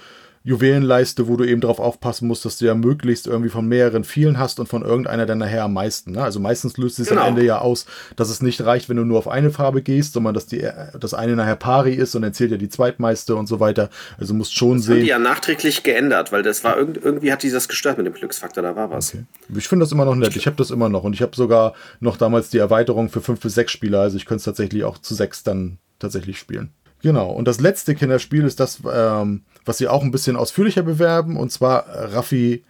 [0.45, 4.39] Juwelenleiste, wo du eben darauf aufpassen musst, dass du ja möglichst irgendwie von mehreren vielen
[4.39, 6.13] hast und von irgendeiner dann nachher am meisten.
[6.13, 6.23] Ne?
[6.23, 7.23] Also meistens löst es genau.
[7.23, 7.87] am Ende ja aus,
[8.17, 10.67] dass es nicht reicht, wenn du nur auf eine Farbe gehst, sondern dass die,
[10.99, 13.91] das eine nachher pari ist und dann zählt ja die zweitmeiste und so weiter.
[14.19, 15.01] Also musst schon das sehen.
[15.01, 18.63] Die ja nachträglich geändert, weil das war irgendwie hat die das gestört mit dem Glücksfaktor,
[18.63, 19.15] da war was.
[19.15, 19.25] Okay.
[19.57, 20.37] Ich finde das immer noch nett.
[20.37, 23.41] Ich habe das immer noch und ich habe sogar noch damals die Erweiterung für fünf
[23.41, 24.01] bis sechs Spieler.
[24.01, 26.73] Also ich könnte es tatsächlich auch zu sechs dann tatsächlich spielen.
[27.03, 27.31] Genau.
[27.31, 31.53] Und das letzte Kinderspiel ist das, ähm, was sie auch ein bisschen ausführlicher bewerben, und
[31.53, 32.65] zwar Raffi.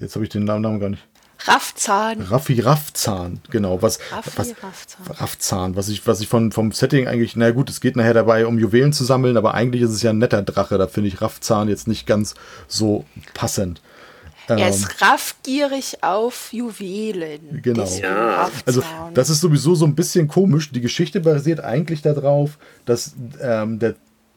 [0.00, 1.06] Jetzt habe ich den Namen gar nicht.
[1.44, 2.22] Raffzahn.
[2.22, 3.80] Raffi Raffzahn, genau.
[3.82, 5.06] Was, Raffi was, Raffzahn.
[5.16, 8.46] Raffzahn, was ich, was ich von, vom Setting eigentlich, na gut, es geht nachher dabei,
[8.46, 10.78] um Juwelen zu sammeln, aber eigentlich ist es ja ein netter Drache.
[10.78, 12.34] Da finde ich Raffzahn jetzt nicht ganz
[12.68, 13.04] so
[13.34, 13.82] passend.
[14.48, 17.60] Er ähm, ist raffgierig auf Juwelen.
[17.62, 17.84] Genau.
[18.00, 18.50] Ja.
[18.64, 18.82] Also
[19.14, 20.70] das ist sowieso so ein bisschen komisch.
[20.70, 23.94] Die Geschichte basiert eigentlich darauf, dass ähm, der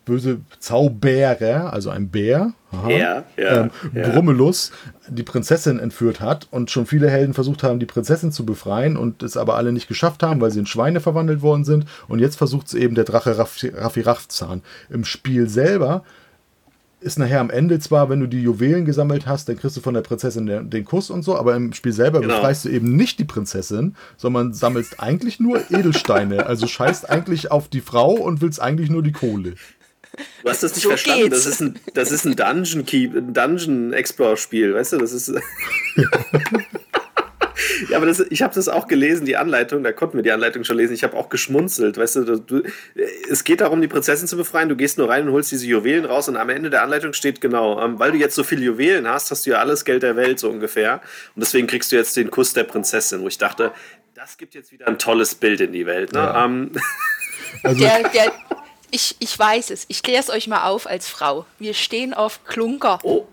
[0.10, 4.10] böse Zauberer, also ein Bär, aha, ja, ja, ähm, ja.
[4.10, 4.72] Brummelus,
[5.08, 9.22] die Prinzessin entführt hat und schon viele Helden versucht haben, die Prinzessin zu befreien und
[9.22, 11.86] es aber alle nicht geschafft haben, weil sie in Schweine verwandelt worden sind.
[12.08, 14.64] Und jetzt versucht es eben der Drache Raffi, Raffi Raffzahn.
[14.90, 16.04] Im Spiel selber
[17.02, 19.94] ist nachher am Ende zwar, wenn du die Juwelen gesammelt hast, dann kriegst du von
[19.94, 22.36] der Prinzessin den, den Kuss und so, aber im Spiel selber genau.
[22.36, 26.46] befreist du eben nicht die Prinzessin, sondern sammelst eigentlich nur Edelsteine.
[26.46, 29.56] Also scheißt eigentlich auf die Frau und willst eigentlich nur die Kohle.
[30.44, 31.30] Du hast das nicht so verstanden.
[31.30, 34.98] Das ist ein, das ist ein Dungeon Keep, ein Dungeon Explorer Spiel, weißt du?
[34.98, 35.32] Das ist.
[37.90, 40.64] ja, aber das, ich habe das auch gelesen, die Anleitung, da konnten wir die Anleitung
[40.64, 40.94] schon lesen.
[40.94, 42.64] Ich habe auch geschmunzelt, weißt du, du,
[43.30, 44.70] es geht darum, die Prinzessin zu befreien.
[44.70, 47.42] Du gehst nur rein und holst diese Juwelen raus und am Ende der Anleitung steht
[47.42, 50.16] genau, ähm, weil du jetzt so viele Juwelen hast, hast du ja alles Geld der
[50.16, 51.02] Welt so ungefähr.
[51.36, 53.72] Und deswegen kriegst du jetzt den Kuss der Prinzessin, wo ich dachte,
[54.14, 56.14] das gibt jetzt wieder ein tolles Bild in die Welt.
[56.14, 56.20] Ne?
[56.20, 56.46] Ja.
[56.46, 56.72] Ähm.
[57.64, 58.32] Also der, der,
[58.92, 59.86] ich, ich weiß es.
[59.88, 61.46] Ich kläre es euch mal auf als Frau.
[61.58, 63.00] Wir stehen auf Klunker.
[63.04, 63.26] Oh.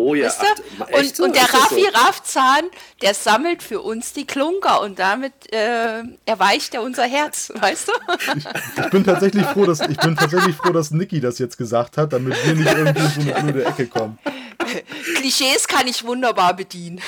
[0.00, 0.28] Oh ja.
[0.28, 0.46] Weißt du?
[0.78, 1.24] Ach, und, so?
[1.24, 1.98] und, der Raffi so?
[1.98, 2.64] Raffzahn,
[3.02, 7.92] der sammelt für uns die Klunker und damit äh, erweicht er unser Herz, weißt du?
[8.36, 8.44] Ich,
[8.82, 12.14] ich, bin tatsächlich froh, dass ich bin tatsächlich froh, dass Niki das jetzt gesagt hat,
[12.14, 14.18] damit wir nicht irgendwie in so eine blöde Ecke kommen.
[15.16, 17.02] Klischees kann ich wunderbar bedienen.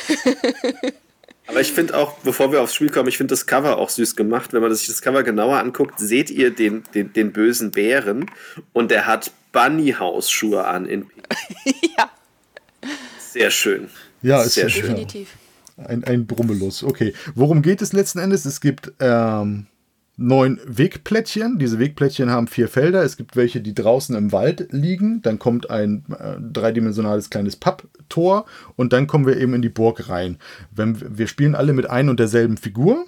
[1.47, 4.17] Aber ich finde auch, bevor wir aufs Spiel kommen, ich finde das Cover auch süß
[4.17, 4.53] gemacht.
[4.53, 8.31] Wenn man sich das Cover genauer anguckt, seht ihr den, den, den bösen Bären
[8.75, 11.11] und der hat Bunny-Hausschuhe an in
[11.99, 12.11] ja.
[13.19, 13.89] Sehr schön.
[14.23, 14.91] Ja, ist sehr schön.
[14.91, 15.37] Definitiv.
[15.77, 16.85] Ein, ein Brummelus.
[16.85, 17.15] Okay.
[17.35, 18.45] Worum geht es letzten Endes?
[18.45, 19.67] Es gibt ähm,
[20.17, 21.59] neun Wegplättchen.
[21.59, 23.03] Diese Wegplättchen haben vier Felder.
[23.03, 25.23] Es gibt welche, die draußen im Wald liegen.
[25.23, 28.45] Dann kommt ein äh, dreidimensionales kleines Papptor
[28.77, 30.39] und dann kommen wir eben in die Burg rein.
[30.71, 33.05] Wenn, wir spielen alle mit ein und derselben Figur.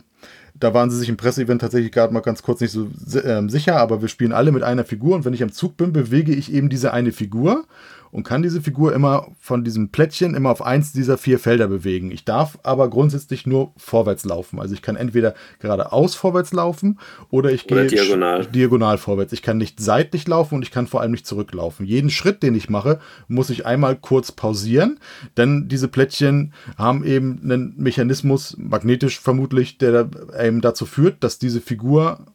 [0.56, 3.76] Da waren sie sich im Presseevent tatsächlich gerade mal ganz kurz nicht so äh, sicher,
[3.76, 6.52] aber wir spielen alle mit einer Figur und wenn ich am Zug bin, bewege ich
[6.52, 7.66] eben diese eine Figur
[8.14, 12.12] und kann diese Figur immer von diesem Plättchen immer auf eins dieser vier Felder bewegen.
[12.12, 14.60] Ich darf aber grundsätzlich nur vorwärts laufen.
[14.60, 17.00] Also ich kann entweder geradeaus vorwärts laufen
[17.30, 18.46] oder ich oder gehe diagonal.
[18.46, 19.32] diagonal vorwärts.
[19.32, 21.86] Ich kann nicht seitlich laufen und ich kann vor allem nicht zurücklaufen.
[21.86, 25.00] Jeden Schritt, den ich mache, muss ich einmal kurz pausieren,
[25.36, 30.08] denn diese Plättchen haben eben einen Mechanismus, magnetisch vermutlich, der
[30.40, 32.26] eben dazu führt, dass diese Figur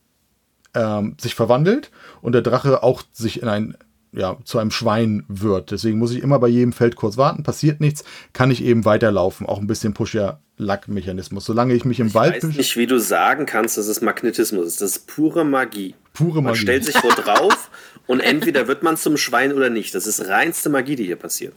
[0.74, 1.90] ähm, sich verwandelt
[2.22, 3.78] und der Drache auch sich in ein
[4.12, 5.72] ja, zu einem Schwein wird.
[5.72, 8.04] Deswegen muss ich immer bei jedem Feld kurz warten, passiert nichts,
[8.34, 9.46] kann ich eben weiterlaufen.
[9.46, 11.46] Auch ein bisschen Pusher-Lack-Mechanismus.
[11.46, 12.38] Solange ich mich im ich Wald.
[12.38, 14.82] Ich weiß nicht, wie du sagen kannst, dass es Magnetismus ist.
[14.82, 15.96] Das ist pure Magie.
[16.14, 16.44] Pure Magie.
[16.44, 17.70] Man stellt sich wo drauf
[18.08, 19.94] und entweder wird man zum Schwein oder nicht.
[19.94, 21.54] Das ist reinste Magie, die hier passiert.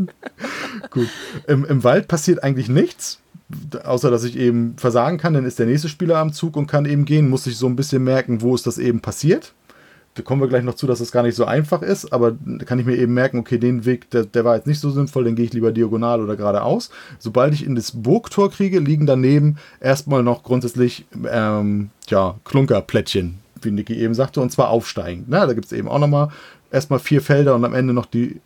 [0.90, 1.08] Gut.
[1.46, 3.20] Im, Im Wald passiert eigentlich nichts
[3.82, 6.84] außer dass ich eben versagen kann, dann ist der nächste Spieler am Zug und kann
[6.84, 9.54] eben gehen, muss ich so ein bisschen merken, wo ist das eben passiert
[10.14, 12.64] da kommen wir gleich noch zu, dass es gar nicht so einfach ist, aber da
[12.64, 15.24] kann ich mir eben merken, okay, den Weg, der, der war jetzt nicht so sinnvoll,
[15.24, 16.90] dann gehe ich lieber diagonal oder geradeaus.
[17.18, 23.70] Sobald ich in das Burgtor kriege, liegen daneben erstmal noch grundsätzlich ähm, ja, Klunkerplättchen, wie
[23.70, 25.28] Niki eben sagte, und zwar aufsteigend.
[25.28, 25.38] Ne?
[25.46, 26.30] Da gibt es eben auch nochmal
[26.72, 28.40] erstmal vier Felder und am Ende noch die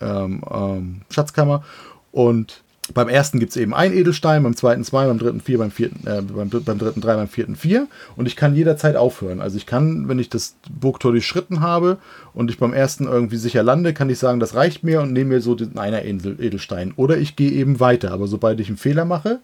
[0.00, 1.64] ähm, ähm, Schatzkammer.
[2.12, 2.62] Und
[2.94, 6.06] beim ersten gibt es eben ein Edelstein, beim zweiten zwei, beim dritten vier, beim vierten,
[6.06, 7.86] äh, beim, beim, dritten drei, beim vierten vier.
[8.16, 9.40] Und ich kann jederzeit aufhören.
[9.40, 11.98] Also ich kann, wenn ich das Burgtor durchschritten habe
[12.34, 15.34] und ich beim ersten irgendwie sicher lande, kann ich sagen, das reicht mir und nehme
[15.34, 16.92] mir so den einer Edelstein.
[16.96, 18.12] Oder ich gehe eben weiter.
[18.12, 19.40] Aber sobald ich einen Fehler mache,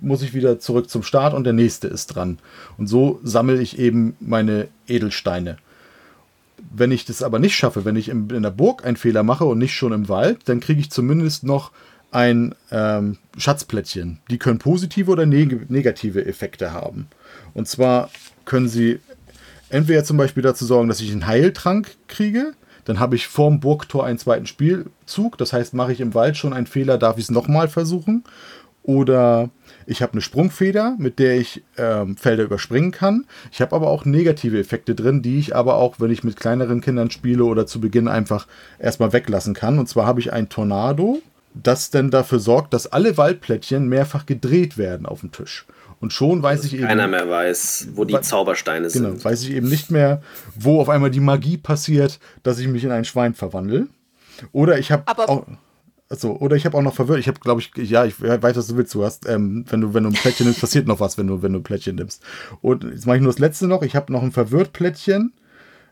[0.00, 2.38] muss ich wieder zurück zum Start und der nächste ist dran.
[2.76, 5.58] Und so sammle ich eben meine Edelsteine.
[6.74, 9.58] Wenn ich das aber nicht schaffe, wenn ich in der Burg einen Fehler mache und
[9.58, 11.70] nicht schon im Wald, dann kriege ich zumindest noch
[12.14, 14.20] ein ähm, Schatzplättchen.
[14.30, 17.08] Die können positive oder neg negative Effekte haben.
[17.54, 18.08] Und zwar
[18.44, 19.00] können sie
[19.68, 22.52] entweder zum Beispiel dazu sorgen, dass ich einen Heiltrank kriege.
[22.84, 25.38] Dann habe ich vorm Burgtor einen zweiten Spielzug.
[25.38, 28.22] Das heißt, mache ich im Wald schon einen Fehler, darf ich es nochmal versuchen.
[28.84, 29.50] Oder
[29.86, 33.24] ich habe eine Sprungfeder, mit der ich ähm, Felder überspringen kann.
[33.50, 36.80] Ich habe aber auch negative Effekte drin, die ich aber auch, wenn ich mit kleineren
[36.80, 38.46] Kindern spiele oder zu Beginn einfach
[38.78, 39.80] erstmal weglassen kann.
[39.80, 41.20] Und zwar habe ich ein Tornado
[41.54, 45.66] das denn dafür sorgt, dass alle Waldplättchen mehrfach gedreht werden auf dem Tisch.
[46.00, 46.86] Und schon weiß dass ich eben.
[46.86, 49.24] Keiner mehr weiß, wo die Zaubersteine genau, sind.
[49.24, 50.20] Weiß ich eben nicht mehr,
[50.54, 53.86] wo auf einmal die Magie passiert, dass ich mich in ein Schwein verwandle.
[54.52, 55.46] Oder ich habe auch.
[56.10, 57.18] Achso, oder ich habe auch noch verwirrt.
[57.18, 58.94] Ich habe, glaube ich, ja, ich weiß, was du willst.
[58.94, 61.42] Du hast, ähm, wenn du, wenn du ein Plättchen nimmst, passiert noch was, wenn du,
[61.42, 62.22] wenn du ein Plättchen nimmst.
[62.60, 63.82] Und jetzt mache ich nur das letzte noch.
[63.82, 65.32] Ich habe noch ein verwirrt Plättchen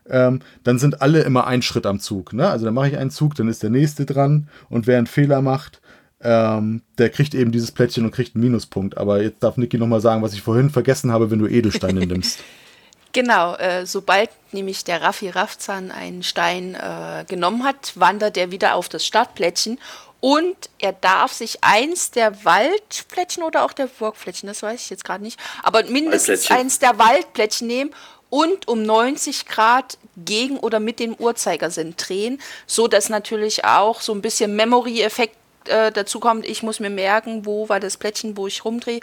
[0.09, 2.33] ähm, dann sind alle immer ein Schritt am Zug.
[2.33, 2.49] Ne?
[2.49, 5.41] Also dann mache ich einen Zug, dann ist der nächste dran und wer einen Fehler
[5.41, 5.81] macht,
[6.21, 8.97] ähm, der kriegt eben dieses Plättchen und kriegt einen Minuspunkt.
[8.97, 12.39] Aber jetzt darf Niki nochmal sagen, was ich vorhin vergessen habe, wenn du Edelsteine nimmst.
[13.11, 18.73] Genau, äh, sobald nämlich der Raffi Raffzahn einen Stein äh, genommen hat, wandert er wieder
[18.73, 19.77] auf das Startplättchen
[20.19, 25.05] und er darf sich eins der Waldplättchen oder auch der Burgplättchen, das weiß ich jetzt
[25.05, 27.91] gerade nicht, aber mindestens eins der Waldplättchen nehmen
[28.33, 34.11] und um 90 Grad gegen oder mit dem Uhrzeigersinn drehen, so dass natürlich auch so
[34.11, 35.35] ein bisschen Memory-Effekt
[35.67, 36.43] äh, dazu kommt.
[36.43, 39.01] Ich muss mir merken, wo war das Plättchen, wo ich rumdrehe,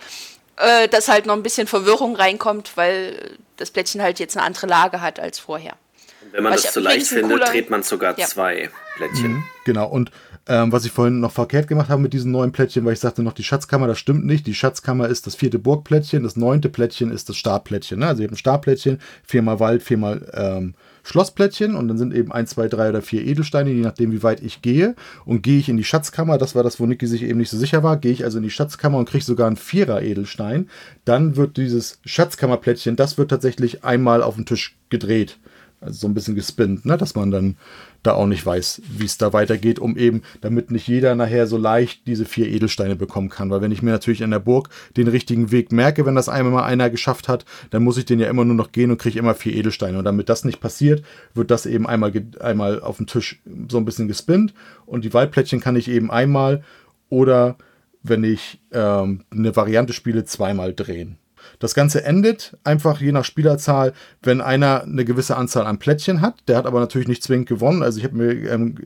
[0.57, 4.67] äh, dass halt noch ein bisschen Verwirrung reinkommt, weil das Plättchen halt jetzt eine andere
[4.67, 5.75] Lage hat als vorher.
[6.23, 8.27] Und wenn man Was das zu leicht findet, dreht man sogar ja.
[8.27, 9.35] zwei Plättchen.
[9.35, 10.11] Mhm, genau, und
[10.47, 13.23] ähm, was ich vorhin noch verkehrt gemacht habe mit diesen neuen Plättchen, weil ich sagte
[13.23, 14.47] noch die Schatzkammer, das stimmt nicht.
[14.47, 18.01] Die Schatzkammer ist das vierte Burgplättchen, das neunte Plättchen ist das Startplättchen.
[18.01, 18.07] Ne?
[18.07, 22.91] Also ein Startplättchen, viermal Wald, viermal ähm, Schlossplättchen und dann sind eben ein, zwei, drei
[22.91, 24.95] oder vier Edelsteine, je nachdem, wie weit ich gehe.
[25.25, 27.59] Und gehe ich in die Schatzkammer, das war das, wo Niki sich eben nicht so
[27.59, 30.69] sicher war, gehe ich also in die Schatzkammer und kriege sogar einen Vierer-Edelstein,
[31.05, 35.39] dann wird dieses Schatzkammerplättchen, das wird tatsächlich einmal auf den Tisch gedreht.
[35.81, 36.99] Also so ein bisschen gespinnt, ne?
[36.99, 37.57] dass man dann
[38.03, 41.57] da auch nicht weiß, wie es da weitergeht, um eben, damit nicht jeder nachher so
[41.57, 43.51] leicht diese vier Edelsteine bekommen kann.
[43.51, 44.69] Weil wenn ich mir natürlich in der Burg
[44.99, 48.21] den richtigen Weg merke, wenn das einmal mal einer geschafft hat, dann muss ich den
[48.21, 49.99] ja immer nur noch gehen und kriege immer vier Edelsteine.
[49.99, 51.03] Und damit das nicht passiert,
[51.35, 54.53] wird das eben einmal, einmal auf dem Tisch so ein bisschen gespinnt.
[54.85, 56.63] Und die Waldplättchen kann ich eben einmal
[57.09, 57.57] oder
[58.03, 61.19] wenn ich ähm, eine Variante spiele, zweimal drehen.
[61.61, 63.93] Das Ganze endet einfach je nach Spielerzahl,
[64.23, 66.35] wenn einer eine gewisse Anzahl an Plättchen hat.
[66.49, 67.85] Der hat aber natürlich nicht zwingend gewonnen.
[67.85, 68.77] Also ich habe mir, ähm,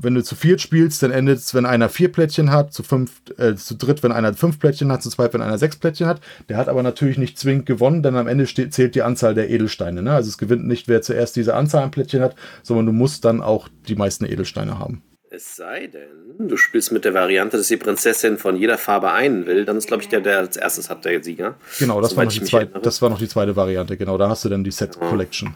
[0.00, 3.20] wenn du zu viert spielst, dann endet es, wenn einer vier Plättchen hat, zu fünf,
[3.36, 6.20] äh, zu dritt, wenn einer fünf Plättchen hat, zu zweit, wenn einer sechs Plättchen hat.
[6.48, 9.50] Der hat aber natürlich nicht zwingend gewonnen, denn am Ende steht, zählt die Anzahl der
[9.50, 10.02] Edelsteine.
[10.02, 10.12] Ne?
[10.12, 13.42] Also es gewinnt nicht, wer zuerst diese Anzahl an Plättchen hat, sondern du musst dann
[13.42, 15.02] auch die meisten Edelsteine haben.
[15.30, 19.44] Es sei denn, du spielst mit der Variante, dass die Prinzessin von jeder Farbe einen
[19.44, 21.56] will, dann ist, glaube ich, der, der als erstes hat, der Sieger.
[21.78, 24.16] Genau, das, war noch, die zweite, das war noch die zweite Variante, genau.
[24.16, 25.54] Da hast du dann die Set Collection.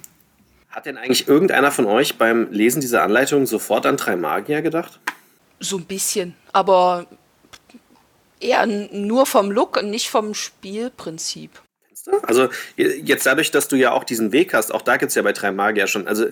[0.69, 5.01] Hat denn eigentlich irgendeiner von euch beim Lesen dieser Anleitung sofort an drei Magier gedacht?
[5.59, 7.07] So ein bisschen, aber
[8.41, 11.51] eher nur vom Look und nicht vom Spielprinzip.
[12.25, 15.23] Also jetzt dadurch, dass du ja auch diesen Weg hast, auch da gibt es ja
[15.23, 16.27] bei drei Magier schon, also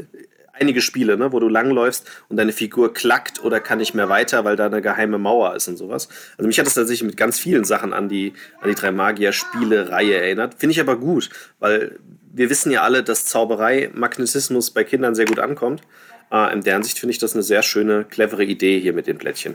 [0.61, 4.45] einige Spiele, ne, wo du langläufst und deine Figur klackt oder kann nicht mehr weiter,
[4.45, 6.09] weil da eine geheime Mauer ist und sowas.
[6.37, 10.17] Also mich hat das tatsächlich mit ganz vielen Sachen an die, an die drei Magier-Spiele-Reihe
[10.17, 10.55] erinnert.
[10.59, 11.99] Finde ich aber gut, weil
[12.33, 15.83] wir wissen ja alle, dass Zauberei, Magnetismus bei Kindern sehr gut ankommt.
[16.31, 19.19] Äh, in der Hinsicht finde ich das eine sehr schöne, clevere Idee hier mit den
[19.19, 19.55] Plättchen.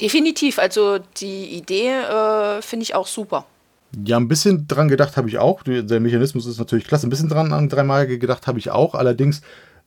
[0.00, 3.46] Definitiv, also die Idee äh, finde ich auch super.
[4.04, 5.62] Ja, ein bisschen dran gedacht habe ich auch.
[5.64, 7.06] Der Mechanismus ist natürlich klasse.
[7.06, 8.94] Ein bisschen dran an drei Magier gedacht habe ich auch.
[8.94, 9.42] Allerdings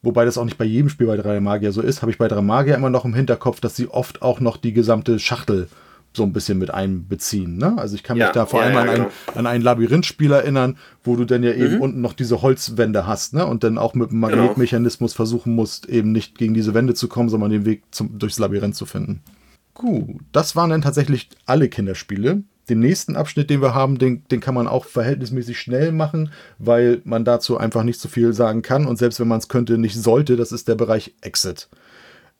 [0.06, 2.28] wobei das auch nicht bei jedem Spiel bei drei Magier so ist, habe ich bei
[2.28, 5.68] drei Magier immer noch im Hinterkopf, dass sie oft auch noch die gesamte Schachtel
[6.14, 7.58] so ein bisschen mit einbeziehen.
[7.58, 7.78] Ne?
[7.78, 9.10] Also ich kann mich Ja, da vor ja, allem ja, an, ein, genau.
[9.36, 11.82] an ein Labyrinthspiel erinnern, wo du dann ja eben Mhm.
[11.82, 13.46] unten noch diese Holzwände hast ne?
[13.46, 14.38] und dann auch mit dem Genau.
[14.38, 18.40] Magnetmechanismus versuchen musst, eben nicht gegen diese Wände zu kommen, sondern den Weg zum, durchs
[18.40, 19.22] Labyrinth zu finden.
[19.74, 22.44] Gut, das waren dann tatsächlich alle Kinderspiele.
[22.70, 27.02] Den nächsten Abschnitt, den wir haben, den, den kann man auch verhältnismäßig schnell machen, weil
[27.04, 29.96] man dazu einfach nicht so viel sagen kann und selbst wenn man es könnte, nicht
[29.96, 30.36] sollte.
[30.36, 31.70] Das ist der Bereich Exit.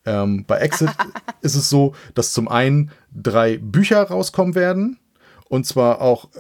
[0.06, 0.90] Ähm, bei Exit
[1.42, 4.98] ist es so, dass zum einen drei Bücher rauskommen werden
[5.50, 6.40] und zwar auch äh,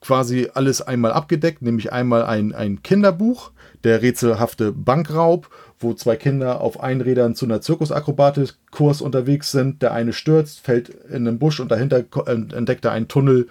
[0.00, 3.52] quasi alles einmal abgedeckt, nämlich einmal ein, ein Kinderbuch,
[3.84, 5.50] der rätselhafte Bankraub,
[5.80, 9.82] wo zwei Kinder auf Einrädern zu einer Zirkusakrobatik-Kurs unterwegs sind.
[9.82, 13.48] Der eine stürzt, fällt in einen Busch und dahinter äh, entdeckt er einen Tunnel,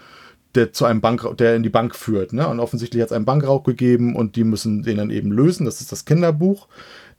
[0.56, 2.34] der zu einem Bank, der in die Bank führt.
[2.34, 2.48] Ne?
[2.48, 5.66] Und offensichtlich hat es einen Bankraub gegeben und die müssen den dann eben lösen.
[5.66, 6.68] Das ist das Kinderbuch.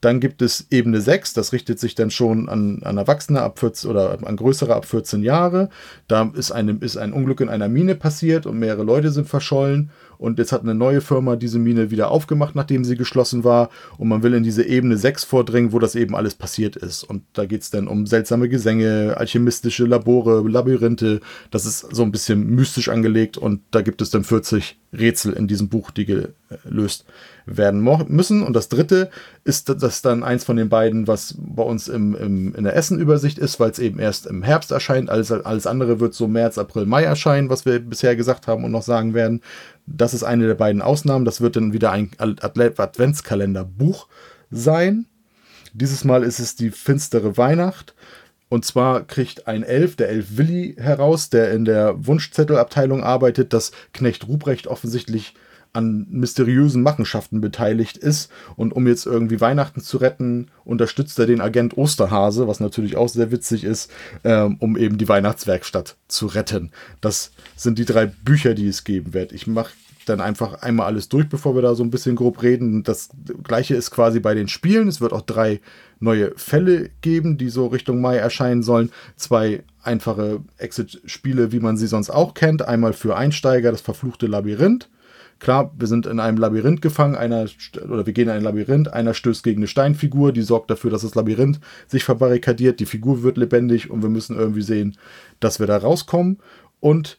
[0.01, 3.91] Dann gibt es Ebene 6, das richtet sich dann schon an, an Erwachsene ab 14
[3.91, 5.71] oder an größere ab 14 Jahre.
[6.07, 9.91] Da ist, eine, ist ein Unglück in einer Mine passiert und mehrere Leute sind verschollen.
[10.19, 13.71] Und jetzt hat eine neue Firma diese Mine wieder aufgemacht, nachdem sie geschlossen war.
[13.97, 17.05] Und man will in diese Ebene 6 vordringen, wo das eben alles passiert ist.
[17.05, 21.21] Und da geht es dann um seltsame Gesänge, alchemistische Labore, Labyrinthe.
[21.51, 23.39] Das ist so ein bisschen mystisch angelegt.
[23.39, 27.05] Und da gibt es dann 40 Rätsel in diesem Buch, die gelöst
[27.57, 28.43] werden müssen.
[28.43, 29.11] Und das dritte
[29.45, 33.39] ist das dann eins von den beiden, was bei uns im, im, in der Essen-Übersicht
[33.39, 35.11] ist, weil es eben erst im Herbst erscheint.
[35.11, 38.73] Alles, alles andere wird so März, April, Mai erscheinen, was wir bisher gesagt haben und
[38.73, 39.41] noch sagen werden.
[39.87, 41.25] Das ist eine der beiden Ausnahmen.
[41.25, 44.09] Das wird dann wieder ein Adventskalender-Buch
[44.51, 45.07] sein.
[45.73, 47.95] Dieses Mal ist es die finstere Weihnacht.
[48.49, 53.73] Und zwar kriegt ein Elf, der Elf Willi, heraus, der in der Wunschzettelabteilung arbeitet, dass
[53.93, 55.35] Knecht Ruprecht offensichtlich
[55.73, 58.31] an mysteriösen Machenschaften beteiligt ist.
[58.57, 63.09] Und um jetzt irgendwie Weihnachten zu retten, unterstützt er den Agent Osterhase, was natürlich auch
[63.09, 63.91] sehr witzig ist,
[64.25, 66.71] ähm, um eben die Weihnachtswerkstatt zu retten.
[67.01, 69.33] Das sind die drei Bücher, die es geben wird.
[69.33, 69.71] Ich mache
[70.09, 72.83] dann einfach einmal alles durch, bevor wir da so ein bisschen grob reden.
[72.83, 73.11] Das
[73.43, 74.89] gleiche ist quasi bei den Spielen.
[74.89, 75.61] Es wird auch drei
[76.01, 78.91] neue Fälle geben, die so Richtung Mai erscheinen sollen.
[79.17, 82.63] Zwei einfache Exit-Spiele, wie man sie sonst auch kennt.
[82.63, 84.89] Einmal für Einsteiger das verfluchte Labyrinth.
[85.39, 87.47] Klar, wir sind in einem Labyrinth gefangen, einer
[87.89, 91.03] oder wir gehen in ein Labyrinth, einer stößt gegen eine Steinfigur, die sorgt dafür, dass
[91.03, 94.97] das Labyrinth sich verbarrikadiert, die Figur wird lebendig und wir müssen irgendwie sehen,
[95.39, 96.39] dass wir da rauskommen.
[96.81, 97.19] Und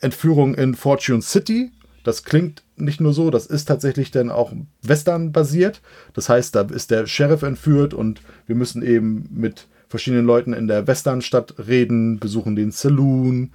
[0.00, 1.72] Entführung in Fortune City.
[2.04, 4.52] Das klingt nicht nur so, das ist tatsächlich dann auch
[4.82, 5.82] Western basiert.
[6.14, 10.68] Das heißt, da ist der Sheriff entführt und wir müssen eben mit verschiedenen Leuten in
[10.68, 13.52] der Westernstadt reden, besuchen den Saloon,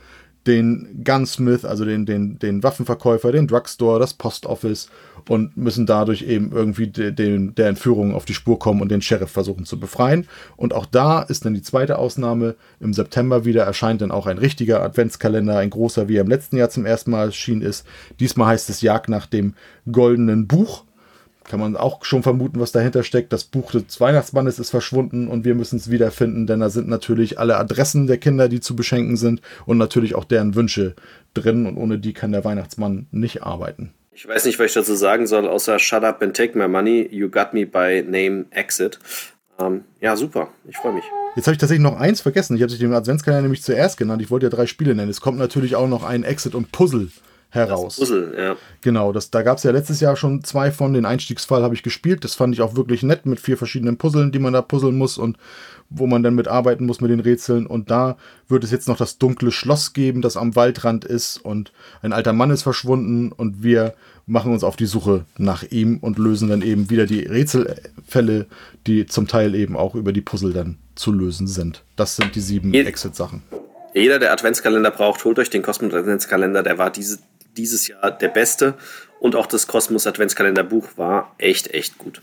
[0.47, 4.89] den Gunsmith, also den, den, den Waffenverkäufer, den Drugstore, das Postoffice
[5.29, 9.01] und müssen dadurch eben irgendwie de, den, der Entführung auf die Spur kommen und den
[9.01, 10.27] Sheriff versuchen zu befreien.
[10.57, 12.55] Und auch da ist dann die zweite Ausnahme.
[12.79, 16.57] Im September wieder erscheint dann auch ein richtiger Adventskalender, ein großer, wie er im letzten
[16.57, 17.85] Jahr zum ersten Mal erschienen ist.
[18.19, 19.53] Diesmal heißt es Jagd nach dem
[19.89, 20.83] goldenen Buch.
[21.43, 23.33] Kann man auch schon vermuten, was dahinter steckt.
[23.33, 27.37] Das Buch des Weihnachtsmannes ist verschwunden und wir müssen es wiederfinden, denn da sind natürlich
[27.39, 30.95] alle Adressen der Kinder, die zu beschenken sind und natürlich auch deren Wünsche
[31.33, 33.93] drin und ohne die kann der Weihnachtsmann nicht arbeiten.
[34.15, 37.07] Ich weiß nicht, was ich dazu sagen soll, außer Shut up and take my money.
[37.11, 38.99] You got me by name Exit.
[39.59, 40.49] Ähm, ja, super.
[40.67, 41.03] Ich freue mich.
[41.35, 42.55] Jetzt habe ich tatsächlich noch eins vergessen.
[42.55, 44.21] Ich habe den Adventskalender nämlich zuerst genannt.
[44.21, 45.09] Ich wollte ja drei Spiele nennen.
[45.09, 47.09] Es kommt natürlich auch noch ein Exit und Puzzle
[47.53, 47.97] heraus.
[47.97, 48.55] Puzzle, ja.
[48.81, 50.93] Genau, das, da gab es ja letztes Jahr schon zwei von.
[50.93, 52.23] Den Einstiegsfall habe ich gespielt.
[52.23, 55.17] Das fand ich auch wirklich nett mit vier verschiedenen Puzzeln, die man da puzzeln muss
[55.17, 55.37] und
[55.89, 57.67] wo man dann mitarbeiten muss mit den Rätseln.
[57.67, 58.17] Und da
[58.47, 61.37] wird es jetzt noch das dunkle Schloss geben, das am Waldrand ist.
[61.37, 61.71] Und
[62.01, 63.93] ein alter Mann ist verschwunden und wir
[64.25, 68.47] machen uns auf die Suche nach ihm und lösen dann eben wieder die Rätselfälle,
[68.87, 71.83] die zum Teil eben auch über die Puzzle dann zu lösen sind.
[71.95, 73.43] Das sind die sieben Exit-Sachen.
[73.93, 76.63] Jeder, der Adventskalender braucht, holt euch den Kosmos Adventskalender.
[76.63, 77.19] Der war diese,
[77.57, 78.75] dieses Jahr der beste.
[79.19, 82.21] Und auch das Kosmos Adventskalender Buch war echt, echt gut.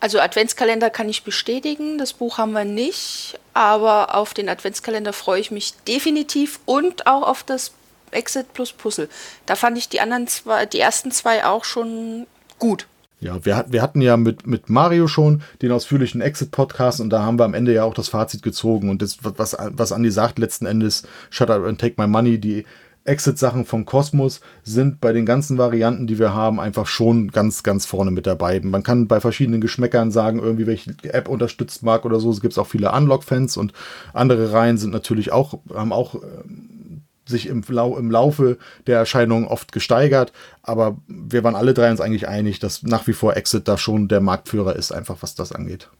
[0.00, 5.40] Also Adventskalender kann ich bestätigen, das Buch haben wir nicht, aber auf den Adventskalender freue
[5.40, 7.72] ich mich definitiv und auch auf das
[8.12, 9.08] Exit plus Puzzle.
[9.46, 12.28] Da fand ich die anderen zwei, die ersten zwei auch schon
[12.60, 12.86] gut.
[13.20, 17.38] Ja, wir, wir hatten ja mit, mit Mario schon den ausführlichen Exit-Podcast und da haben
[17.38, 18.90] wir am Ende ja auch das Fazit gezogen.
[18.90, 22.64] Und das, was, was Andi sagt, letzten Endes, Shut Up and Take My Money, die
[23.08, 27.86] Exit-Sachen vom Kosmos sind bei den ganzen Varianten, die wir haben, einfach schon ganz, ganz
[27.86, 28.60] vorne mit dabei.
[28.60, 32.30] Man kann bei verschiedenen Geschmäckern sagen, irgendwie welche App unterstützt mag oder so.
[32.30, 33.72] Es gibt auch viele Unlock-Fans und
[34.12, 39.46] andere Reihen sind natürlich auch, haben auch ähm, sich im, Lau im Laufe der Erscheinung
[39.46, 40.32] oft gesteigert,
[40.62, 44.08] aber wir waren alle drei uns eigentlich einig, dass nach wie vor Exit da schon
[44.08, 45.90] der Marktführer ist, einfach was das angeht.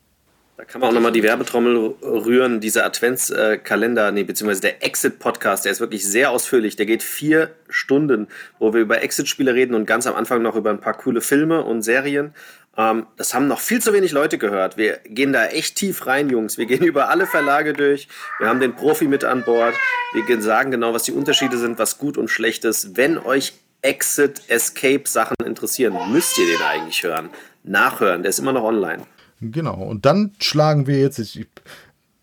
[0.59, 2.59] Da kann man auch nochmal die Werbetrommel rühren.
[2.59, 6.75] Dieser Adventskalender, nee, beziehungsweise der Exit-Podcast, der ist wirklich sehr ausführlich.
[6.75, 8.27] Der geht vier Stunden,
[8.59, 11.63] wo wir über Exit-Spiele reden und ganz am Anfang noch über ein paar coole Filme
[11.63, 12.35] und Serien.
[12.77, 14.77] Ähm, das haben noch viel zu wenig Leute gehört.
[14.77, 16.59] Wir gehen da echt tief rein, Jungs.
[16.59, 18.09] Wir gehen über alle Verlage durch.
[18.41, 19.77] Wir haben den Profi mit an Bord.
[20.13, 22.97] Wir sagen genau, was die Unterschiede sind, was gut und schlecht ist.
[22.97, 23.53] Wenn euch
[23.83, 27.31] Exit, Escape Sachen interessieren, müsst ihr den eigentlich hören.
[27.63, 29.07] Nachhören, der ist immer noch online.
[29.41, 31.47] Genau, und dann schlagen wir jetzt, ich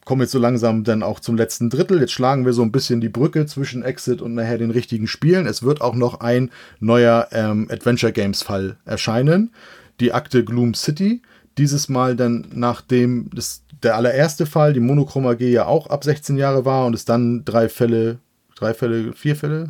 [0.04, 3.02] komme jetzt so langsam dann auch zum letzten Drittel, jetzt schlagen wir so ein bisschen
[3.02, 5.48] die Brücke zwischen Exit und nachher den richtigen Spielen.
[5.48, 9.52] Es wird auch noch ein neuer ähm, Adventure Games Fall erscheinen,
[10.00, 11.22] die Akte Gloom City.
[11.58, 16.38] Dieses Mal dann nachdem das, der allererste Fall, die Monochroma G ja auch ab 16
[16.38, 18.20] Jahre war und es dann drei Fälle,
[18.56, 19.70] drei Fälle, vier Fälle,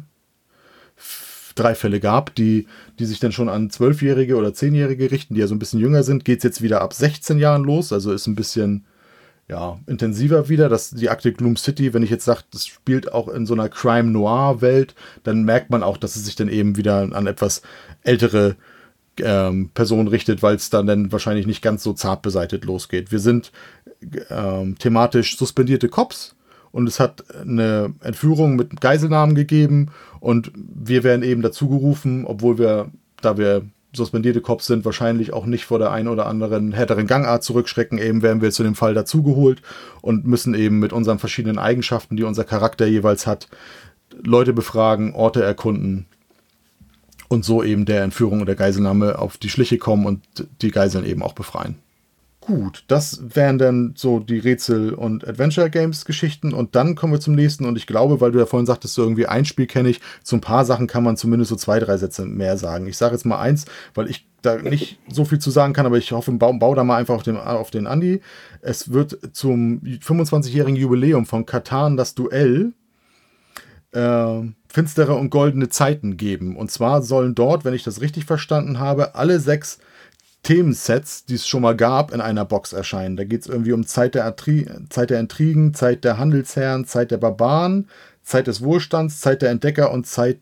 [1.56, 2.68] drei Fälle gab, die,
[3.00, 6.04] die sich dann schon an Zwölfjährige oder Zehnjährige richten, die ja so ein bisschen jünger
[6.04, 8.86] sind, geht es jetzt wieder ab 16 Jahren los, also ist ein bisschen
[9.48, 10.70] ja, intensiver wieder.
[10.70, 13.70] Das, die Akte Gloom City, wenn ich jetzt sage, das spielt auch in so einer
[13.70, 17.62] Crime Noir Welt, dann merkt man auch, dass es sich dann eben wieder an etwas
[18.04, 18.56] ältere
[19.22, 23.12] ähm, Personen richtet, weil es dann, dann wahrscheinlich nicht ganz so zart beseitigt losgeht.
[23.12, 23.52] Wir sind
[24.30, 26.35] ähm, thematisch suspendierte Cops,
[26.76, 32.58] und es hat eine Entführung mit Geiselnahmen gegeben und wir werden eben dazu gerufen, obwohl
[32.58, 32.92] wir,
[33.22, 33.62] da wir
[33.94, 37.98] suspendierte Cops sind, wahrscheinlich auch nicht vor der einen oder anderen härteren Gangart zurückschrecken.
[37.98, 39.62] Eben werden wir zu dem Fall dazugeholt
[40.02, 43.48] und müssen eben mit unseren verschiedenen Eigenschaften, die unser Charakter jeweils hat,
[44.22, 46.08] Leute befragen, Orte erkunden
[47.30, 50.22] und so eben der Entführung und der Geiselnahme auf die Schliche kommen und
[50.62, 51.76] die Geiseln eben auch befreien.
[52.46, 56.54] Gut, das wären dann so die Rätsel- und Adventure-Games-Geschichten.
[56.54, 57.66] Und dann kommen wir zum nächsten.
[57.66, 60.36] Und ich glaube, weil du ja vorhin sagtest, so irgendwie ein Spiel kenne ich, zu
[60.36, 62.86] ein paar Sachen kann man zumindest so zwei, drei Sätze mehr sagen.
[62.86, 63.66] Ich sage jetzt mal eins,
[63.96, 66.84] weil ich da nicht so viel zu sagen kann, aber ich hoffe, bau, bau da
[66.84, 68.22] mal einfach auf den, auf den Andi.
[68.62, 72.74] Es wird zum 25-jährigen Jubiläum von Katan das Duell
[73.92, 76.58] äh, finstere und goldene Zeiten geben.
[76.58, 79.80] Und zwar sollen dort, wenn ich das richtig verstanden habe, alle sechs
[80.46, 83.18] Themensets, die es schon mal gab, in einer Box erscheinen.
[83.18, 84.36] Da geht es irgendwie um Zeit der,
[84.90, 87.90] Zeit der Intrigen, Zeit der Handelsherren, Zeit der Barbaren,
[88.22, 90.40] Zeit des Wohlstands, Zeit der Entdecker und Zeit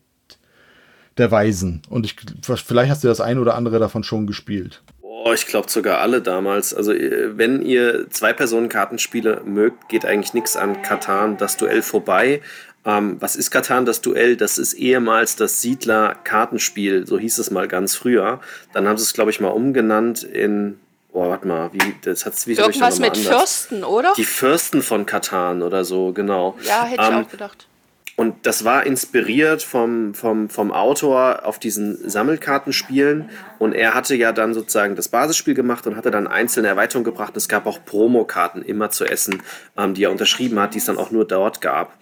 [1.16, 1.80] der Weisen.
[1.88, 4.82] Und ich, vielleicht hast du das ein oder andere davon schon gespielt.
[5.00, 6.74] Oh, ich glaube sogar alle damals.
[6.74, 12.42] Also äh, wenn ihr Zwei-Personen-Kartenspiele mögt, geht eigentlich nichts an Katan das Duell vorbei.
[12.86, 14.36] Ähm, was ist Katan, das Duell?
[14.36, 18.40] Das ist ehemals das Siedler-Kartenspiel, so hieß es mal ganz früher.
[18.72, 20.78] Dann haben sie es, glaube ich, mal umgenannt in
[21.16, 23.24] Oh, warte mal, wie, das hat's wie Irgendwas mit anders.
[23.24, 24.12] Fürsten, oder?
[24.16, 26.56] Die Fürsten von Katan oder so, genau.
[26.64, 27.68] Ja, hätte ähm, ich auch gedacht.
[28.16, 33.28] Und das war inspiriert vom, vom, vom Autor auf diesen Sammelkartenspielen.
[33.58, 37.36] Und er hatte ja dann sozusagen das Basisspiel gemacht und hatte dann einzelne Erweiterungen gebracht.
[37.36, 39.42] Es gab auch Promokarten immer zu essen,
[39.76, 41.92] ähm, die er unterschrieben hat, die es dann auch nur dort gab.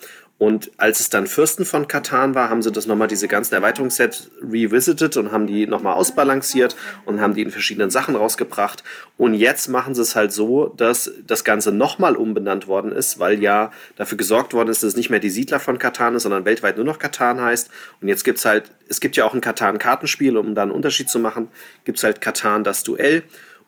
[0.42, 4.28] Und als es dann Fürsten von Katan war, haben sie das nochmal diese ganzen Erweiterungssets
[4.42, 6.74] revisited und haben die nochmal ausbalanciert
[7.04, 8.82] und haben die in verschiedenen Sachen rausgebracht.
[9.16, 13.40] Und jetzt machen sie es halt so, dass das Ganze nochmal umbenannt worden ist, weil
[13.40, 16.44] ja dafür gesorgt worden ist, dass es nicht mehr die Siedler von Katan ist, sondern
[16.44, 17.70] weltweit nur noch Katan heißt.
[18.00, 21.08] Und jetzt gibt es halt, es gibt ja auch ein Katan-Kartenspiel, um da einen Unterschied
[21.08, 21.50] zu machen,
[21.84, 23.22] gibt es halt Katan das Duell.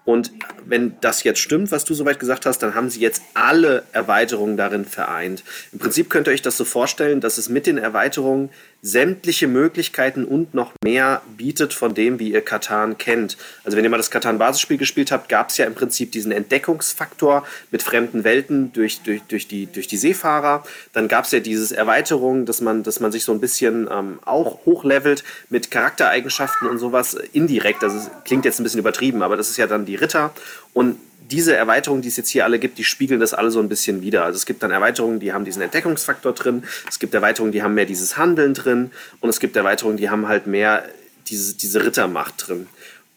[0.05, 0.33] Und
[0.67, 4.57] wenn das jetzt stimmt, was du soweit gesagt hast, dann haben sie jetzt alle Erweiterungen
[4.57, 5.43] darin vereint.
[5.73, 8.51] Im Prinzip könnt ihr euch das so vorstellen, dass es mit den Erweiterungen
[8.85, 13.39] sämtliche Möglichkeiten und noch mehr bietet von dem, wie ihr Katan kennt.
[13.65, 17.47] Also wenn ihr mal das Katan-Basisspiel gespielt habt, gab es ja im Prinzip diesen Entdeckungsfaktor
[17.71, 20.65] mit fremden Welten durch, durch, durch, die, durch die Seefahrer.
[20.93, 24.19] Dann gab es ja diese Erweiterung, dass man, dass man sich so ein bisschen ähm,
[24.27, 27.83] auch hochlevelt mit Charaktereigenschaften und sowas indirekt.
[27.83, 30.35] Also klingt jetzt ein bisschen übertrieben, aber das ist ja dann die Ritter.
[30.75, 30.99] Und
[31.31, 34.03] diese Erweiterungen, die es jetzt hier alle gibt, die spiegeln das alle so ein bisschen
[34.03, 34.25] wieder.
[34.25, 37.75] Also es gibt dann Erweiterungen, die haben diesen Entdeckungsfaktor drin, es gibt Erweiterungen, die haben
[37.75, 38.91] mehr dieses Handeln drin
[39.21, 40.85] und es gibt Erweiterungen, die haben halt mehr
[41.29, 42.67] diese, diese Rittermacht drin.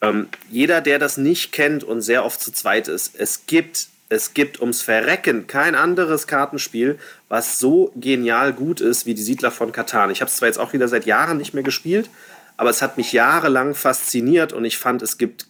[0.01, 4.34] Ähm, jeder, der das nicht kennt und sehr oft zu zweit ist, es gibt, es
[4.34, 9.71] gibt ums Verrecken kein anderes Kartenspiel, was so genial gut ist wie die Siedler von
[9.71, 10.11] Katan.
[10.11, 12.09] Ich habe es zwar jetzt auch wieder seit Jahren nicht mehr gespielt,
[12.57, 15.47] aber es hat mich jahrelang fasziniert und ich fand, es gibt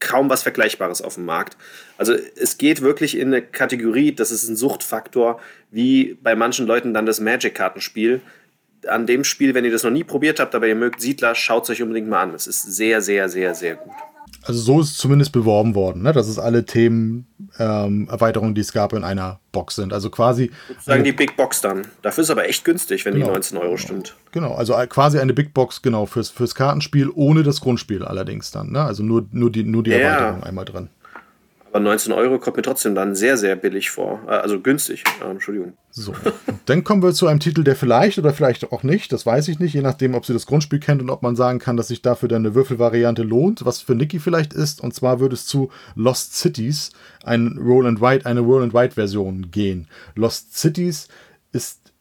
[0.00, 1.56] kaum was Vergleichbares auf dem Markt.
[1.96, 5.40] Also es geht wirklich in eine Kategorie, das ist ein Suchtfaktor,
[5.70, 8.20] wie bei manchen Leuten dann das Magic-Kartenspiel.
[8.86, 11.64] An dem Spiel, wenn ihr das noch nie probiert habt, aber ihr mögt Siedler, schaut
[11.64, 12.34] es euch unbedingt mal an.
[12.34, 13.94] Es ist sehr, sehr, sehr, sehr gut.
[14.46, 16.12] Also so ist es zumindest beworben worden, ne?
[16.12, 17.26] dass es alle Themen,
[17.58, 19.92] ähm, Erweiterungen, die es gab, in einer Box sind.
[19.92, 20.50] Also quasi.
[20.68, 21.86] Sozusagen die Big Box dann.
[22.02, 23.76] Dafür ist aber echt günstig, wenn genau, die 19 Euro genau.
[23.76, 24.16] stimmt.
[24.32, 28.70] Genau, also quasi eine Big Box, genau, fürs, fürs Kartenspiel, ohne das Grundspiel allerdings dann.
[28.70, 28.82] Ne?
[28.82, 29.98] Also nur, nur die, nur die ja.
[29.98, 30.88] Erweiterung einmal drin.
[31.76, 34.22] Aber 19 Euro kommt mir trotzdem dann sehr, sehr billig vor.
[34.26, 35.04] Äh, also günstig.
[35.22, 35.74] Äh, Entschuldigung.
[35.90, 36.14] So.
[36.64, 39.58] Dann kommen wir zu einem Titel, der vielleicht oder vielleicht auch nicht, das weiß ich
[39.58, 42.00] nicht, je nachdem, ob sie das Grundspiel kennt und ob man sagen kann, dass sich
[42.00, 44.80] dafür dann eine Würfelvariante lohnt, was für Niki vielleicht ist.
[44.80, 46.92] Und zwar würde es zu Lost Cities,
[47.24, 49.86] ein Roll and Write, eine Roll and Write Version gehen.
[50.14, 51.08] Lost Cities
[51.52, 51.92] ist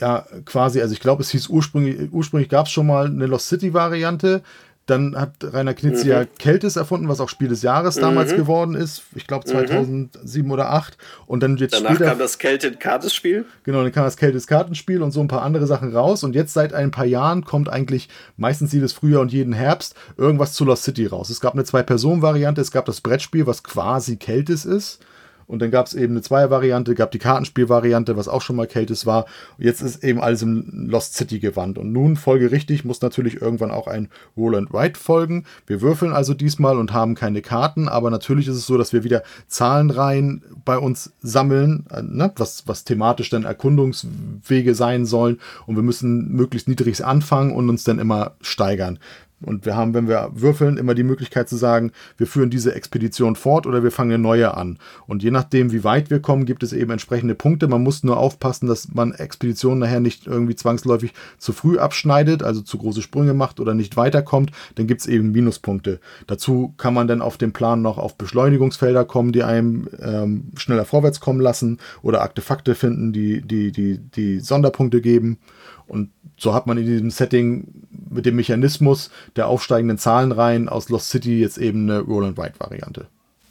[0.00, 3.48] ja quasi, also ich glaube, es hieß ursprünglich, ursprünglich gab es schon mal eine Lost
[3.48, 4.42] City Variante.
[4.88, 6.10] Dann hat Rainer Knitz mhm.
[6.10, 8.00] ja Keltis erfunden, was auch Spiel des Jahres mhm.
[8.00, 9.02] damals geworden ist.
[9.14, 10.50] Ich glaube 2007 mhm.
[10.50, 10.98] oder 2008.
[11.26, 13.44] Und dann jetzt Danach später, kam das Keltis-Kartenspiel.
[13.64, 16.24] Genau, dann kam das Keltis-Kartenspiel und so ein paar andere Sachen raus.
[16.24, 18.08] Und jetzt seit ein paar Jahren kommt eigentlich
[18.38, 21.28] meistens jedes Frühjahr und jeden Herbst irgendwas zu Lost City raus.
[21.28, 25.00] Es gab eine Zwei-Personen-Variante, es gab das Brettspiel, was quasi Keltis ist.
[25.48, 29.06] Und dann gab es eben eine Zweier-Variante, gab die Kartenspiel-Variante, was auch schon mal Keltis
[29.06, 29.24] war.
[29.56, 31.78] Jetzt ist eben alles im Lost City gewandt.
[31.78, 35.44] Und nun, folgerichtig, muss natürlich irgendwann auch ein Roll and Write folgen.
[35.66, 39.04] Wir würfeln also diesmal und haben keine Karten, aber natürlich ist es so, dass wir
[39.04, 42.30] wieder Zahlenreihen bei uns sammeln, äh, ne?
[42.36, 45.40] was, was thematisch dann Erkundungswege sein sollen.
[45.66, 48.98] Und wir müssen möglichst niedrig anfangen und uns dann immer steigern.
[49.40, 53.36] Und wir haben, wenn wir würfeln, immer die Möglichkeit zu sagen, wir führen diese Expedition
[53.36, 54.78] fort oder wir fangen eine neue an.
[55.06, 57.68] Und je nachdem, wie weit wir kommen, gibt es eben entsprechende Punkte.
[57.68, 62.62] Man muss nur aufpassen, dass man Expeditionen nachher nicht irgendwie zwangsläufig zu früh abschneidet, also
[62.62, 64.50] zu große Sprünge macht oder nicht weiterkommt.
[64.74, 66.00] Dann gibt es eben Minuspunkte.
[66.26, 70.84] Dazu kann man dann auf dem Plan noch auf Beschleunigungsfelder kommen, die einem ähm, schneller
[70.84, 75.38] vorwärts kommen lassen oder Artefakte finden, die, die, die, die Sonderpunkte geben.
[75.86, 77.66] Und so hat man in diesem Setting
[78.10, 82.58] mit dem Mechanismus der aufsteigenden Zahlenreihen aus Lost City jetzt eben eine Roll and Write
[82.58, 83.06] Variante.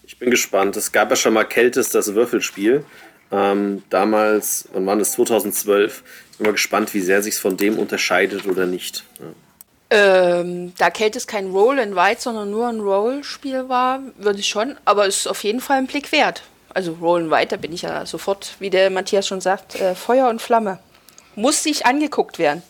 [0.06, 0.78] Ich bin gespannt.
[0.78, 2.86] Es gab ja schon mal Keltis, das Würfelspiel.
[3.30, 5.12] Ähm, damals, wann war das?
[5.14, 6.04] 2012.
[6.32, 9.04] Ich bin mal gespannt, wie sehr sich es von dem unterscheidet oder nicht.
[9.20, 9.26] Ja.
[9.90, 14.76] Ähm, da Keltis kein Roll and Write, sondern nur ein Roll-Spiel war, würde ich schon,
[14.84, 16.44] aber es ist auf jeden Fall ein Blick wert.
[16.74, 19.96] Also Roll and Write, da bin ich ja sofort, wie der Matthias schon sagt, äh,
[19.96, 20.80] Feuer und Flamme.
[21.36, 22.64] Muss sich angeguckt werden.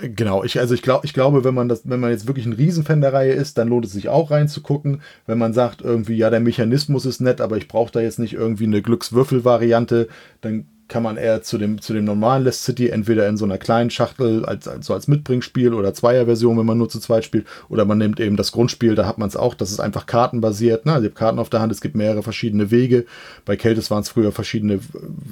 [0.00, 2.54] Genau, ich, also ich, glaub, ich glaube, wenn man das, wenn man jetzt wirklich ein
[2.54, 5.02] Riesenfan der Reihe ist, dann lohnt es sich auch reinzugucken.
[5.26, 8.32] Wenn man sagt, irgendwie, ja, der Mechanismus ist nett, aber ich brauche da jetzt nicht
[8.32, 10.08] irgendwie eine Glückswürfel-Variante,
[10.40, 13.58] dann kann man eher zu dem, zu dem normalen Last City entweder in so einer
[13.58, 17.46] kleinen Schachtel als, als, so als Mitbringspiel oder Zweierversion, wenn man nur zu zweit spielt,
[17.68, 20.86] oder man nimmt eben das Grundspiel, da hat man es auch, das ist einfach kartenbasiert.
[20.86, 20.92] Ne?
[20.92, 23.04] Also ihr habt Karten auf der Hand, es gibt mehrere verschiedene Wege.
[23.44, 24.78] Bei Keltis waren es früher verschiedene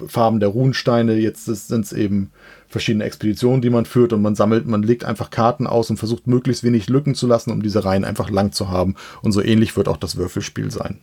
[0.08, 2.30] Farben der Runensteine, jetzt sind es eben
[2.74, 6.26] verschiedene Expeditionen, die man führt und man sammelt, man legt einfach Karten aus und versucht
[6.26, 8.96] möglichst wenig Lücken zu lassen, um diese Reihen einfach lang zu haben.
[9.22, 11.00] Und so ähnlich wird auch das Würfelspiel sein.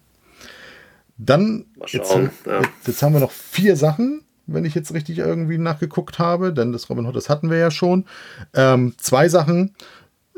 [1.18, 2.62] Dann, jetzt, ja.
[2.86, 6.90] jetzt haben wir noch vier Sachen wenn ich jetzt richtig irgendwie nachgeguckt habe, denn das
[6.90, 8.06] Robin Hood, das hatten wir ja schon.
[8.54, 9.76] Ähm, zwei Sachen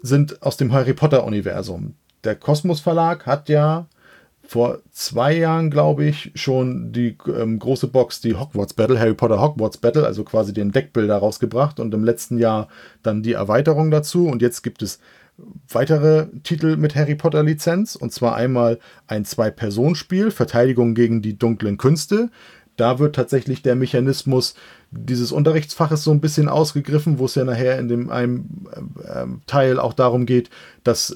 [0.04, 1.96] sind aus dem Harry Potter-Universum.
[2.24, 3.88] Der Kosmos Verlag hat ja
[4.54, 9.42] vor zwei Jahren, glaube ich, schon die ähm, große Box, die Hogwarts Battle, Harry Potter
[9.42, 12.68] Hogwarts Battle, also quasi den Deckbilder rausgebracht und im letzten Jahr
[13.02, 14.28] dann die Erweiterung dazu.
[14.28, 15.00] Und jetzt gibt es
[15.70, 18.78] weitere Titel mit Harry Potter Lizenz und zwar einmal
[19.08, 22.30] ein Zwei-Personen-Spiel, Verteidigung gegen die dunklen Künste
[22.76, 24.56] da wird tatsächlich der Mechanismus
[24.90, 28.48] dieses Unterrichtsfaches so ein bisschen ausgegriffen, wo es ja nachher in dem einem
[29.04, 30.50] äh, Teil auch darum geht,
[30.84, 31.16] dass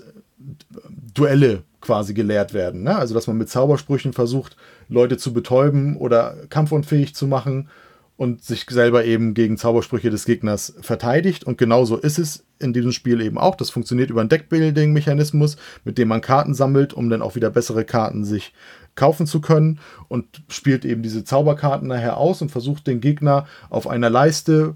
[1.16, 2.84] Duelle quasi gelehrt werden.
[2.84, 2.96] Ne?
[2.96, 4.58] Also dass man mit Zaubersprüchen versucht,
[4.90, 7.70] Leute zu betäuben oder kampfunfähig zu machen
[8.18, 11.44] und sich selber eben gegen Zaubersprüche des Gegners verteidigt.
[11.44, 13.56] Und genauso ist es in diesem Spiel eben auch.
[13.56, 17.86] Das funktioniert über einen Deckbuilding-Mechanismus, mit dem man Karten sammelt, um dann auch wieder bessere
[17.86, 18.54] Karten sich
[18.96, 23.88] kaufen zu können und spielt eben diese Zauberkarten nachher aus und versucht den Gegner auf
[23.88, 24.76] einer Leiste,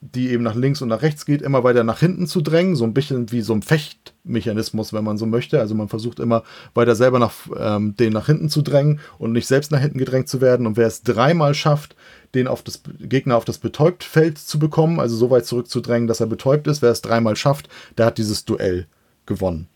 [0.00, 2.76] die eben nach links und nach rechts geht, immer weiter nach hinten zu drängen.
[2.76, 5.58] So ein bisschen wie so ein Fechtmechanismus, wenn man so möchte.
[5.58, 6.44] Also man versucht immer
[6.74, 10.28] weiter selber nach, ähm, den nach hinten zu drängen und nicht selbst nach hinten gedrängt
[10.28, 10.66] zu werden.
[10.66, 11.96] Und wer es dreimal schafft,
[12.34, 16.26] den auf das Gegner auf das Betäubtfeld zu bekommen, also so weit zurückzudrängen, dass er
[16.26, 18.86] betäubt ist, wer es dreimal schafft, der hat dieses Duell
[19.26, 19.66] gewonnen.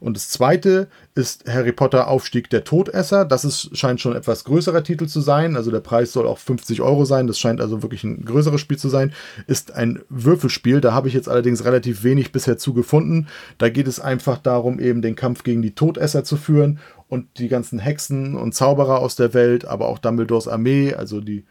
[0.00, 3.24] Und das zweite ist Harry Potter Aufstieg der Todesser.
[3.24, 5.56] Das ist, scheint schon etwas größerer Titel zu sein.
[5.56, 7.26] Also der Preis soll auch 50 Euro sein.
[7.26, 9.12] Das scheint also wirklich ein größeres Spiel zu sein.
[9.46, 10.80] Ist ein Würfelspiel.
[10.80, 13.28] Da habe ich jetzt allerdings relativ wenig bisher zu gefunden.
[13.58, 16.78] Da geht es einfach darum, eben den Kampf gegen die Todesser zu führen
[17.08, 21.44] und die ganzen Hexen und Zauberer aus der Welt, aber auch Dumbledores Armee, also die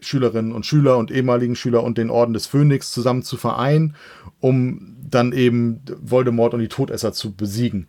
[0.00, 3.96] Schülerinnen und Schüler und ehemaligen Schüler und den Orden des Phönix zusammen zu vereinen,
[4.40, 7.88] um dann eben Voldemort und die Todesser zu besiegen.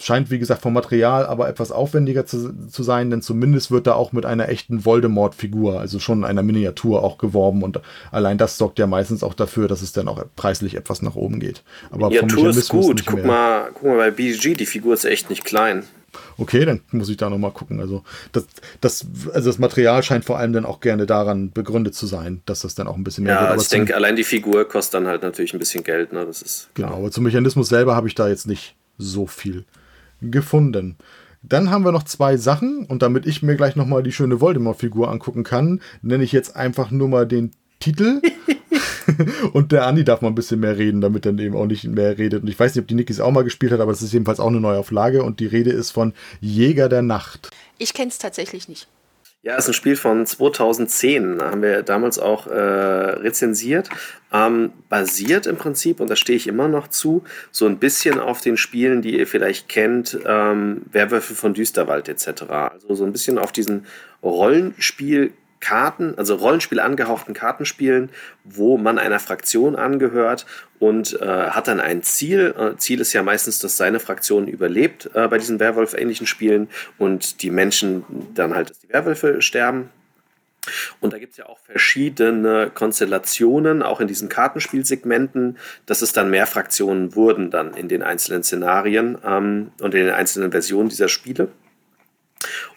[0.00, 3.94] Scheint, wie gesagt, vom Material aber etwas aufwendiger zu, zu sein, denn zumindest wird da
[3.94, 7.80] auch mit einer echten Voldemort-Figur, also schon einer Miniatur auch geworben und
[8.12, 11.40] allein das sorgt ja meistens auch dafür, dass es dann auch preislich etwas nach oben
[11.40, 11.64] geht.
[11.90, 13.06] Aber Miniatur ist gut.
[13.06, 15.84] Guck mal, guck mal bei BG, die Figur ist echt nicht klein.
[16.38, 17.80] Okay, dann muss ich da nochmal gucken.
[17.80, 18.46] Also das,
[18.80, 22.60] das, also das Material scheint vor allem dann auch gerne daran begründet zu sein, dass
[22.60, 23.52] das dann auch ein bisschen mehr ja, wird.
[23.52, 26.12] Aber ich denke, allein die Figur kostet dann halt natürlich ein bisschen Geld.
[26.12, 26.24] Ne?
[26.24, 29.64] Das ist genau, aber zum Mechanismus selber habe ich da jetzt nicht so viel
[30.22, 30.96] gefunden.
[31.42, 35.10] Dann haben wir noch zwei Sachen und damit ich mir gleich nochmal die schöne Voldemort-Figur
[35.10, 38.20] angucken kann, nenne ich jetzt einfach nur mal den Titel.
[39.52, 42.18] und der Andi darf mal ein bisschen mehr reden, damit er eben auch nicht mehr
[42.18, 42.42] redet.
[42.42, 44.40] Und ich weiß nicht, ob die Nikis auch mal gespielt hat, aber es ist jedenfalls
[44.40, 47.50] auch eine Neuauflage und die Rede ist von Jäger der Nacht.
[47.78, 48.88] Ich kenne es tatsächlich nicht.
[49.42, 53.88] Ja, es ist ein Spiel von 2010, haben wir damals auch äh, rezensiert.
[54.32, 57.22] Ähm, basiert im Prinzip, und da stehe ich immer noch zu,
[57.52, 62.42] so ein bisschen auf den Spielen, die ihr vielleicht kennt, ähm, Werwölfe von Düsterwald etc.
[62.50, 63.86] Also so ein bisschen auf diesen
[64.24, 68.10] Rollenspiel Karten, also Rollenspiel angehauchten Kartenspielen,
[68.44, 70.46] wo man einer Fraktion angehört
[70.78, 72.54] und äh, hat dann ein Ziel.
[72.56, 76.68] Äh, Ziel ist ja meistens, dass seine Fraktion überlebt äh, bei diesen Werwolf-ähnlichen Spielen
[76.98, 78.04] und die Menschen
[78.34, 79.90] dann halt, dass die Werwölfe sterben.
[81.00, 86.30] Und da gibt es ja auch verschiedene Konstellationen, auch in diesen Kartenspielsegmenten, dass es dann
[86.30, 91.08] mehr Fraktionen wurden dann in den einzelnen Szenarien ähm, und in den einzelnen Versionen dieser
[91.08, 91.48] Spiele.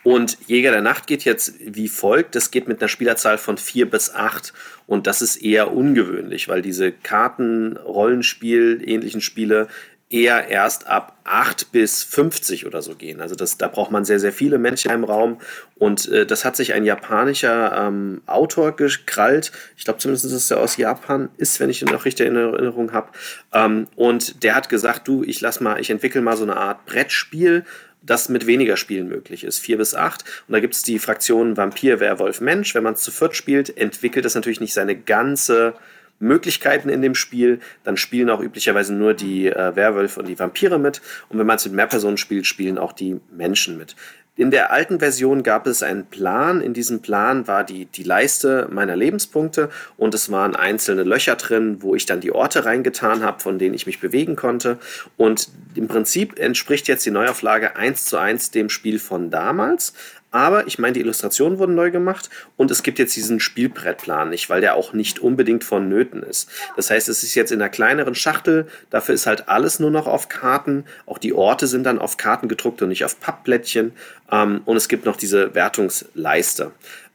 [0.03, 2.35] Und Jäger der Nacht geht jetzt wie folgt.
[2.35, 4.53] Das geht mit einer Spielerzahl von vier bis acht.
[4.87, 9.67] Und das ist eher ungewöhnlich, weil diese Karten, Rollenspiel, ähnlichen Spiele
[10.11, 13.21] eher erst ab 8 bis 50 oder so gehen.
[13.21, 15.39] Also das, da braucht man sehr, sehr viele Menschen im Raum.
[15.75, 19.51] Und äh, das hat sich ein japanischer ähm, Autor gekrallt.
[19.77, 22.91] Ich glaube zumindest, dass er aus Japan ist, wenn ich ihn noch richtig in Erinnerung
[22.91, 23.09] habe.
[23.53, 26.85] Ähm, und der hat gesagt, du, ich lass mal, ich entwickle mal so eine Art
[26.85, 27.63] Brettspiel,
[28.01, 30.23] das mit weniger Spielen möglich ist, vier bis acht.
[30.47, 32.73] Und da gibt es die Fraktionen Vampir, Werwolf, Mensch.
[32.73, 35.75] Wenn man es zu viert spielt, entwickelt das natürlich nicht seine ganze
[36.19, 37.59] Möglichkeiten in dem Spiel.
[37.83, 41.01] Dann spielen auch üblicherweise nur die äh, Werwölfe und die Vampire mit.
[41.29, 43.95] Und wenn man es mit mehr Personen spielt, spielen auch die Menschen mit.
[44.41, 46.61] In der alten Version gab es einen Plan.
[46.61, 51.83] In diesem Plan war die, die Leiste meiner Lebenspunkte und es waren einzelne Löcher drin,
[51.83, 54.79] wo ich dann die Orte reingetan habe, von denen ich mich bewegen konnte.
[55.15, 59.93] Und im Prinzip entspricht jetzt die Neuauflage eins zu eins dem Spiel von damals.
[60.31, 64.49] Aber ich meine, die Illustrationen wurden neu gemacht und es gibt jetzt diesen Spielbrettplan nicht,
[64.49, 66.49] weil der auch nicht unbedingt vonnöten ist.
[66.77, 70.07] Das heißt, es ist jetzt in einer kleineren Schachtel, dafür ist halt alles nur noch
[70.07, 70.85] auf Karten.
[71.05, 73.91] Auch die Orte sind dann auf Karten gedruckt und nicht auf Pappblättchen.
[74.31, 76.71] Ähm, und es gibt noch diese Wertungsleiste.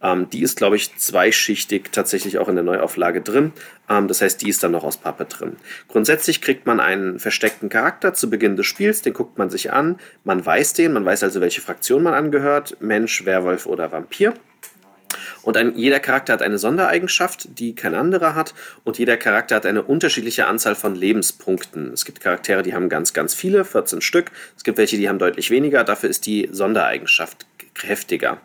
[0.06, 3.52] Ähm, die ist, glaube ich, zweischichtig tatsächlich auch in der Neuauflage drin.
[3.88, 5.56] Ähm, das heißt, die ist dann noch aus Pappe drin.
[5.88, 9.98] Grundsätzlich kriegt man einen versteckten Charakter zu Beginn des Spiels, den guckt man sich an.
[10.22, 14.34] Man weiß den, man weiß also, welche Fraktion man angehört: Mensch, Werwolf oder Vampir.
[15.42, 18.54] Und ein, jeder Charakter hat eine Sondereigenschaft, die kein anderer hat.
[18.84, 21.92] Und jeder Charakter hat eine unterschiedliche Anzahl von Lebenspunkten.
[21.92, 24.32] Es gibt Charaktere, die haben ganz, ganz viele, 14 Stück.
[24.56, 25.84] Es gibt welche, die haben deutlich weniger.
[25.84, 27.46] Dafür ist die Sondereigenschaft
[27.82, 28.40] heftiger.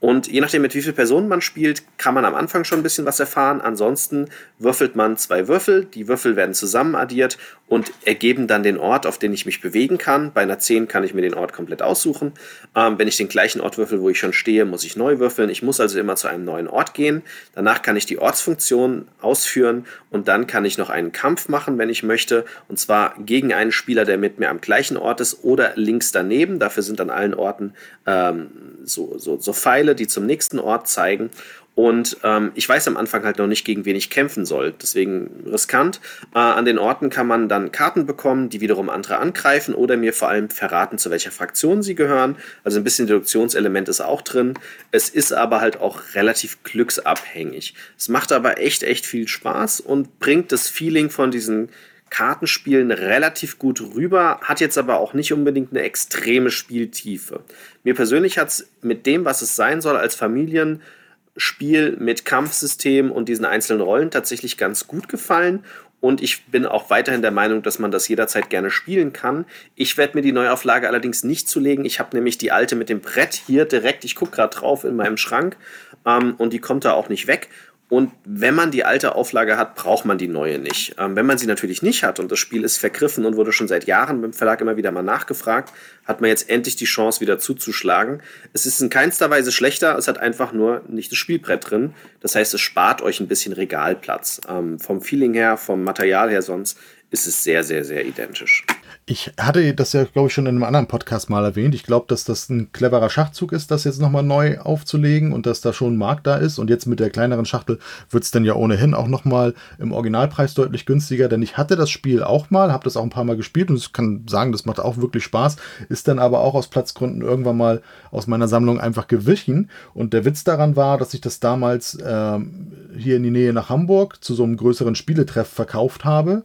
[0.00, 2.82] Und je nachdem, mit wie vielen Personen man spielt, kann man am Anfang schon ein
[2.82, 3.62] bisschen was erfahren.
[3.62, 5.86] Ansonsten würfelt man zwei Würfel.
[5.86, 7.38] Die Würfel werden zusammen addiert
[7.68, 10.32] und ergeben dann den Ort, auf den ich mich bewegen kann.
[10.32, 12.32] Bei einer 10 kann ich mir den Ort komplett aussuchen.
[12.76, 15.48] Ähm, wenn ich den gleichen Ort würfel, wo ich schon stehe, muss ich neu würfeln.
[15.48, 17.22] Ich muss also immer zu einem neuen Ort gehen.
[17.54, 21.88] Danach kann ich die Ortsfunktion ausführen und dann kann ich noch einen Kampf machen, wenn
[21.88, 22.44] ich möchte.
[22.68, 26.58] Und zwar gegen einen Spieler, der mit mir am gleichen Ort ist oder links daneben.
[26.58, 27.72] Dafür sind an allen Orten
[28.06, 28.50] ähm,
[28.84, 31.30] so, so, so Pfeile, die zum nächsten Ort zeigen.
[31.74, 34.72] Und ähm, ich weiß am Anfang halt noch nicht, gegen wen ich kämpfen soll.
[34.80, 36.00] Deswegen riskant.
[36.32, 40.12] Äh, an den Orten kann man dann Karten bekommen, die wiederum andere angreifen oder mir
[40.12, 42.36] vor allem verraten, zu welcher Fraktion sie gehören.
[42.62, 44.54] Also ein bisschen Deduktionselement ist auch drin.
[44.92, 47.74] Es ist aber halt auch relativ glücksabhängig.
[47.98, 51.70] Es macht aber echt, echt viel Spaß und bringt das Feeling von diesen
[52.10, 57.40] Kartenspielen relativ gut rüber, hat jetzt aber auch nicht unbedingt eine extreme Spieltiefe.
[57.82, 63.28] Mir persönlich hat es mit dem, was es sein soll, als Familienspiel mit Kampfsystem und
[63.28, 65.64] diesen einzelnen Rollen tatsächlich ganz gut gefallen.
[66.04, 69.46] Und ich bin auch weiterhin der Meinung, dass man das jederzeit gerne spielen kann.
[69.74, 71.86] Ich werde mir die Neuauflage allerdings nicht zulegen.
[71.86, 74.96] Ich habe nämlich die alte mit dem Brett hier direkt, ich gucke gerade drauf in
[74.96, 75.56] meinem Schrank
[76.04, 77.48] ähm, und die kommt da auch nicht weg.
[77.90, 80.96] Und wenn man die alte Auflage hat, braucht man die neue nicht.
[80.98, 83.68] Ähm, wenn man sie natürlich nicht hat und das Spiel ist vergriffen und wurde schon
[83.68, 85.72] seit Jahren beim Verlag immer wieder mal nachgefragt,
[86.04, 88.22] hat man jetzt endlich die Chance, wieder zuzuschlagen.
[88.54, 91.94] Es ist in keinster Weise schlechter, es hat einfach nur nicht das Spielbrett drin.
[92.20, 94.40] Das heißt, es spart euch ein bisschen Regalplatz.
[94.48, 96.78] Ähm, vom Feeling her, vom Material her sonst
[97.10, 98.64] ist es sehr, sehr, sehr identisch.
[99.06, 101.74] Ich hatte das ja, glaube ich, schon in einem anderen Podcast mal erwähnt.
[101.74, 105.60] Ich glaube, dass das ein cleverer Schachzug ist, das jetzt nochmal neu aufzulegen und dass
[105.60, 106.58] da schon ein Markt da ist.
[106.58, 107.78] Und jetzt mit der kleineren Schachtel
[108.08, 111.90] wird es dann ja ohnehin auch nochmal im Originalpreis deutlich günstiger, denn ich hatte das
[111.90, 114.64] Spiel auch mal, habe das auch ein paar Mal gespielt und ich kann sagen, das
[114.64, 115.56] macht auch wirklich Spaß,
[115.90, 119.68] ist dann aber auch aus Platzgründen irgendwann mal aus meiner Sammlung einfach gewichen.
[119.92, 123.68] Und der Witz daran war, dass ich das damals ähm, hier in die Nähe nach
[123.68, 126.42] Hamburg zu so einem größeren Spieletreff verkauft habe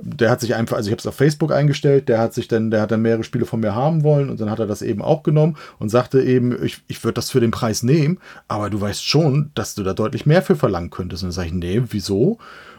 [0.00, 2.70] der hat sich einfach, also ich habe es auf Facebook eingestellt, der hat sich dann,
[2.70, 5.02] der hat dann mehrere Spiele von mir haben wollen und dann hat er das eben
[5.02, 8.18] auch genommen und sagte eben, ich, ich würde das für den Preis nehmen,
[8.48, 11.22] aber du weißt schon, dass du da deutlich mehr für verlangen könntest.
[11.22, 12.38] Und dann sage ich, nee, wieso?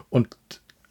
[0.10, 0.38] Und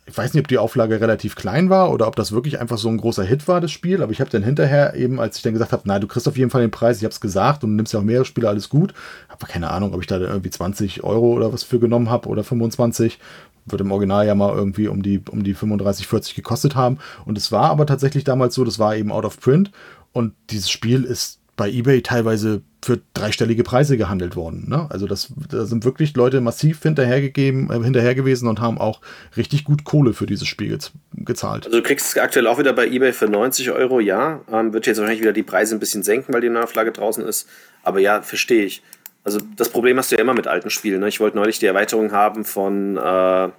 [0.09, 2.89] ich weiß nicht, ob die Auflage relativ klein war oder ob das wirklich einfach so
[2.89, 5.53] ein großer Hit war, das Spiel, aber ich habe dann hinterher eben, als ich dann
[5.53, 7.71] gesagt habe, nein, du kriegst auf jeden Fall den Preis, ich habe es gesagt und
[7.71, 8.95] du nimmst ja auch mehrere Spiele, alles gut,
[9.29, 12.45] habe keine Ahnung, ob ich da irgendwie 20 Euro oder was für genommen habe oder
[12.45, 13.19] 25
[13.67, 16.99] wird im Original ja mal irgendwie um die, um die 35, 40 gekostet haben.
[17.25, 19.71] Und es war aber tatsächlich damals so, das war eben out of print.
[20.13, 24.69] Und dieses Spiel ist bei eBay teilweise für dreistellige Preise gehandelt worden.
[24.69, 24.87] Ne?
[24.91, 29.01] Also das, da sind wirklich Leute massiv hinterhergegeben, äh, hinterher gewesen und haben auch
[29.37, 30.79] richtig gut Kohle für dieses Spiel
[31.15, 31.67] gezahlt.
[31.67, 34.41] Also du kriegst es aktuell auch wieder bei eBay für 90 Euro, ja.
[34.53, 37.49] Ähm, wird jetzt wahrscheinlich wieder die Preise ein bisschen senken, weil die Neuauflage draußen ist.
[37.83, 38.83] Aber ja, verstehe ich.
[39.27, 41.01] Also das Problem hast du ja immer mit alten Spielen.
[41.01, 41.09] Ne?
[41.09, 43.51] Ich wollte neulich die Erweiterung haben von, äh,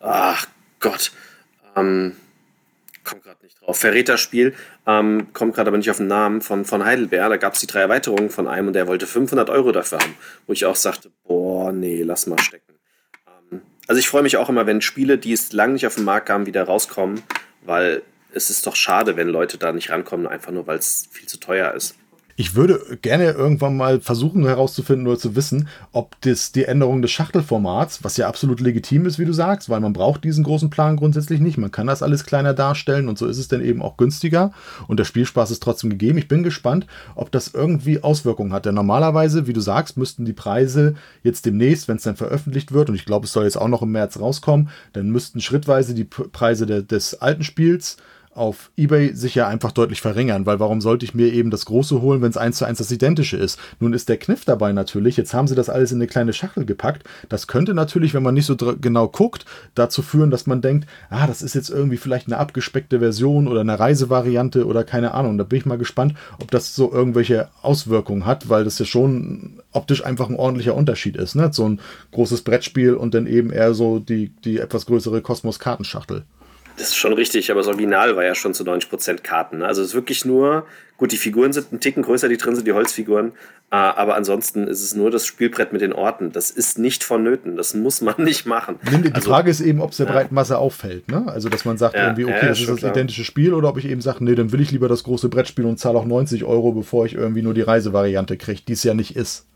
[0.00, 0.46] ach
[0.80, 1.12] Gott,
[1.76, 2.16] ähm,
[3.04, 3.78] kommt gerade nicht drauf.
[3.78, 4.54] Verräterspiel,
[4.86, 7.28] ähm, kommt gerade aber nicht auf den Namen von, von Heidelberg.
[7.28, 10.14] Da gab es die drei Erweiterungen von einem und der wollte 500 Euro dafür haben.
[10.46, 12.72] Wo ich auch sagte, boah, nee, lass mal stecken.
[13.26, 16.04] Ähm, also ich freue mich auch immer, wenn Spiele, die es lang nicht auf den
[16.04, 17.22] Markt kamen, wieder rauskommen,
[17.60, 18.00] weil
[18.32, 21.38] es ist doch schade, wenn Leute da nicht rankommen, einfach nur weil es viel zu
[21.38, 21.94] teuer ist.
[22.36, 27.12] Ich würde gerne irgendwann mal versuchen herauszufinden oder zu wissen, ob das die Änderung des
[27.12, 30.96] Schachtelformats, was ja absolut legitim ist, wie du sagst, weil man braucht diesen großen Plan
[30.96, 31.58] grundsätzlich nicht.
[31.58, 34.52] Man kann das alles kleiner darstellen und so ist es dann eben auch günstiger
[34.88, 36.18] und der Spielspaß ist trotzdem gegeben.
[36.18, 38.66] Ich bin gespannt, ob das irgendwie Auswirkungen hat.
[38.66, 42.88] Denn normalerweise, wie du sagst, müssten die Preise jetzt demnächst, wenn es dann veröffentlicht wird,
[42.88, 46.04] und ich glaube, es soll jetzt auch noch im März rauskommen, dann müssten schrittweise die
[46.04, 47.96] Preise de des alten Spiels
[48.34, 52.00] auf eBay sich ja einfach deutlich verringern, weil warum sollte ich mir eben das große
[52.02, 53.58] holen, wenn es eins zu eins das identische ist?
[53.80, 56.64] Nun ist der Kniff dabei natürlich, jetzt haben sie das alles in eine kleine Schachtel
[56.64, 57.04] gepackt.
[57.28, 59.44] Das könnte natürlich, wenn man nicht so genau guckt,
[59.74, 63.60] dazu führen, dass man denkt, ah, das ist jetzt irgendwie vielleicht eine abgespeckte Version oder
[63.60, 65.38] eine Reisevariante oder keine Ahnung.
[65.38, 69.60] Da bin ich mal gespannt, ob das so irgendwelche Auswirkungen hat, weil das ja schon
[69.72, 71.34] optisch einfach ein ordentlicher Unterschied ist.
[71.34, 71.50] Ne?
[71.52, 71.80] So ein
[72.12, 76.24] großes Brettspiel und dann eben eher so die, die etwas größere Kosmos-Kartenschachtel.
[76.76, 79.58] Das ist schon richtig, aber das Original war ja schon zu 90% Karten.
[79.58, 79.66] Ne?
[79.66, 82.66] Also es ist wirklich nur, gut, die Figuren sind ein Ticken größer, die drin sind,
[82.66, 83.32] die Holzfiguren,
[83.70, 86.32] äh, aber ansonsten ist es nur das Spielbrett mit den Orten.
[86.32, 88.76] Das ist nicht vonnöten, das muss man nicht machen.
[88.82, 90.12] Die also, Frage ist eben, ob es der ja.
[90.12, 91.08] breiten Masse auffällt.
[91.08, 91.24] Ne?
[91.28, 92.92] Also, dass man sagt ja, irgendwie, okay, ja, das ist das klar.
[92.92, 95.66] identische Spiel, oder ob ich eben sage, nee, dann will ich lieber das große Brettspiel
[95.66, 98.94] und zahle auch 90 Euro, bevor ich irgendwie nur die Reisevariante kriege, die es ja
[98.94, 99.46] nicht ist.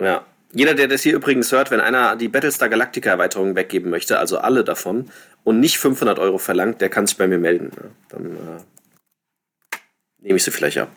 [0.00, 0.24] Ja,
[0.54, 4.38] jeder, der das hier übrigens hört, wenn einer die Battlestar Galactica Erweiterung weggeben möchte, also
[4.38, 5.10] alle davon,
[5.42, 7.70] und nicht 500 Euro verlangt, der kann sich bei mir melden.
[8.08, 9.76] Dann äh,
[10.22, 10.90] nehme ich sie vielleicht ab.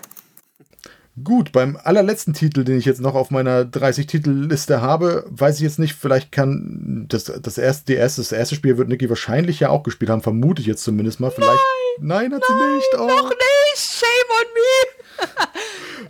[1.23, 5.79] Gut, beim allerletzten Titel, den ich jetzt noch auf meiner 30-Titel-Liste habe, weiß ich jetzt
[5.79, 9.69] nicht, vielleicht kann das, das, erste, die erste, das erste Spiel wird Niki wahrscheinlich ja
[9.69, 11.31] auch gespielt haben, vermute ich jetzt zumindest mal.
[11.31, 11.57] Vielleicht.
[11.97, 12.89] Nein, nein hat nein, sie nicht.
[12.99, 13.07] Oh.
[13.07, 13.77] Noch nicht!
[13.77, 15.46] Shame on me!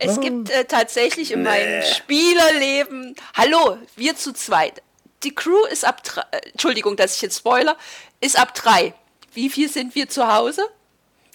[0.00, 1.48] Es gibt äh, tatsächlich in nee.
[1.48, 4.82] meinem Spielerleben, hallo, wir zu zweit.
[5.24, 7.76] Die Crew ist ab, drei, äh, Entschuldigung, dass ich jetzt spoiler,
[8.20, 8.94] ist ab drei.
[9.32, 10.62] Wie viel sind wir zu Hause?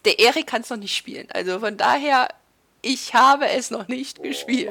[0.06, 1.28] Der Erik kann es noch nicht spielen.
[1.32, 2.28] Also von daher
[2.86, 4.70] ich habe es noch nicht gespielt.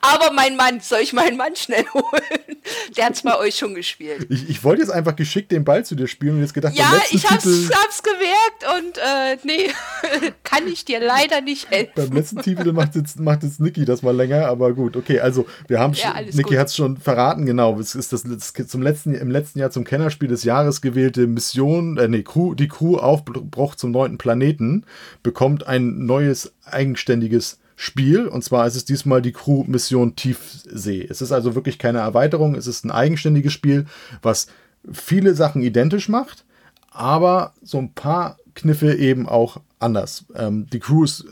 [0.00, 2.56] Aber mein Mann, soll ich meinen Mann schnell holen?
[2.96, 4.26] Der hat es bei euch schon gespielt.
[4.28, 7.00] Ich, ich wollte jetzt einfach geschickt den Ball zu dir spielen und jetzt gedacht, ja,
[7.10, 9.70] ich hab's, Titel, hab's gemerkt und äh, nee,
[10.44, 11.92] kann ich dir leider nicht helfen.
[11.94, 15.46] Beim letzten Titel macht jetzt, macht jetzt Niki das mal länger, aber gut, okay, also
[15.68, 17.78] wir haben ja, Niki hat es schon verraten, genau.
[17.78, 21.98] Es ist das, das zum letzten, im letzten Jahr zum Kennerspiel des Jahres gewählte Mission,
[21.98, 24.84] äh, nee, Crew, die Crew Aufbruch zum neunten Planeten
[25.22, 28.26] bekommt ein neues eigenständiges Spiel.
[28.26, 31.06] Und zwar ist es diesmal die Crew-Mission Tiefsee.
[31.08, 33.86] Es ist also wirklich keine Erweiterung, es ist ein eigenständiges Spiel,
[34.22, 34.46] was
[34.90, 36.44] viele Sachen identisch macht,
[36.90, 40.24] aber so ein paar Kniffe eben auch anders.
[40.34, 41.24] Ähm, die Crew ist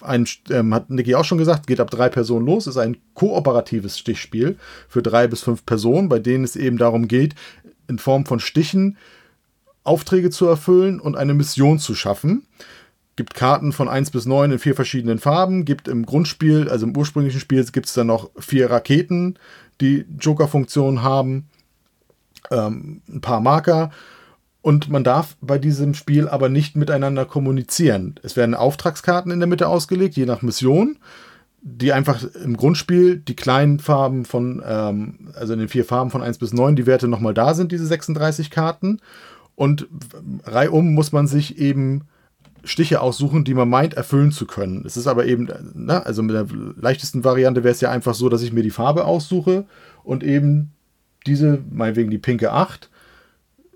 [0.00, 3.98] ein, ähm, hat Niki auch schon gesagt, geht ab drei Personen los, ist ein kooperatives
[3.98, 4.56] Stichspiel
[4.88, 7.34] für drei bis fünf Personen, bei denen es eben darum geht,
[7.88, 8.96] in Form von Stichen
[9.82, 12.46] Aufträge zu erfüllen und eine Mission zu schaffen
[13.18, 16.96] gibt Karten von 1 bis 9 in vier verschiedenen Farben, gibt im Grundspiel, also im
[16.96, 19.34] ursprünglichen Spiel, gibt es dann noch vier Raketen,
[19.80, 21.48] die Joker-Funktion haben,
[22.52, 23.90] ähm, ein paar Marker
[24.62, 28.20] Und man darf bei diesem Spiel aber nicht miteinander kommunizieren.
[28.22, 30.98] Es werden Auftragskarten in der Mitte ausgelegt, je nach Mission,
[31.60, 36.22] die einfach im Grundspiel die kleinen Farben von, ähm, also in den vier Farben von
[36.22, 39.00] 1 bis 9, die Werte nochmal da sind, diese 36 Karten.
[39.56, 39.88] Und
[40.44, 42.02] reihum muss man sich eben
[42.64, 44.84] Stiche aussuchen, die man meint, erfüllen zu können.
[44.86, 46.46] Es ist aber eben, na, also mit der
[46.80, 49.66] leichtesten Variante wäre es ja einfach so, dass ich mir die Farbe aussuche
[50.04, 50.72] und eben
[51.26, 52.90] diese, meinetwegen die pinke 8,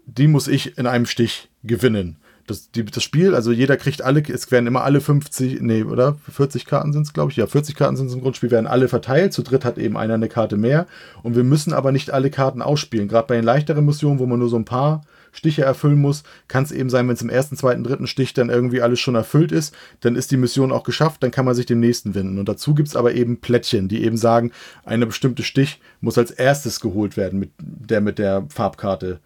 [0.07, 2.17] die muss ich in einem Stich gewinnen.
[2.47, 6.17] Das, die, das Spiel, also jeder kriegt alle, es werden immer alle 50, nee, oder?
[6.29, 7.37] 40 Karten sind es, glaube ich.
[7.37, 9.33] Ja, 40 Karten sind es im Grundspiel, werden alle verteilt.
[9.33, 10.87] Zu dritt hat eben einer eine Karte mehr.
[11.23, 13.07] Und wir müssen aber nicht alle Karten ausspielen.
[13.07, 15.03] Gerade bei den leichteren Missionen, wo man nur so ein paar
[15.33, 18.51] Stiche erfüllen muss, kann es eben sein, wenn es im ersten, zweiten, dritten Stich dann
[18.51, 21.67] irgendwie alles schon erfüllt ist, dann ist die Mission auch geschafft, dann kann man sich
[21.67, 22.39] dem nächsten wenden.
[22.39, 24.53] Und dazu gibt es aber eben Plättchen, die eben sagen,
[24.85, 29.21] eine bestimmte Stich muss als erstes geholt werden, mit der mit der Farbkarte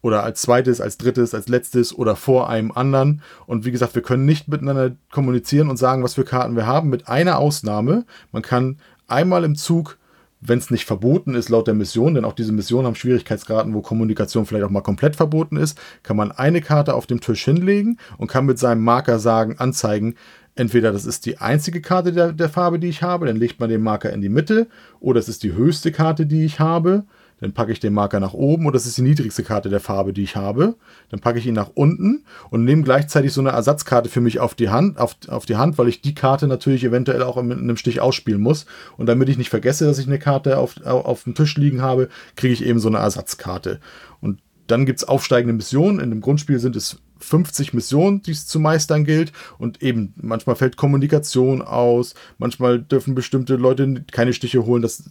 [0.00, 3.22] oder als zweites, als drittes, als letztes oder vor einem anderen.
[3.46, 6.88] Und wie gesagt, wir können nicht miteinander kommunizieren und sagen, was für Karten wir haben,
[6.88, 8.04] mit einer Ausnahme.
[8.30, 8.78] Man kann
[9.08, 9.98] einmal im Zug
[10.40, 13.80] wenn es nicht verboten ist laut der Mission, denn auch diese Missionen haben Schwierigkeitsgraden, wo
[13.80, 17.98] Kommunikation vielleicht auch mal komplett verboten ist, kann man eine Karte auf dem Tisch hinlegen
[18.18, 20.14] und kann mit seinem Marker sagen, anzeigen,
[20.54, 23.68] entweder das ist die einzige Karte der, der Farbe, die ich habe, dann legt man
[23.68, 24.68] den Marker in die Mitte,
[25.00, 27.04] oder es ist die höchste Karte, die ich habe,
[27.40, 30.12] dann packe ich den Marker nach oben und das ist die niedrigste Karte der Farbe,
[30.12, 30.74] die ich habe.
[31.10, 34.54] Dann packe ich ihn nach unten und nehme gleichzeitig so eine Ersatzkarte für mich auf
[34.54, 37.76] die Hand, auf, auf die Hand, weil ich die Karte natürlich eventuell auch in einem
[37.76, 38.66] Stich ausspielen muss.
[38.96, 42.08] Und damit ich nicht vergesse, dass ich eine Karte auf, auf dem Tisch liegen habe,
[42.36, 43.80] kriege ich eben so eine Ersatzkarte.
[44.20, 46.00] Und dann gibt es aufsteigende Missionen.
[46.00, 49.32] In dem Grundspiel sind es 50 Missionen, die es zu meistern gilt.
[49.58, 54.82] Und eben, manchmal fällt Kommunikation aus, manchmal dürfen bestimmte Leute keine Stiche holen.
[54.82, 55.10] Das ist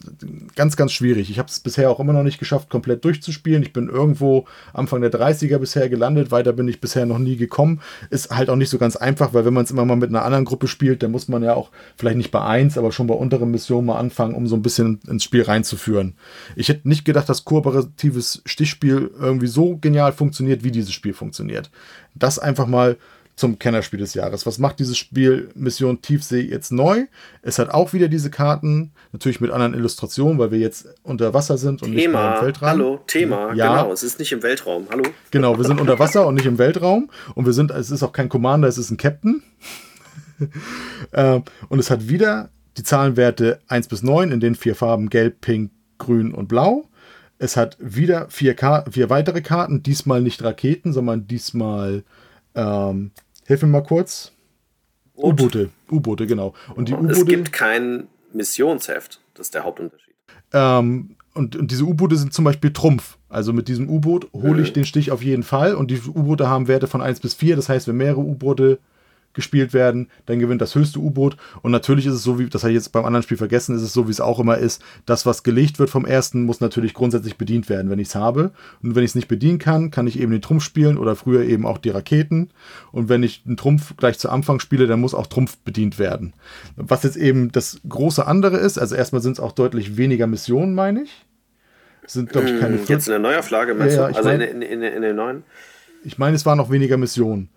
[0.56, 1.30] ganz, ganz schwierig.
[1.30, 3.64] Ich habe es bisher auch immer noch nicht geschafft, komplett durchzuspielen.
[3.64, 6.32] Ich bin irgendwo Anfang der 30er bisher gelandet.
[6.32, 7.82] Weiter bin ich bisher noch nie gekommen.
[8.10, 10.24] Ist halt auch nicht so ganz einfach, weil wenn man es immer mal mit einer
[10.24, 13.16] anderen Gruppe spielt, dann muss man ja auch vielleicht nicht bei 1, aber schon bei
[13.16, 16.16] unteren Missionen mal anfangen, um so ein bisschen ins Spiel reinzuführen.
[16.56, 21.70] Ich hätte nicht gedacht, dass kooperatives Stichspiel irgendwie so genial funktioniert, wie dieses Spiel funktioniert
[22.20, 22.98] das einfach mal
[23.38, 24.48] zum Kennerspiel des Jahres.
[24.48, 27.06] Was macht dieses Spiel Mission Tiefsee jetzt neu?
[27.44, 31.58] Es hat auch wieder diese Karten, natürlich mit anderen Illustrationen, weil wir jetzt unter Wasser
[31.60, 31.96] sind und Thema.
[31.96, 32.70] nicht mehr im Weltraum.
[32.70, 33.76] Hallo, Thema, ja.
[33.76, 34.88] genau, es ist nicht im Weltraum.
[34.90, 35.04] Hallo.
[35.30, 38.12] Genau, wir sind unter Wasser und nicht im Weltraum und wir sind, es ist auch
[38.12, 39.44] kein Commander, es ist ein Captain.
[41.14, 45.42] Ähm, und es hat wieder die Zahlenwerte 1 bis 9 in den vier Farben Gelb,
[45.42, 46.88] Pink, Grün und Blau.
[47.40, 48.56] Es hat wieder vier,
[48.90, 52.04] vier weitere Karten, diesmal nicht Raketen, sondern diesmal,
[52.56, 53.12] ähm,
[53.46, 54.32] hilf mir mal kurz.
[55.16, 56.54] U-Boote, U-Boote, genau.
[56.76, 57.14] Und die U-Boote.
[57.14, 60.14] Es gibt kein Missionsheft, das ist der Hauptunterschied.
[60.54, 63.18] Ähm, und, und, diese U-Boote sind zum Beispiel Trumpf.
[63.30, 64.74] Also mit diesem U-Boot hole ich mhm.
[64.76, 65.76] den Stich auf jeden Fall.
[65.76, 67.56] Und die U-Boote haben Werte von 1 bis 4.
[67.56, 68.80] Das heißt, wenn mehrere U-Boote
[69.38, 71.38] gespielt werden, dann gewinnt das höchste U-Boot.
[71.62, 73.84] Und natürlich ist es so, wie, das habe ich jetzt beim anderen Spiel vergessen, ist
[73.84, 74.82] es so, wie es auch immer ist.
[75.06, 78.52] Das, was gelegt wird vom ersten, muss natürlich grundsätzlich bedient werden, wenn ich es habe.
[78.84, 81.44] Und wenn ich es nicht bedienen kann, kann ich eben den Trumpf spielen oder früher
[81.44, 82.50] eben auch die Raketen.
[82.92, 86.34] Und wenn ich einen Trumpf gleich zu Anfang spiele, dann muss auch Trumpf bedient werden.
[86.76, 90.76] Was jetzt eben das große andere ist, also erstmal sind es auch deutlich weniger Missionen,
[90.76, 91.26] meine ich.
[92.08, 92.78] sind, glaube ich, keine.
[92.78, 94.18] Hm, jetzt in der Neuauflage, meinst ja, ja, du?
[94.18, 95.44] Also mein, in, in, in, in den neuen?
[96.04, 97.50] Ich meine, es waren noch weniger Missionen.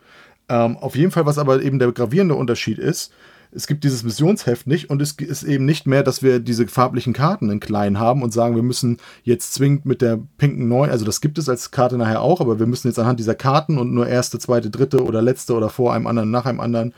[0.50, 3.12] Ähm, auf jeden Fall, was aber eben der gravierende Unterschied ist,
[3.52, 7.12] es gibt dieses Missionsheft nicht und es ist eben nicht mehr, dass wir diese farblichen
[7.12, 11.04] Karten in klein haben und sagen, wir müssen jetzt zwingend mit der pinken 9, also
[11.04, 13.92] das gibt es als Karte nachher auch, aber wir müssen jetzt anhand dieser Karten und
[13.92, 16.94] nur erste, zweite, dritte oder letzte oder vor einem anderen, nach einem anderen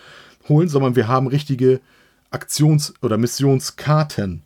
[0.49, 1.81] holen, sondern wir haben richtige
[2.31, 4.43] Aktions- oder Missionskarten.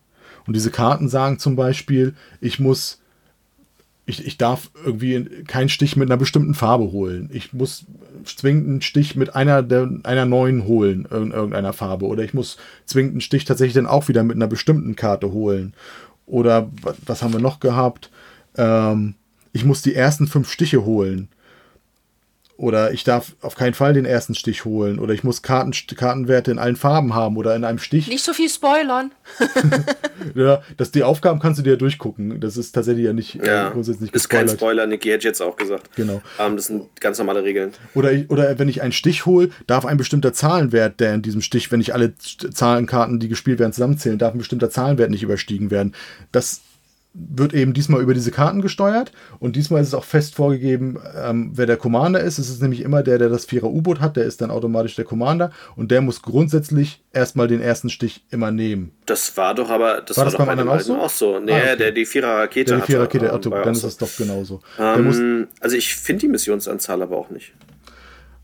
[0.47, 3.01] Und diese Karten sagen zum Beispiel, ich muss
[4.07, 7.29] ich, ich darf irgendwie keinen Stich mit einer bestimmten Farbe holen.
[7.33, 7.85] Ich muss
[8.25, 12.07] zwingend einen Stich mit einer, der, einer neuen holen, in irgendeiner Farbe.
[12.07, 15.75] Oder ich muss zwingend einen Stich tatsächlich dann auch wieder mit einer bestimmten Karte holen.
[16.25, 16.71] Oder
[17.05, 18.11] was haben wir noch gehabt?
[18.57, 19.15] Ähm,
[19.53, 21.29] ich muss die ersten fünf Stiche holen.
[22.57, 24.99] Oder ich darf auf keinen Fall den ersten Stich holen.
[24.99, 28.09] Oder ich muss Karten, Kartenwerte in allen Farben haben oder in einem Stich.
[28.09, 29.13] Nicht so viel spoilern.
[30.35, 32.41] ja, das, die Aufgaben kannst du dir ja durchgucken.
[32.41, 35.57] Das ist tatsächlich ja nicht äh, ja, grundsätzlich Ist kein Spoiler, Niki hat jetzt auch
[35.57, 35.95] gesagt.
[35.97, 36.23] Genau.
[36.39, 37.73] Ähm, das sind ganz normale Regeln.
[37.95, 41.43] Oder, ich, oder wenn ich einen Stich hole, darf ein bestimmter Zahlenwert, der in diesem
[41.43, 45.71] Stich, wenn ich alle Zahlenkarten, die gespielt werden, zusammenzählen, darf ein bestimmter Zahlenwert nicht überstiegen
[45.71, 45.95] werden.
[46.33, 46.63] Das
[47.19, 51.51] wird eben diesmal über diese Karten gesteuert und diesmal ist es auch fest vorgegeben, ähm,
[51.55, 52.39] wer der Commander ist.
[52.39, 55.05] Es ist nämlich immer der, der das Vierer U-Boot hat, der ist dann automatisch der
[55.07, 58.93] Commander und der muss grundsätzlich erstmal den ersten Stich immer nehmen.
[59.07, 60.97] Das war doch aber, das War war, das doch bei anderen auch so?
[60.97, 61.41] auch so.
[61.41, 61.77] Nee, Ah, okay.
[61.79, 64.61] der die Vierer-Rakete Der die Vierer hatte, Rakete, Otto, war dann ist das doch genauso.
[64.79, 67.53] Ähm, also ich finde die Missionsanzahl aber auch nicht.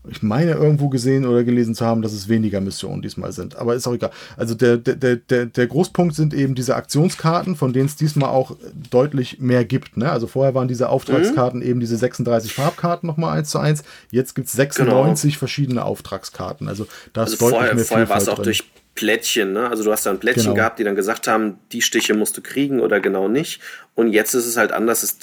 [0.09, 3.55] Ich meine irgendwo gesehen oder gelesen zu haben, dass es weniger Missionen diesmal sind.
[3.55, 4.11] Aber ist auch egal.
[4.37, 8.29] Also der, der, der, der, der Großpunkt sind eben diese Aktionskarten, von denen es diesmal
[8.29, 8.55] auch
[8.89, 9.97] deutlich mehr gibt.
[9.97, 10.11] Ne?
[10.11, 13.83] Also vorher waren diese Auftragskarten eben diese 36 Farbkarten nochmal eins zu eins.
[14.11, 16.67] Jetzt gibt es 96 verschiedene Auftragskarten.
[16.67, 17.45] Also da ist Genau.
[17.45, 18.43] Also deutlich vorher, mehr vorher war es auch drin.
[18.45, 18.63] durch
[18.95, 19.69] Plättchen, ne?
[19.69, 20.55] Also du hast dann Plättchen Genau.
[20.55, 23.59] gehabt, die dann gesagt haben, die Stiche musst du kriegen oder genau nicht.
[23.95, 25.17] Und jetzt ist es halt anders.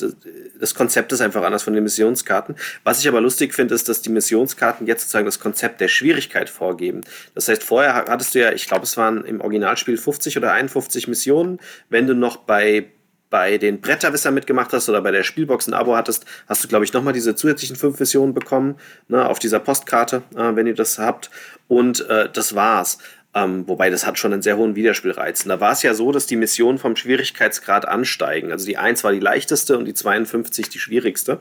[0.59, 2.56] Das Konzept ist einfach anders von den Missionskarten.
[2.84, 6.51] Was ich aber lustig finde, ist, dass die Missionskarten jetzt sozusagen das Konzept der Schwierigkeit
[6.51, 7.02] vorgeben.
[7.34, 11.06] Das heißt, vorher hattest du ja, ich glaube, es waren im Originalspiel 50 oder 51
[11.09, 11.60] Missionen.
[11.88, 12.86] Wenn du noch bei
[13.30, 16.84] bei den Bretterwisser mitgemacht hast oder bei der Spielbox ein Abo hattest, hast du, glaube
[16.84, 18.74] ich, nochmal diese zusätzlichen fünf Missionen bekommen,
[19.06, 21.30] ne, auf dieser Postkarte, äh, wenn ihr das habt.
[21.68, 22.98] Und äh, das war's.
[23.32, 25.44] Ähm, wobei das hat schon einen sehr hohen Wiederspielreiz.
[25.44, 28.51] Und da war es ja so, dass die Missionen vom Schwierigkeitsgrad ansteigen.
[28.51, 31.39] Also die 1 war die leichteste und die 52 die schwierigste.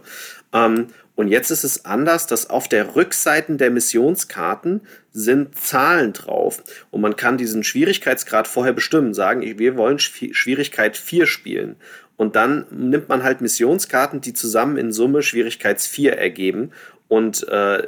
[0.54, 6.64] Ähm, und jetzt ist es anders, dass auf der Rückseiten der Missionskarten sind Zahlen drauf.
[6.92, 11.76] Und man kann diesen Schwierigkeitsgrad vorher bestimmen, sagen, wir wollen Schwi- Schwierigkeit 4 spielen.
[12.16, 16.72] Und dann nimmt man halt Missionskarten, die zusammen in Summe Schwierigkeits 4 ergeben.
[17.08, 17.88] Und äh,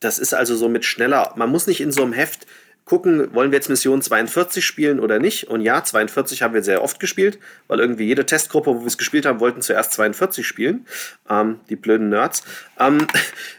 [0.00, 1.34] das ist also so mit schneller.
[1.36, 2.46] Man muss nicht in so einem Heft
[2.88, 5.48] gucken, wollen wir jetzt Mission 42 spielen oder nicht.
[5.48, 7.38] Und ja, 42 haben wir sehr oft gespielt,
[7.68, 10.86] weil irgendwie jede Testgruppe, wo wir es gespielt haben, wollten zuerst 42 spielen.
[11.28, 12.42] Ähm, die blöden Nerds.
[12.80, 13.06] Ähm,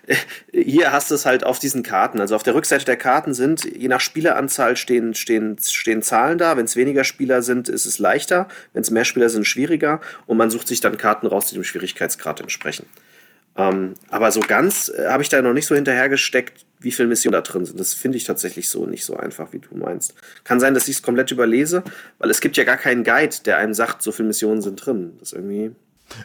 [0.52, 2.20] hier hast du es halt auf diesen Karten.
[2.20, 6.58] Also auf der Rückseite der Karten sind, je nach Spieleranzahl stehen, stehen, stehen Zahlen da.
[6.58, 8.48] Wenn es weniger Spieler sind, ist es leichter.
[8.74, 10.02] Wenn es mehr Spieler sind, schwieriger.
[10.26, 12.88] Und man sucht sich dann Karten raus, die dem Schwierigkeitsgrad entsprechen.
[13.60, 17.34] Ähm, aber so ganz äh, habe ich da noch nicht so hinterhergesteckt, wie viele Missionen
[17.34, 17.80] da drin sind.
[17.80, 20.14] Das finde ich tatsächlich so nicht so einfach, wie du meinst.
[20.46, 21.84] Kann sein, dass ich es komplett überlese,
[22.20, 25.14] weil es gibt ja gar keinen Guide, der einem sagt, so viele Missionen sind drin.
[25.20, 25.72] Das ist irgendwie.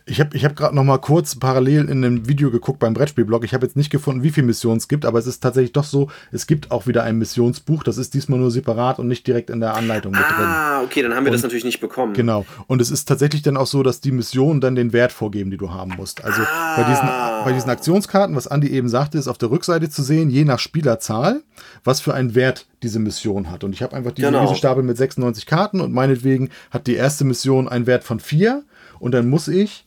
[0.06, 3.44] Ich habe ich hab gerade noch mal kurz parallel in einem Video geguckt beim Brettspielblog.
[3.44, 5.84] Ich habe jetzt nicht gefunden, wie viele Missionen es gibt, aber es ist tatsächlich doch
[5.84, 7.82] so, es gibt auch wieder ein Missionsbuch.
[7.82, 10.30] Das ist diesmal nur separat und nicht direkt in der Anleitung mit drin.
[10.46, 12.14] Ah, okay, dann haben wir das Und- natürlich nicht bekommen.
[12.14, 12.46] Genau.
[12.66, 15.56] Und es ist tatsächlich dann auch so, dass die Missionen dann den Wert vorgeben, die
[15.58, 16.24] du haben musst.
[16.24, 16.40] Also
[16.76, 17.08] bei, diesen,
[17.44, 20.58] bei diesen Aktionskarten, was Andi eben sagte, ist auf der Rückseite zu sehen, je nach
[20.58, 21.42] Spielerzahl,
[21.84, 23.64] was für einen Wert diese Mission hat.
[23.64, 24.42] Und ich habe einfach diesen Genau.
[24.42, 28.62] Riesenstapel mit 96 Karten und meinetwegen hat die erste Mission einen Wert von 4
[29.04, 29.84] und dann muss ich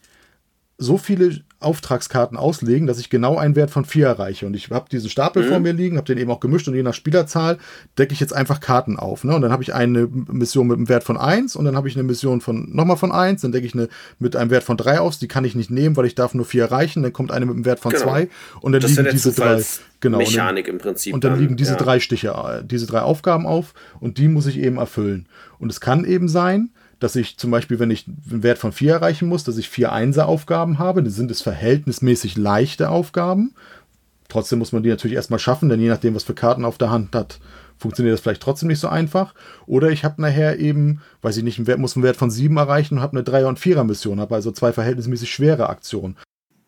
[0.77, 4.45] so viele Auftragskarten auslegen, dass ich genau einen Wert von 4 erreiche.
[4.45, 6.83] Und ich habe diesen Stapel vor mir liegen, habe den eben auch gemischt und je
[6.83, 7.57] nach Spielerzahl
[7.97, 9.23] decke ich jetzt einfach Karten auf.
[9.23, 9.33] Ne?
[9.33, 11.95] Und dann habe ich eine Mission mit einem Wert von 1 und dann habe ich
[11.95, 13.89] eine Mission von nochmal von 1, dann decke ich eine
[14.19, 16.45] mit einem Wert von 3 aus, die kann ich nicht nehmen, weil ich darf nur
[16.45, 18.03] 4 erreichen, dann kommt eine mit einem Wert von Genau.
[18.03, 18.29] 2
[18.61, 19.63] und dann Das liegen diese drei.
[19.99, 21.11] Genau, und dann- Mechanik im Prinzip.
[21.15, 21.77] und dann liegen diese ja.
[21.77, 25.25] drei Stiche, äh, diese drei Aufgaben auf und die muss ich eben erfüllen.
[25.57, 26.69] Und es kann eben sein,
[26.99, 29.91] dass ich zum Beispiel, wenn ich einen Wert von 4 erreichen muss, dass ich vier
[29.91, 31.03] Einser-Aufgaben habe.
[31.03, 33.53] Das sind es verhältnismäßig leichte Aufgaben.
[34.29, 36.89] Trotzdem muss man die natürlich erstmal schaffen, denn je nachdem, was für Karten auf der
[36.89, 37.39] Hand hat,
[37.77, 39.33] funktioniert das vielleicht trotzdem nicht so einfach.
[39.65, 42.57] Oder ich habe nachher eben, weiß ich nicht, einen Wert, muss einen Wert von 7
[42.57, 46.17] erreichen und habe eine 3er- und 4er-Mission, habe also zwei verhältnismäßig schwere Aktionen.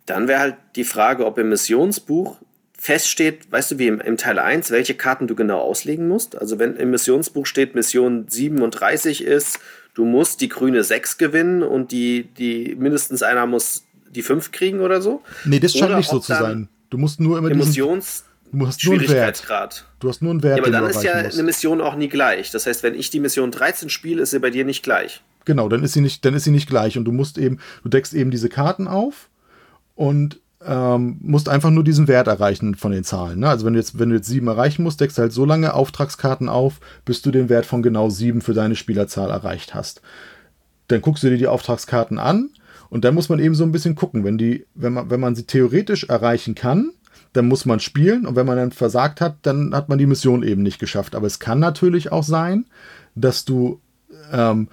[0.06, 2.38] Dann wäre halt die Frage, ob im Missionsbuch
[2.78, 6.38] feststeht, weißt du, wie im, im Teil 1, welche Karten du genau auslegen musst.
[6.38, 9.60] Also wenn im Missionsbuch steht, Mission 37 ist,
[10.00, 14.80] du musst die grüne 6 gewinnen und die, die mindestens einer muss die 5 kriegen
[14.80, 15.22] oder so.
[15.44, 16.70] Nee, das scheint nicht so zu sein.
[16.90, 19.10] Du musst nur immer diesen, Emotions du hast nur einen Wert.
[19.10, 19.86] Schwierigkeitsgrad.
[20.00, 21.34] Du hast nur einen Wert, Ja, aber dann ist ja musst.
[21.36, 22.50] eine Mission auch nie gleich.
[22.52, 25.22] Das heißt, wenn ich die Mission 13 spiele, ist sie bei dir nicht gleich.
[25.44, 27.90] Genau, dann ist sie nicht, dann ist sie nicht gleich und du musst eben, du
[27.90, 29.30] deckst eben diese Karten auf
[29.96, 33.40] und ähm, musst einfach nur diesen Wert erreichen von den Zahlen.
[33.40, 33.50] Ne?
[33.50, 35.74] Also wenn du jetzt, wenn du jetzt sieben erreichen musst, deckst du halt so lange
[35.74, 40.02] Auftragskarten auf, bis du den Wert von genau sieben für deine Spielerzahl erreicht hast.
[40.88, 42.50] Dann guckst du dir die Auftragskarten an
[42.90, 45.36] und dann muss man eben so ein bisschen gucken, wenn die, wenn man, wenn man
[45.36, 46.92] sie theoretisch erreichen kann,
[47.32, 50.44] dann muss man spielen und wenn man dann versagt hat, dann hat man die Mission
[50.44, 51.16] eben nicht geschafft.
[51.16, 52.66] Aber es kann natürlich auch sein,
[53.16, 53.80] dass du
[54.32, 54.68] ähm,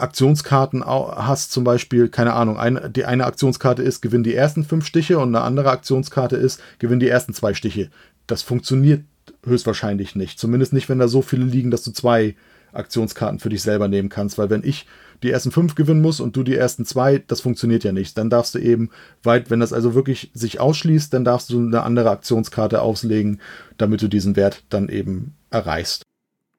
[0.00, 4.86] Aktionskarten hast, zum Beispiel, keine Ahnung, eine, die eine Aktionskarte ist, gewinn die ersten fünf
[4.86, 7.90] Stiche und eine andere Aktionskarte ist, gewinn die ersten zwei Stiche.
[8.26, 9.04] Das funktioniert
[9.44, 10.38] höchstwahrscheinlich nicht.
[10.38, 12.36] Zumindest nicht, wenn da so viele liegen, dass du zwei
[12.72, 14.38] Aktionskarten für dich selber nehmen kannst.
[14.38, 14.86] Weil wenn ich
[15.22, 18.16] die ersten fünf gewinnen muss und du die ersten zwei, das funktioniert ja nicht.
[18.16, 18.90] Dann darfst du eben
[19.22, 23.40] weit, wenn das also wirklich sich ausschließt, dann darfst du eine andere Aktionskarte auslegen,
[23.78, 26.02] damit du diesen Wert dann eben erreichst.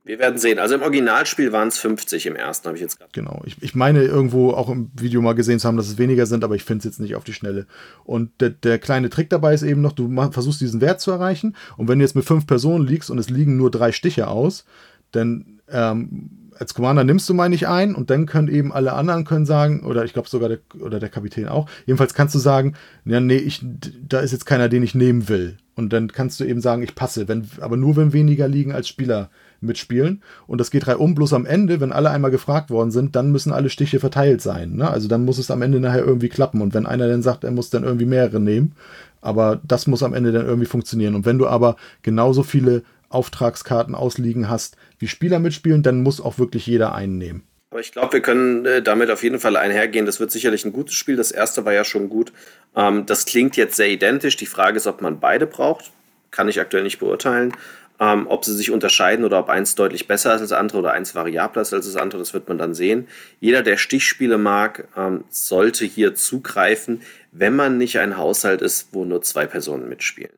[0.10, 0.57] Wir werden sehen.
[0.57, 3.11] Also im Originalspiel waren es 50 im ersten, habe ich jetzt gerade.
[3.14, 3.44] Genau.
[3.45, 6.44] Ich, ich meine irgendwo auch im Video mal gesehen zu haben, dass es weniger sind,
[6.44, 7.68] aber ich finde es jetzt nicht auf die Schnelle.
[8.06, 11.56] Und der, der kleine Trick dabei ist eben noch, du versuchst diesen Wert zu erreichen.
[11.77, 14.65] Und wenn du jetzt mit fünf Personen liegst und es liegen nur drei Stiche aus,
[15.11, 19.26] dann ähm, als Commander nimmst du mal nicht ein und dann können eben alle anderen
[19.26, 22.73] können sagen, oder ich glaube sogar der, oder der Kapitän auch, jedenfalls kannst du sagen,
[23.06, 23.64] ja, nee, ich,
[24.07, 25.57] da ist jetzt keiner, den ich nehmen will.
[25.76, 28.88] Und dann kannst du eben sagen, ich passe, wenn, aber nur wenn weniger liegen als
[28.88, 29.30] Spieler
[29.61, 30.22] mitspielen.
[30.48, 33.52] Und das geht um, bloß am Ende, wenn alle einmal gefragt worden sind, dann müssen
[33.52, 34.76] alle Stiche verteilt sein.
[34.76, 34.90] Ne?
[34.90, 36.61] Also dann muss es am Ende nachher irgendwie klappen.
[36.61, 38.73] Und wenn einer dann sagt, er muss dann irgendwie mehrere nehmen,
[39.22, 41.15] aber das muss am Ende dann irgendwie funktionieren.
[41.15, 46.38] Und wenn du aber genauso viele Auftragskarten ausliegen hast, wie Spieler mitspielen, dann muss auch
[46.38, 47.44] wirklich jeder einen nehmen.
[47.72, 50.06] Aber ich glaube, wir können äh, damit auf jeden Fall einhergehen.
[50.06, 51.15] Das wird sicherlich ein gutes Spiel.
[51.15, 52.31] Das erste war ja schon gut.
[52.76, 54.38] Ähm, das klingt jetzt sehr identisch.
[54.38, 55.91] Die Frage ist, ob man beide braucht.
[56.31, 57.53] Kann ich aktuell nicht beurteilen.
[58.02, 60.94] Ähm, ob sie sich unterscheiden oder ob eins deutlich besser ist als das andere oder
[60.94, 63.08] eins variabler ist als das andere, das wird man dann sehen.
[63.42, 67.02] Jeder, der Stichspiele mag, ähm, sollte hier zugreifen,
[67.32, 70.32] wenn man nicht ein Haushalt ist, wo nur zwei Personen mitspielen.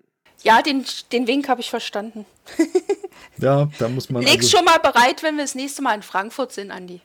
[0.44, 2.26] Ja, den, den Wink habe ich verstanden.
[3.38, 4.24] ja, da muss man.
[4.24, 7.02] Leg's also schon mal bereit, wenn wir das nächste Mal in Frankfurt sind, Andi.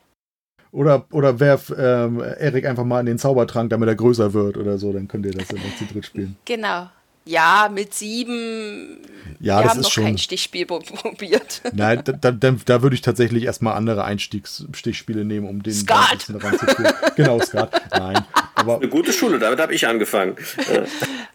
[0.73, 4.78] Oder, oder werf ähm, Erik einfach mal in den Zaubertrank, damit er größer wird oder
[4.78, 6.37] so, dann könnt ihr das dann noch zu dritt spielen.
[6.45, 6.89] Genau.
[7.27, 8.98] Ja, mit sieben.
[9.40, 10.05] Ja, wir das haben ist noch schon...
[10.05, 11.61] kein Stichspiel probiert.
[11.73, 16.28] Nein, da, da, da würde ich tatsächlich erstmal andere Einstiegsstichspiele nehmen, um den Skat.
[16.31, 16.94] ranzuführen.
[17.16, 17.82] genau, Skat.
[17.90, 18.24] Nein.
[18.55, 20.36] Aber eine gute Schule, damit habe ich angefangen.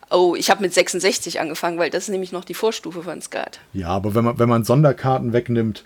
[0.10, 3.60] oh, ich habe mit 66 angefangen, weil das ist nämlich noch die Vorstufe von Skat.
[3.74, 5.84] Ja, aber wenn man, wenn man Sonderkarten wegnimmt,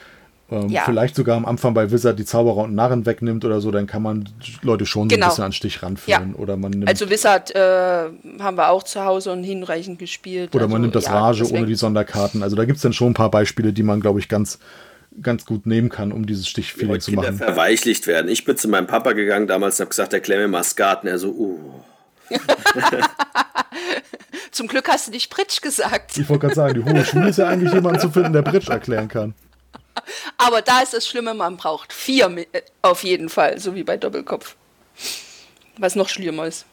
[0.52, 0.84] ähm, ja.
[0.86, 4.04] vielleicht sogar am Anfang bei Wizard die Zauberer und Narren wegnimmt oder so, dann kann
[4.04, 4.30] man
[4.62, 5.10] Leute schon genau.
[5.10, 5.30] so ein genau.
[5.30, 6.34] bisschen an Stich ranführen.
[6.34, 6.40] Ja.
[6.40, 8.10] Oder man nimmt, also Wizard äh,
[8.40, 10.54] haben wir auch zu Hause und hinreichend gespielt.
[10.54, 11.60] Oder also, man nimmt das ja, Rage deswegen.
[11.60, 12.44] ohne die Sonderkarten.
[12.44, 14.60] Also da gibt es dann schon ein paar Beispiele, die man, glaube ich, ganz
[15.22, 17.38] ganz gut nehmen kann, um dieses Stichfeeling zu machen.
[17.38, 18.30] verweichlicht werden.
[18.30, 21.04] Ich bin zu meinem Papa gegangen damals und habe gesagt, erklär mir mal Skat.
[21.04, 21.60] Und er so, uh.
[24.52, 26.18] Zum Glück hast du dich Pritsch gesagt.
[26.18, 28.70] Ich wollte gerade sagen, die hohe Schule ist ja eigentlich jemand zu finden, der Pritsch
[28.70, 29.34] erklären kann.
[30.38, 33.98] Aber da ist das Schlimme, man braucht vier äh, auf jeden Fall, so wie bei
[33.98, 34.56] Doppelkopf.
[35.78, 36.66] Was noch schlimmer ist.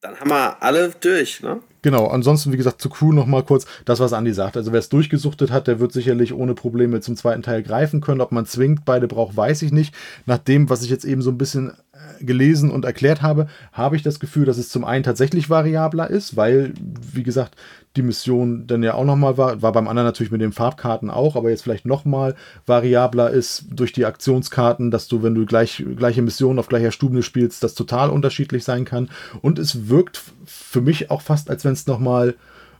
[0.00, 1.62] Dann haben wir alle durch, ne?
[1.84, 4.56] Genau, ansonsten, wie gesagt, zu Crew nochmal kurz das, was Andi sagt.
[4.56, 8.22] Also, wer es durchgesuchtet hat, der wird sicherlich ohne Probleme zum zweiten Teil greifen können.
[8.22, 9.94] Ob man zwingend beide braucht, weiß ich nicht.
[10.24, 11.72] Nach dem, was ich jetzt eben so ein bisschen
[12.20, 16.36] gelesen und erklärt habe, habe ich das Gefühl, dass es zum einen tatsächlich variabler ist,
[16.36, 16.72] weil,
[17.12, 17.56] wie gesagt,
[17.96, 21.36] die Mission dann ja auch nochmal war, war beim anderen natürlich mit den Farbkarten auch,
[21.36, 22.34] aber jetzt vielleicht nochmal
[22.66, 27.22] variabler ist durch die Aktionskarten, dass du, wenn du gleich, gleiche Missionen auf gleicher Stube
[27.22, 29.10] spielst, das total unterschiedlich sein kann.
[29.42, 32.34] Und es wirkt für mich auch fast, als wenn es nochmal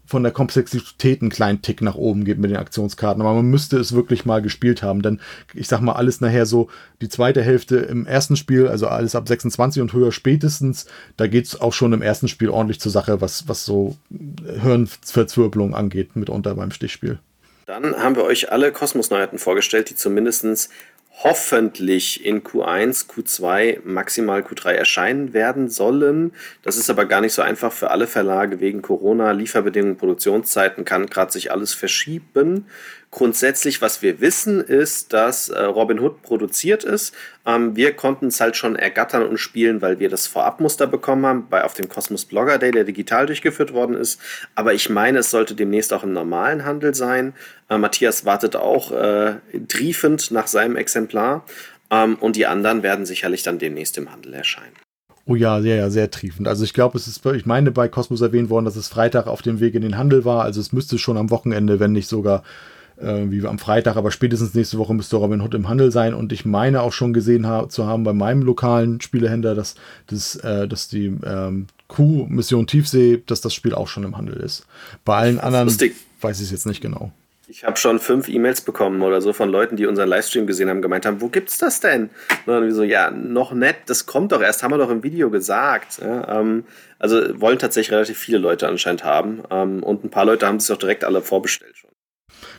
[0.06, 3.22] von der Komplexität einen kleinen Tick nach oben geht mit den Aktionskarten.
[3.22, 5.02] Aber man müsste es wirklich mal gespielt haben.
[5.02, 5.20] Denn
[5.54, 6.68] ich sag mal, alles nachher so,
[7.00, 10.86] die zweite Hälfte im ersten Spiel, also alles ab 26 und höher spätestens,
[11.16, 13.96] da geht es auch schon im ersten Spiel ordentlich zur Sache, was, was so
[14.60, 17.18] Hirnverzwirbelung angeht, mitunter beim Stichspiel.
[17.66, 20.68] Dann haben wir euch alle Kosmos-Neuheiten vorgestellt, die zumindest
[21.22, 26.32] hoffentlich in Q1, Q2, maximal Q3 erscheinen werden sollen.
[26.62, 31.06] Das ist aber gar nicht so einfach für alle Verlage wegen Corona, Lieferbedingungen, Produktionszeiten kann
[31.06, 32.66] gerade sich alles verschieben.
[33.14, 37.14] Grundsätzlich, was wir wissen, ist, dass äh, Robin Hood produziert ist.
[37.46, 41.46] Ähm, wir konnten es halt schon ergattern und spielen, weil wir das Vorabmuster bekommen haben,
[41.48, 44.20] bei, auf dem Cosmos Blogger Day, der digital durchgeführt worden ist.
[44.56, 47.34] Aber ich meine, es sollte demnächst auch im normalen Handel sein.
[47.70, 49.36] Äh, Matthias wartet auch äh,
[49.68, 51.46] triefend nach seinem Exemplar.
[51.92, 54.74] Ähm, und die anderen werden sicherlich dann demnächst im Handel erscheinen.
[55.24, 56.48] Oh ja, sehr, ja, sehr triefend.
[56.48, 59.40] Also ich glaube, es ist, ich meine bei Cosmos erwähnt worden, dass es Freitag auf
[59.40, 60.42] dem Weg in den Handel war.
[60.42, 62.42] Also es müsste schon am Wochenende, wenn nicht sogar
[63.00, 66.32] äh, wie am Freitag, aber spätestens nächste Woche müsste Robin Hood im Handel sein und
[66.32, 69.74] ich meine auch schon gesehen ha zu haben bei meinem lokalen Spielehändler, dass,
[70.06, 74.66] dass, äh, dass die ähm, Q-Mission Tiefsee, dass das Spiel auch schon im Handel ist.
[75.04, 75.94] Bei allen anderen lustig.
[76.20, 77.12] weiß ich es jetzt nicht genau.
[77.46, 80.80] Ich habe schon fünf E-Mails bekommen oder so von Leuten, die unseren Livestream gesehen haben,
[80.80, 82.04] gemeint haben, wo gibt's das denn?
[82.46, 85.28] Und dann so, ja, noch nett, das kommt doch erst, haben wir doch im Video
[85.28, 85.98] gesagt.
[86.00, 86.64] Ja, ähm,
[86.98, 89.42] also wollen tatsächlich relativ viele Leute anscheinend haben.
[89.50, 91.83] Ähm, und ein paar Leute haben es auch direkt alle vorbestellt schon.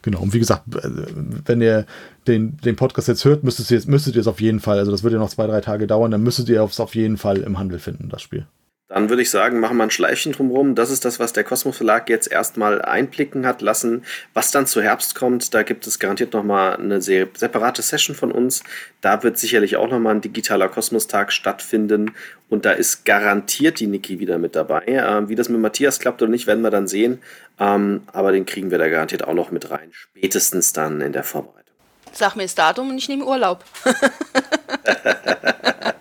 [0.05, 1.87] Genau, und wie gesagt, wenn ihr
[2.27, 5.01] den, den Podcast jetzt hört, müsstet ihr, müsstet ihr es auf jeden Fall, also das
[5.01, 7.57] wird ja noch zwei, drei Tage dauern, dann müsstet ihr es auf jeden Fall im
[7.57, 8.45] Handel finden, das Spiel.
[8.87, 10.75] Dann würde ich sagen, machen wir ein Schleifchen drumherum.
[10.75, 14.05] Das ist das, was der Kosmos Verlag jetzt erstmal einblicken hat lassen.
[14.35, 18.63] Was dann zu Herbst kommt, da gibt es garantiert nochmal eine separate Session von uns.
[19.01, 22.11] Da wird sicherlich auch nochmal ein digitaler Kosmos-Tag stattfinden.
[22.47, 24.85] Und da ist garantiert die Niki wieder mit dabei.
[24.85, 27.23] Äh, wie das mit Matthias klappt oder nicht, werden wir dann sehen.
[27.59, 29.89] Ähm, aber den kriegen wir da garantiert auch noch mit rein.
[29.93, 31.73] Spätestens dann in der Vorbereitung.
[32.11, 33.65] Sag mir das Datum und ich nehme Urlaub.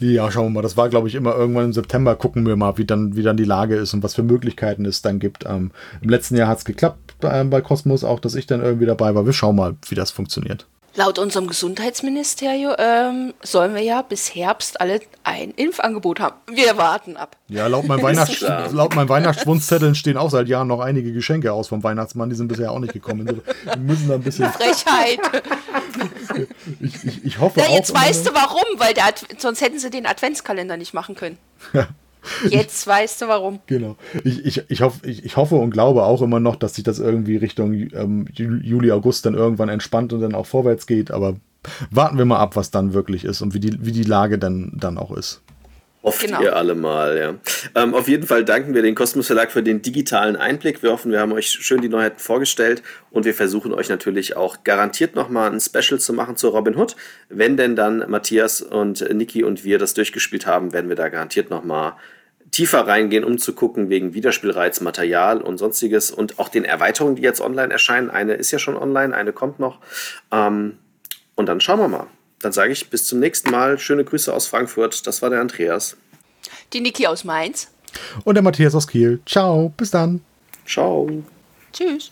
[0.00, 0.62] Ja, schauen wir mal.
[0.62, 2.16] Das war, glaube ich, immer irgendwann im September.
[2.16, 5.02] Gucken wir mal, wie dann, wie dann die Lage ist und was für Möglichkeiten es
[5.02, 5.44] dann gibt.
[5.46, 8.86] Ähm, Im letzten Jahr hat es geklappt bei, bei Cosmos, auch dass ich dann irgendwie
[8.86, 9.26] dabei war.
[9.26, 10.66] Wir schauen mal, wie das funktioniert.
[10.96, 16.34] Laut unserem Gesundheitsministerium ähm, sollen wir ja bis Herbst alle ein Impfangebot haben.
[16.52, 17.36] Wir warten ab.
[17.48, 21.68] Ja, laut meinem, Weihnachts laut meinem Weihnachtsschwunzzetteln stehen auch seit Jahren noch einige Geschenke aus
[21.68, 22.28] vom Weihnachtsmann.
[22.28, 23.26] Die sind bisher auch nicht gekommen.
[23.26, 24.50] Wir müssen da ein bisschen.
[24.52, 25.20] Frechheit.
[26.80, 27.74] ich, ich, ich hoffe ja, auch.
[27.74, 31.38] jetzt weißt du warum, weil der Ad sonst hätten sie den Adventskalender nicht machen können.
[32.48, 33.60] Jetzt weißt du warum.
[33.66, 33.96] Genau.
[34.24, 36.98] Ich, ich, ich, hoff, ich, ich hoffe und glaube auch immer noch, dass sich das
[36.98, 41.10] irgendwie Richtung ähm, Juli, August dann irgendwann entspannt und dann auch vorwärts geht.
[41.10, 41.36] Aber
[41.90, 44.72] warten wir mal ab, was dann wirklich ist und wie die, wie die Lage dann,
[44.74, 45.42] dann auch ist.
[46.02, 46.40] Hofft genau.
[46.40, 47.34] ihr alle mal, ja.
[47.74, 50.82] Ähm, auf jeden Fall danken wir den Kosmos Verlag für den digitalen Einblick.
[50.82, 54.64] Wir hoffen, wir haben euch schön die Neuheiten vorgestellt und wir versuchen euch natürlich auch
[54.64, 56.96] garantiert nochmal ein Special zu machen zu Robin Hood.
[57.28, 61.50] Wenn denn dann Matthias und Niki und wir das durchgespielt haben, werden wir da garantiert
[61.50, 61.96] nochmal
[62.50, 67.22] tiefer reingehen, um zu gucken wegen Wiederspielreiz, Material und sonstiges und auch den Erweiterungen, die
[67.22, 68.08] jetzt online erscheinen.
[68.08, 69.80] Eine ist ja schon online, eine kommt noch.
[70.32, 70.78] Ähm,
[71.34, 72.06] und dann schauen wir mal.
[72.40, 73.78] Dann sage ich bis zum nächsten Mal.
[73.78, 75.06] Schöne Grüße aus Frankfurt.
[75.06, 75.96] Das war der Andreas.
[76.72, 77.68] Die Niki aus Mainz.
[78.24, 79.20] Und der Matthias aus Kiel.
[79.26, 80.22] Ciao, bis dann.
[80.66, 81.08] Ciao.
[81.72, 82.10] Tschüss.